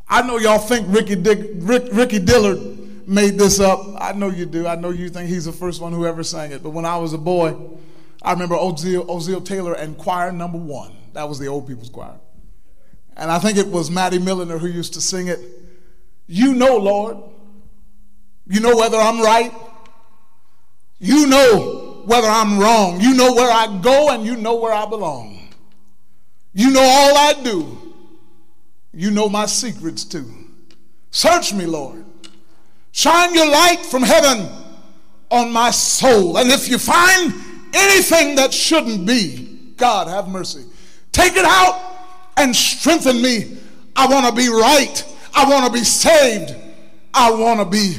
I 0.07 0.21
know 0.21 0.37
y'all 0.37 0.59
think 0.59 0.87
Ricky, 0.89 1.15
Dick, 1.15 1.39
Rick, 1.55 1.89
Ricky 1.91 2.19
Dillard 2.19 3.07
made 3.07 3.37
this 3.37 3.59
up. 3.59 3.79
I 3.97 4.13
know 4.13 4.29
you 4.29 4.45
do. 4.45 4.67
I 4.67 4.75
know 4.75 4.91
you 4.91 5.09
think 5.09 5.29
he's 5.29 5.45
the 5.45 5.51
first 5.51 5.81
one 5.81 5.93
who 5.93 6.05
ever 6.05 6.23
sang 6.23 6.51
it. 6.51 6.61
But 6.61 6.71
when 6.71 6.85
I 6.85 6.97
was 6.97 7.13
a 7.13 7.17
boy, 7.17 7.55
I 8.21 8.33
remember 8.33 8.55
Ozell, 8.55 9.07
Ozell 9.07 9.43
Taylor 9.43 9.73
and 9.73 9.97
choir 9.97 10.31
number 10.31 10.57
one. 10.57 10.95
That 11.13 11.27
was 11.27 11.39
the 11.39 11.47
old 11.47 11.67
people's 11.67 11.89
choir. 11.89 12.17
And 13.17 13.31
I 13.31 13.39
think 13.39 13.57
it 13.57 13.67
was 13.67 13.89
Matty 13.89 14.19
Milliner 14.19 14.57
who 14.57 14.67
used 14.67 14.93
to 14.93 15.01
sing 15.01 15.27
it. 15.27 15.39
You 16.27 16.53
know, 16.53 16.77
Lord. 16.77 17.17
You 18.47 18.59
know 18.59 18.75
whether 18.75 18.97
I'm 18.97 19.21
right. 19.21 19.51
You 20.99 21.25
know 21.27 22.03
whether 22.05 22.27
I'm 22.27 22.59
wrong. 22.59 23.01
You 23.01 23.15
know 23.15 23.33
where 23.33 23.51
I 23.51 23.79
go 23.81 24.11
and 24.11 24.23
you 24.23 24.35
know 24.35 24.55
where 24.55 24.73
I 24.73 24.85
belong. 24.85 25.49
You 26.53 26.71
know 26.71 26.81
all 26.81 27.17
I 27.17 27.33
do 27.43 27.84
You 28.95 29.11
know 29.11 29.27
my 29.27 29.45
secrets 29.45 30.05
too. 30.05 30.31
Search 31.11 31.53
me, 31.53 31.65
Lord. 31.65 32.05
Shine 32.93 33.35
your 33.35 33.49
light 33.49 33.85
from 33.85 34.03
heaven 34.03 34.47
on 35.29 35.51
my 35.51 35.71
soul. 35.71 36.37
And 36.37 36.49
if 36.49 36.69
you 36.69 36.77
find 36.77 37.33
anything 37.73 38.35
that 38.35 38.53
shouldn't 38.53 39.05
be, 39.05 39.73
God 39.75 40.07
have 40.07 40.29
mercy. 40.29 40.63
Take 41.11 41.35
it 41.35 41.43
out 41.45 41.97
and 42.37 42.55
strengthen 42.55 43.21
me. 43.21 43.57
I 43.97 44.07
want 44.07 44.25
to 44.27 44.31
be 44.31 44.47
right. 44.47 45.03
I 45.33 45.49
want 45.49 45.65
to 45.65 45.71
be 45.71 45.83
saved. 45.83 46.55
I 47.13 47.31
want 47.31 47.59
to 47.59 47.65
be 47.65 47.97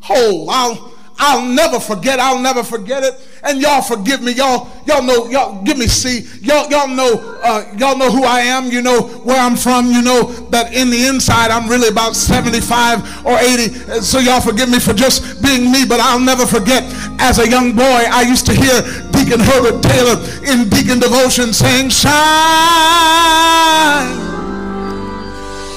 whole. 0.00 0.48
I'll 0.48 0.94
I'll 1.18 1.44
never 1.44 1.80
forget. 1.80 2.20
I'll 2.20 2.38
never 2.38 2.62
forget 2.62 3.02
it. 3.02 3.18
And 3.42 3.60
y'all 3.60 3.82
forgive 3.82 4.22
me. 4.22 4.30
Y'all, 4.32 4.70
y'all 4.86 5.02
know, 5.02 5.28
y'all 5.28 5.62
give 5.64 5.76
me 5.76 5.88
see. 5.88 6.28
Y'all, 6.40 6.70
y'all 6.70 6.86
know, 6.86 7.40
uh, 7.42 7.64
y'all 7.76 7.98
know 7.98 8.10
who 8.10 8.24
I 8.24 8.40
am. 8.40 8.70
You 8.70 8.82
know 8.82 9.02
where 9.02 9.38
I'm 9.38 9.56
from. 9.56 9.90
You 9.90 10.00
know 10.00 10.30
that 10.50 10.72
in 10.72 10.90
the 10.90 11.06
inside 11.06 11.50
I'm 11.50 11.68
really 11.68 11.88
about 11.88 12.14
75 12.14 13.26
or 13.26 13.36
80. 13.36 14.00
So 14.00 14.20
y'all 14.20 14.40
forgive 14.40 14.70
me 14.70 14.78
for 14.78 14.92
just 14.92 15.42
being 15.42 15.72
me. 15.72 15.84
But 15.84 15.98
I'll 15.98 16.20
never 16.20 16.46
forget. 16.46 16.84
As 17.20 17.40
a 17.40 17.48
young 17.48 17.74
boy, 17.74 17.82
I 17.82 18.22
used 18.22 18.46
to 18.46 18.54
hear 18.54 18.80
Deacon 19.10 19.40
Herbert 19.40 19.82
Taylor 19.82 20.22
in 20.46 20.68
Deacon 20.68 21.00
Devotion 21.00 21.52
saying, 21.52 21.90
"Shine 21.90 22.14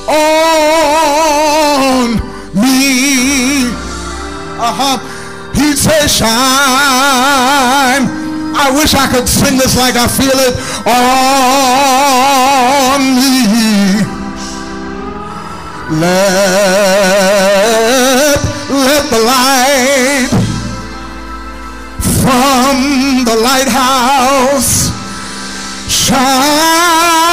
on 0.07 2.21
me." 2.53 3.65
Uh 4.61 4.73
huh. 4.77 5.20
He'd 5.54 5.78
say, 5.78 6.08
shine. 6.08 6.32
I 8.54 8.70
wish 8.76 8.93
I 8.93 9.08
could 9.08 9.28
sing 9.28 9.58
this 9.58 9.76
like 9.78 9.95
I 9.95 10.08
feel 10.08 10.36
it 10.36 10.56
on 10.86 13.16
me. 13.16 14.04
Let, 15.99 16.12
let 18.70 19.10
the 19.10 19.20
light 19.20 20.30
from 22.22 23.26
the 23.26 23.36
lighthouse 23.41 24.91
shine 25.89 27.30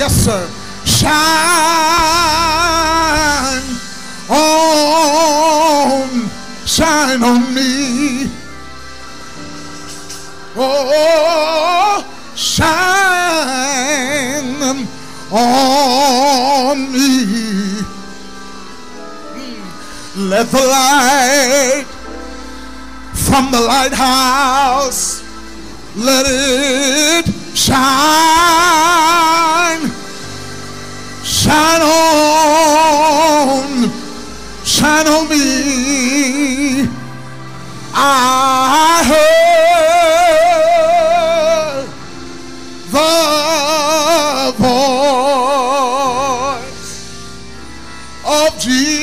Yes, 0.00 0.16
sir. 0.24 0.48
Shine 0.86 1.10
on, 4.30 6.08
shine 6.64 7.22
on 7.22 7.54
me. 7.54 8.30
Oh, 10.56 12.02
shine 12.34 12.70
on 15.30 16.78
me. 16.90 17.84
Let 20.16 20.46
the 20.46 20.64
light 20.64 21.84
from 23.12 23.50
the 23.50 23.60
lighthouse 23.60 25.22
let 25.94 26.24
it 26.26 27.26
shine 27.54 28.99
shine 31.50 31.82
on 31.82 33.90
shine 34.64 35.08
on 35.08 35.28
me. 35.28 36.88
I 37.92 39.02
heard 39.10 39.40
the 42.94 43.10
voice 46.20 47.24
of 48.24 48.58
jesus 48.60 48.96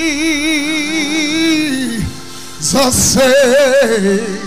say 3.14 4.38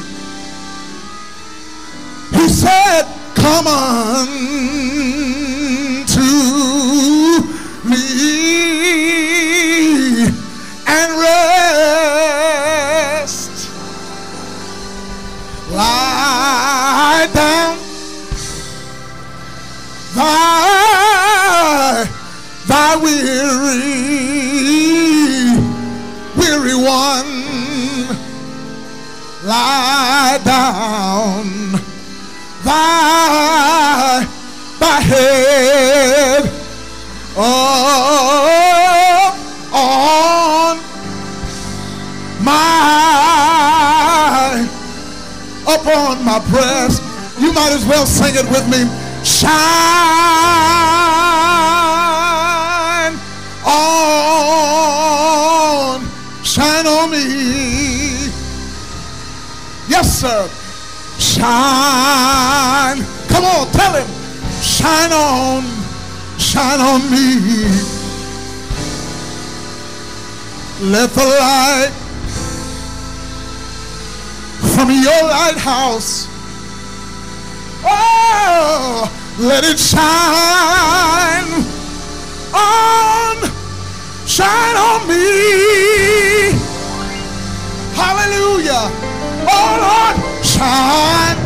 he 2.32 2.48
said, 2.48 3.05
Come 3.34 3.66
on 3.66 4.28
down 30.45 31.72
thy, 32.64 34.26
thy 34.78 35.01
head 35.01 36.45
up 37.36 39.34
on 39.72 40.78
my 42.45 42.70
upon 45.66 46.24
my 46.24 46.38
breast. 46.51 47.03
You 47.38 47.53
might 47.53 47.72
as 47.72 47.84
well 47.86 48.07
sing 48.07 48.34
it 48.34 48.49
with 48.51 48.68
me. 48.68 48.88
Shine 49.24 50.99
Shine. 60.20 61.48
Come 63.28 63.44
on, 63.44 63.66
tell 63.72 63.94
him. 63.94 64.06
Shine 64.60 65.12
on, 65.12 65.64
shine 66.38 66.78
on 66.78 67.10
me. 67.10 67.68
Let 70.90 71.10
the 71.10 71.24
light 71.24 71.92
from 74.74 74.90
your 74.90 75.22
lighthouse, 75.22 76.26
oh, 77.84 79.10
let 79.38 79.64
it 79.64 79.78
shine 79.78 81.64
on, 82.54 83.50
shine 84.26 84.76
on 84.76 85.08
me. 85.08 85.69
Shine. 90.61 91.40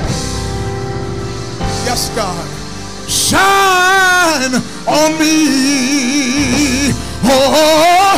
Yes, 1.87 2.11
God. 2.17 2.47
Shine 3.09 4.55
on 4.89 5.11
me. 5.21 6.91
Oh, 7.23 7.49
oh, 7.63 8.17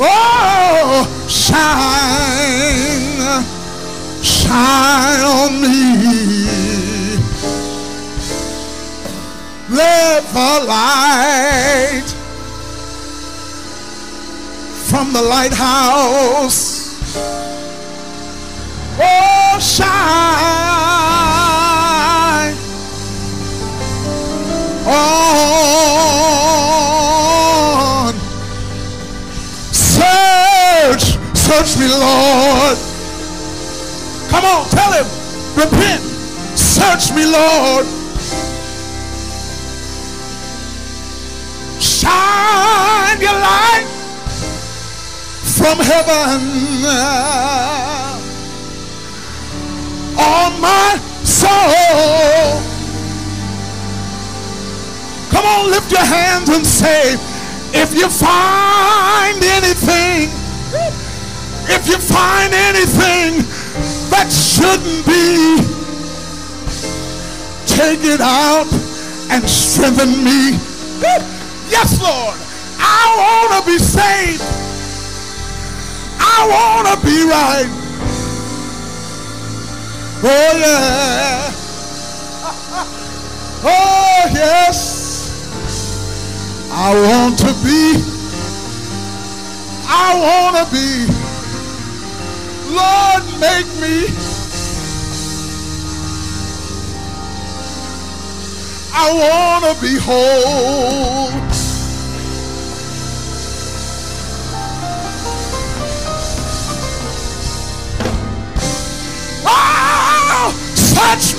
oh, 0.00 1.06
shine. 1.28 2.44
Shine 4.22 5.22
on 5.40 5.52
me. 5.62 5.78
Let 9.70 10.22
the 10.34 10.52
light 10.68 12.08
from 14.88 15.12
the 15.12 15.22
lighthouse 15.22 16.84
Oh, 18.96 19.33
shine 19.60 20.94
on. 24.86 25.34
Search, 29.72 31.18
search 31.36 31.78
me, 31.78 31.86
Lord. 31.88 32.78
Come 34.28 34.44
on, 34.44 34.68
tell 34.70 34.92
him. 34.92 35.06
Repent. 35.56 36.02
Search 36.58 37.12
me, 37.14 37.24
Lord. 37.24 37.86
Shine 41.80 43.20
your 43.20 43.32
light 43.32 43.86
from 45.44 45.78
heaven 45.78 46.40
on 50.18 50.60
my 50.60 50.98
soul. 51.24 52.60
Come 55.30 55.44
on, 55.44 55.70
lift 55.70 55.90
your 55.90 56.04
hands 56.04 56.48
and 56.48 56.64
say, 56.66 57.14
if 57.74 57.94
you 57.94 58.08
find 58.08 59.42
anything, 59.42 60.30
if 61.66 61.88
you 61.88 61.98
find 61.98 62.52
anything 62.54 63.42
that 64.10 64.30
shouldn't 64.30 65.04
be, 65.06 65.58
take 67.66 68.04
it 68.04 68.20
out 68.20 68.68
and 69.30 69.48
strengthen 69.48 70.22
me. 70.22 70.58
Yes, 71.68 72.00
Lord. 72.00 72.38
I 72.78 73.16
want 73.18 73.64
to 73.64 73.70
be 73.70 73.78
saved. 73.78 74.42
I 76.20 76.46
want 76.46 76.88
to 76.88 77.06
be 77.06 77.24
right. 77.24 77.83
Oh, 80.26 80.30
yeah. 80.58 81.52
Oh, 83.62 84.30
yes. 84.32 84.78
I 86.72 86.94
want 86.94 87.38
to 87.40 87.52
be. 87.62 88.02
I 89.86 90.16
want 90.24 90.56
to 90.56 90.64
be. 90.72 91.06
Lord, 92.72 93.24
make 93.38 93.68
me. 93.82 94.08
I 98.94 99.12
want 99.12 99.76
to 99.76 99.82
be 99.82 99.98
whole. 100.00 101.63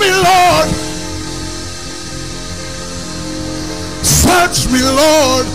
Me, 0.06 0.12
Lord. 0.12 0.68
Touch 4.22 4.66
me, 4.70 4.82
Lord. 4.82 5.46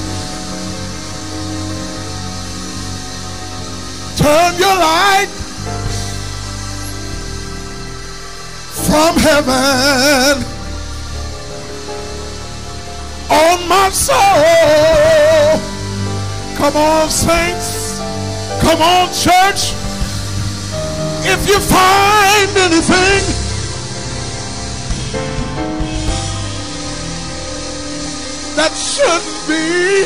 Turn 4.17 4.57
your 4.59 4.75
light 4.75 5.29
from 8.87 9.15
heaven 9.17 10.43
on 13.29 13.67
my 13.67 13.89
soul. 13.89 14.17
Come 16.57 16.75
on, 16.75 17.09
saints. 17.09 17.99
Come 18.61 18.81
on, 18.81 19.07
church. 19.13 19.73
If 21.23 21.47
you 21.47 21.59
find 21.59 22.57
anything, 22.57 23.40
that 28.61 28.77
shouldn't 28.77 29.41
be, 29.49 30.05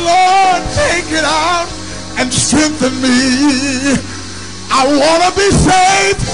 Lord, 0.00 0.64
take 0.72 1.12
it 1.12 1.26
out 1.28 1.68
and 2.16 2.32
strengthen 2.32 2.94
me. 3.02 4.00
I 4.72 4.88
want 4.88 5.28
to 5.28 5.32
be 5.36 5.50
saved. 5.52 6.24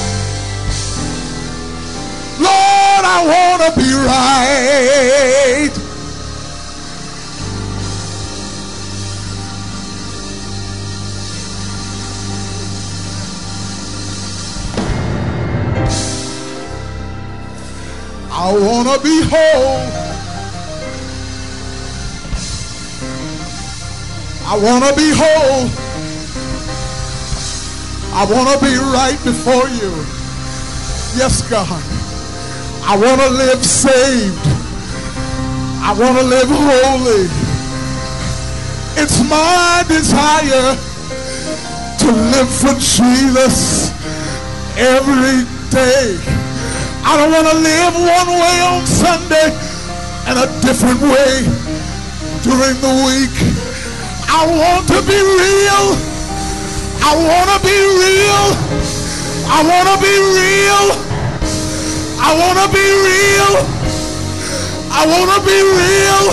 Lord, 2.38 3.04
I 3.04 3.26
want 3.26 3.62
to 3.66 3.70
be 3.74 3.90
right. 4.06 5.83
I 18.44 18.52
want 18.52 18.86
to 18.86 19.00
be 19.02 19.22
whole. 19.24 19.80
I 24.44 24.54
want 24.62 24.84
to 24.84 24.94
be 24.94 25.08
whole. 25.16 25.64
I 28.12 28.26
want 28.28 28.52
to 28.52 28.62
be 28.62 28.76
right 28.76 29.18
before 29.24 29.66
you. 29.80 29.88
Yes, 31.16 31.40
God. 31.48 31.82
I 32.84 32.98
want 33.00 33.18
to 33.22 33.30
live 33.30 33.64
saved. 33.64 34.36
I 35.80 35.96
want 35.98 36.18
to 36.18 36.24
live 36.24 36.48
holy. 36.50 37.24
It's 39.02 39.22
my 39.24 39.84
desire 39.88 40.76
to 41.96 42.12
live 42.12 42.50
for 42.50 42.74
Jesus 42.78 43.88
every 44.76 45.46
day. 45.70 46.43
I 47.04 47.16
don't 47.20 47.30
want 47.30 47.46
to 47.52 47.56
live 47.60 47.94
one 47.94 48.30
way 48.40 48.56
on 48.64 48.86
Sunday 48.88 49.52
and 50.24 50.40
a 50.40 50.48
different 50.64 51.00
way 51.04 51.44
during 52.40 52.76
the 52.80 52.94
week. 53.04 53.36
I 54.28 54.48
want 54.48 54.88
to 54.88 55.00
be 55.04 55.20
real. 55.20 55.86
I 57.04 57.12
want 57.12 57.48
to 57.52 57.58
be 57.60 57.76
real. 57.76 58.44
I 59.46 59.60
want 59.62 59.86
to 59.92 59.98
be 60.00 60.16
real. 60.32 60.86
I 62.24 62.32
want 62.40 62.56
to 62.64 62.68
be 62.72 62.86
real. 63.04 63.52
I 64.88 65.04
want 65.04 65.28
to 65.36 65.40
be 65.44 65.60
real. 65.60 66.24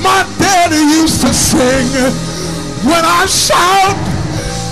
My 0.00 0.24
daddy 0.40 0.80
used 0.80 1.20
to 1.20 1.34
sing, 1.34 1.86
when 2.88 3.04
I 3.04 3.26
shout, 3.26 3.96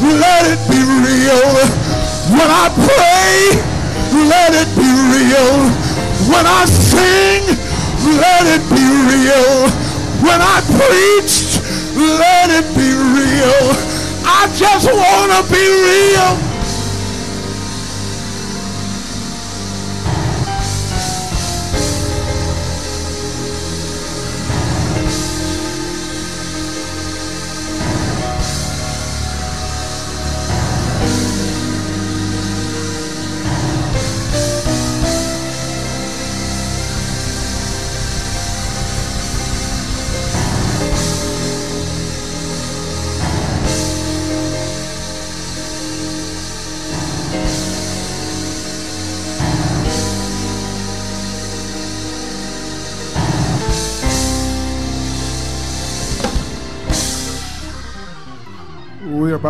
let 0.01 0.49
it 0.49 0.61
be 0.73 0.81
real. 0.81 1.53
When 2.33 2.49
I 2.49 2.73
pray, 2.73 3.68
When 6.39 6.47
I 6.47 6.67
sing, 6.67 7.43
let 8.15 8.47
it 8.47 8.63
be 8.71 8.87
real. 9.11 9.67
When 10.23 10.39
I 10.41 10.63
preach, 10.71 11.59
let 11.99 12.55
it 12.55 12.63
be 12.79 12.95
real. 12.95 13.75
I 14.23 14.47
just 14.55 14.87
want 14.87 15.33
to 15.35 15.53
be 15.53 15.59
real. 15.59 16.48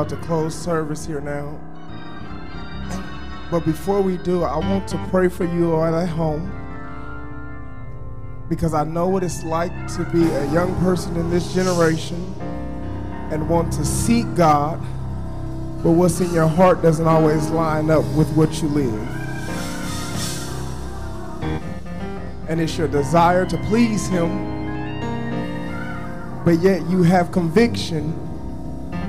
About 0.09 0.21
to 0.21 0.27
close 0.27 0.55
service 0.55 1.07
here 1.07 1.21
now. 1.21 1.59
But 3.51 3.65
before 3.65 4.03
we 4.03 4.17
do, 4.19 4.43
I 4.43 4.57
want 4.59 4.89
to 4.89 4.99
pray 5.11 5.29
for 5.29 5.45
you 5.45 5.75
all 5.75 5.95
at 5.95 6.09
home 6.09 6.55
because 8.49 8.73
I 8.75 8.85
know 8.85 9.09
what 9.09 9.23
it's 9.23 9.45
like 9.45 9.73
to 9.95 10.05
be 10.05 10.23
a 10.25 10.53
young 10.53 10.75
person 10.81 11.17
in 11.17 11.31
this 11.31 11.53
generation 11.53 12.35
and 13.31 13.49
want 13.49 13.73
to 13.75 13.85
seek 13.85 14.35
God, 14.35 14.81
but 15.83 15.93
what's 15.93 16.21
in 16.21 16.33
your 16.33 16.49
heart 16.49 16.83
doesn't 16.83 17.07
always 17.07 17.51
line 17.51 17.91
up 17.91 18.05
with 18.15 18.31
what 18.35 18.63
you 18.63 18.69
live. 18.69 19.09
And 22.49 22.61
it's 22.61 22.79
your 22.79 22.89
desire 22.89 23.45
to 23.45 23.59
please 23.65 24.09
Him, 24.09 24.57
but 26.45 26.59
yet 26.61 26.89
you 26.89 27.03
have 27.03 27.31
conviction 27.31 28.28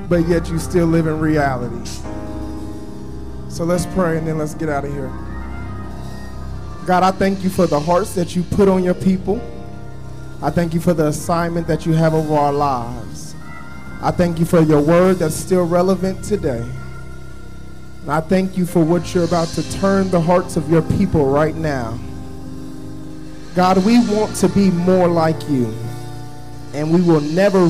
but 0.09 0.27
yet 0.27 0.49
you 0.49 0.57
still 0.57 0.87
live 0.87 1.07
in 1.07 1.19
reality. 1.19 1.89
So 3.47 3.63
let's 3.63 3.85
pray 3.85 4.17
and 4.17 4.27
then 4.27 4.37
let's 4.37 4.55
get 4.55 4.67
out 4.67 4.83
of 4.83 4.91
here. 4.91 5.11
God, 6.85 7.03
I 7.03 7.11
thank 7.11 7.43
you 7.43 7.49
for 7.49 7.67
the 7.67 7.79
hearts 7.79 8.15
that 8.15 8.35
you 8.35 8.41
put 8.41 8.67
on 8.67 8.83
your 8.83 8.95
people. 8.95 9.39
I 10.41 10.49
thank 10.49 10.73
you 10.73 10.79
for 10.79 10.93
the 10.93 11.07
assignment 11.07 11.67
that 11.67 11.85
you 11.85 11.93
have 11.93 12.13
over 12.13 12.33
our 12.33 12.53
lives. 12.53 13.35
I 14.01 14.11
thank 14.11 14.39
you 14.39 14.45
for 14.45 14.61
your 14.61 14.81
word 14.81 15.17
that's 15.17 15.35
still 15.35 15.65
relevant 15.65 16.23
today. 16.23 16.67
And 18.01 18.11
I 18.11 18.21
thank 18.21 18.57
you 18.57 18.65
for 18.65 18.83
what 18.83 19.13
you're 19.13 19.25
about 19.25 19.49
to 19.49 19.71
turn 19.79 20.09
the 20.09 20.21
hearts 20.21 20.57
of 20.57 20.69
your 20.71 20.81
people 20.81 21.25
right 21.25 21.55
now. 21.55 21.99
God, 23.55 23.85
we 23.85 23.99
want 24.09 24.35
to 24.37 24.47
be 24.47 24.71
more 24.71 25.07
like 25.07 25.49
you. 25.49 25.75
And 26.73 26.93
we 26.93 27.01
will 27.01 27.21
never 27.21 27.69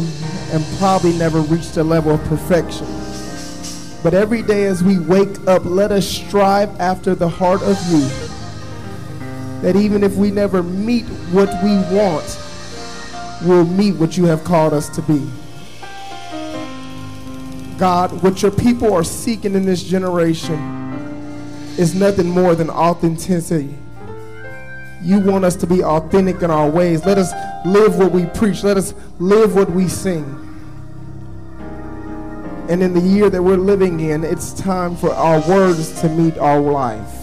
and 0.51 0.65
probably 0.77 1.13
never 1.13 1.39
reach 1.41 1.71
the 1.71 1.83
level 1.83 2.13
of 2.13 2.23
perfection. 2.25 2.87
But 4.01 4.13
every 4.13 4.41
day 4.41 4.65
as 4.65 4.83
we 4.83 4.97
wake 4.97 5.47
up, 5.47 5.65
let 5.65 5.91
us 5.91 6.07
strive 6.07 6.69
after 6.79 7.15
the 7.15 7.27
heart 7.27 7.61
of 7.61 7.77
you. 7.91 8.07
That 9.61 9.75
even 9.75 10.03
if 10.03 10.15
we 10.15 10.31
never 10.31 10.63
meet 10.63 11.05
what 11.31 11.49
we 11.63 11.75
want, 11.95 12.39
we'll 13.43 13.65
meet 13.65 13.95
what 13.95 14.17
you 14.17 14.25
have 14.25 14.43
called 14.43 14.73
us 14.73 14.89
to 14.95 15.01
be. 15.01 15.29
God, 17.77 18.23
what 18.23 18.41
your 18.41 18.51
people 18.51 18.93
are 18.93 19.03
seeking 19.03 19.53
in 19.53 19.65
this 19.65 19.83
generation 19.83 20.57
is 21.77 21.95
nothing 21.95 22.29
more 22.29 22.55
than 22.55 22.69
authenticity. 22.69 23.73
You 25.01 25.19
want 25.19 25.45
us 25.45 25.55
to 25.57 25.67
be 25.67 25.83
authentic 25.83 26.41
in 26.41 26.51
our 26.51 26.69
ways. 26.69 27.05
Let 27.05 27.17
us 27.17 27.31
live 27.65 27.97
what 27.97 28.11
we 28.11 28.25
preach. 28.25 28.63
Let 28.63 28.77
us 28.77 28.93
live 29.19 29.55
what 29.55 29.71
we 29.71 29.87
sing. 29.87 30.25
And 32.69 32.83
in 32.83 32.93
the 32.93 32.99
year 32.99 33.29
that 33.29 33.41
we're 33.41 33.57
living 33.57 33.99
in, 34.01 34.23
it's 34.23 34.53
time 34.53 34.95
for 34.95 35.11
our 35.13 35.39
words 35.49 35.99
to 36.01 36.09
meet 36.09 36.37
our 36.37 36.59
life. 36.59 37.15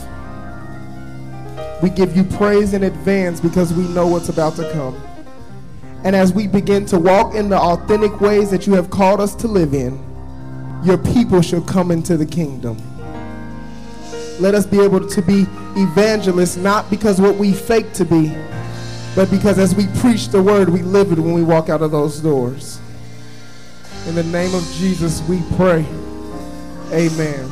We 1.82 1.90
give 1.90 2.16
you 2.16 2.24
praise 2.24 2.72
in 2.72 2.84
advance 2.84 3.40
because 3.40 3.72
we 3.72 3.86
know 3.88 4.06
what's 4.06 4.28
about 4.30 4.56
to 4.56 4.72
come. 4.72 5.00
And 6.02 6.16
as 6.16 6.32
we 6.32 6.46
begin 6.46 6.86
to 6.86 6.98
walk 6.98 7.34
in 7.34 7.48
the 7.48 7.58
authentic 7.58 8.20
ways 8.20 8.50
that 8.50 8.66
you 8.66 8.72
have 8.72 8.90
called 8.90 9.20
us 9.20 9.34
to 9.36 9.48
live 9.48 9.74
in, 9.74 10.02
your 10.82 10.98
people 10.98 11.42
shall 11.42 11.62
come 11.62 11.90
into 11.90 12.16
the 12.16 12.26
kingdom. 12.26 12.78
Let 14.40 14.54
us 14.54 14.66
be 14.66 14.80
able 14.80 15.06
to 15.06 15.22
be 15.22 15.46
evangelists, 15.76 16.56
not 16.56 16.88
because 16.90 17.20
what 17.20 17.36
we 17.36 17.52
fake 17.52 17.92
to 17.94 18.04
be, 18.04 18.34
but 19.14 19.30
because 19.30 19.58
as 19.58 19.74
we 19.74 19.86
preach 20.00 20.28
the 20.28 20.42
word, 20.42 20.68
we 20.68 20.82
live 20.82 21.12
it 21.12 21.18
when 21.18 21.32
we 21.32 21.42
walk 21.42 21.68
out 21.68 21.82
of 21.82 21.90
those 21.90 22.20
doors. 22.20 22.80
In 24.06 24.14
the 24.14 24.24
name 24.24 24.54
of 24.54 24.62
Jesus, 24.74 25.20
we 25.28 25.42
pray. 25.56 25.84
Amen. 26.92 27.50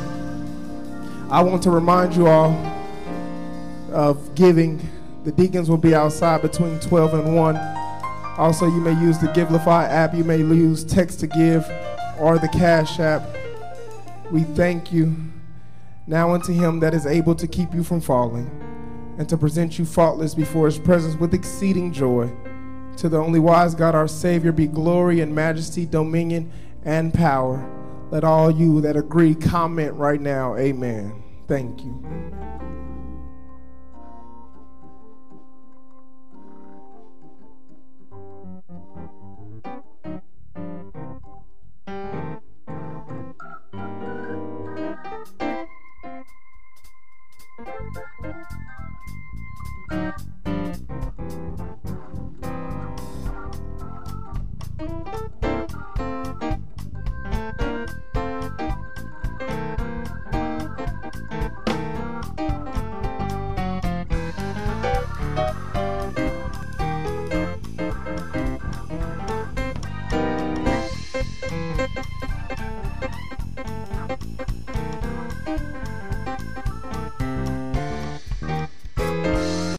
I 1.29 1.41
want 1.41 1.61
to 1.63 1.71
remind 1.71 2.15
you 2.15 2.27
all 2.27 2.53
of 3.91 4.33
giving. 4.35 4.79
The 5.23 5.31
deacons 5.31 5.69
will 5.69 5.77
be 5.77 5.95
outside 5.95 6.41
between 6.41 6.79
12 6.79 7.13
and 7.15 7.35
1. 7.35 7.57
Also, 8.37 8.67
you 8.67 8.79
may 8.79 8.93
use 9.01 9.17
the 9.17 9.27
Givelify 9.27 9.89
app. 9.89 10.13
You 10.13 10.23
may 10.23 10.37
use 10.37 10.83
text 10.83 11.19
to 11.21 11.27
give 11.27 11.69
or 12.19 12.37
the 12.37 12.47
Cash 12.49 12.99
app. 12.99 13.23
We 14.31 14.43
thank 14.43 14.91
you 14.91 15.15
now 16.07 16.33
unto 16.33 16.53
him 16.53 16.79
that 16.79 16.93
is 16.93 17.05
able 17.05 17.35
to 17.35 17.47
keep 17.47 17.73
you 17.73 17.83
from 17.83 18.01
falling 18.01 18.49
and 19.17 19.27
to 19.29 19.37
present 19.37 19.79
you 19.79 19.85
faultless 19.85 20.35
before 20.35 20.65
his 20.65 20.77
presence 20.77 21.15
with 21.15 21.33
exceeding 21.33 21.91
joy. 21.91 22.31
To 22.97 23.09
the 23.09 23.17
only 23.17 23.39
wise 23.39 23.75
God, 23.75 23.95
our 23.95 24.07
Savior, 24.07 24.51
be 24.51 24.67
glory 24.67 25.21
and 25.21 25.33
majesty, 25.33 25.85
dominion 25.85 26.51
and 26.83 27.13
power. 27.13 27.69
Let 28.11 28.23
all 28.23 28.51
you 28.51 28.81
that 28.81 28.95
agree 28.95 29.35
comment 29.35 29.93
right 29.93 30.21
now. 30.21 30.55
Amen. 30.55 31.23
Thank 31.47 31.83
you. 31.83 32.54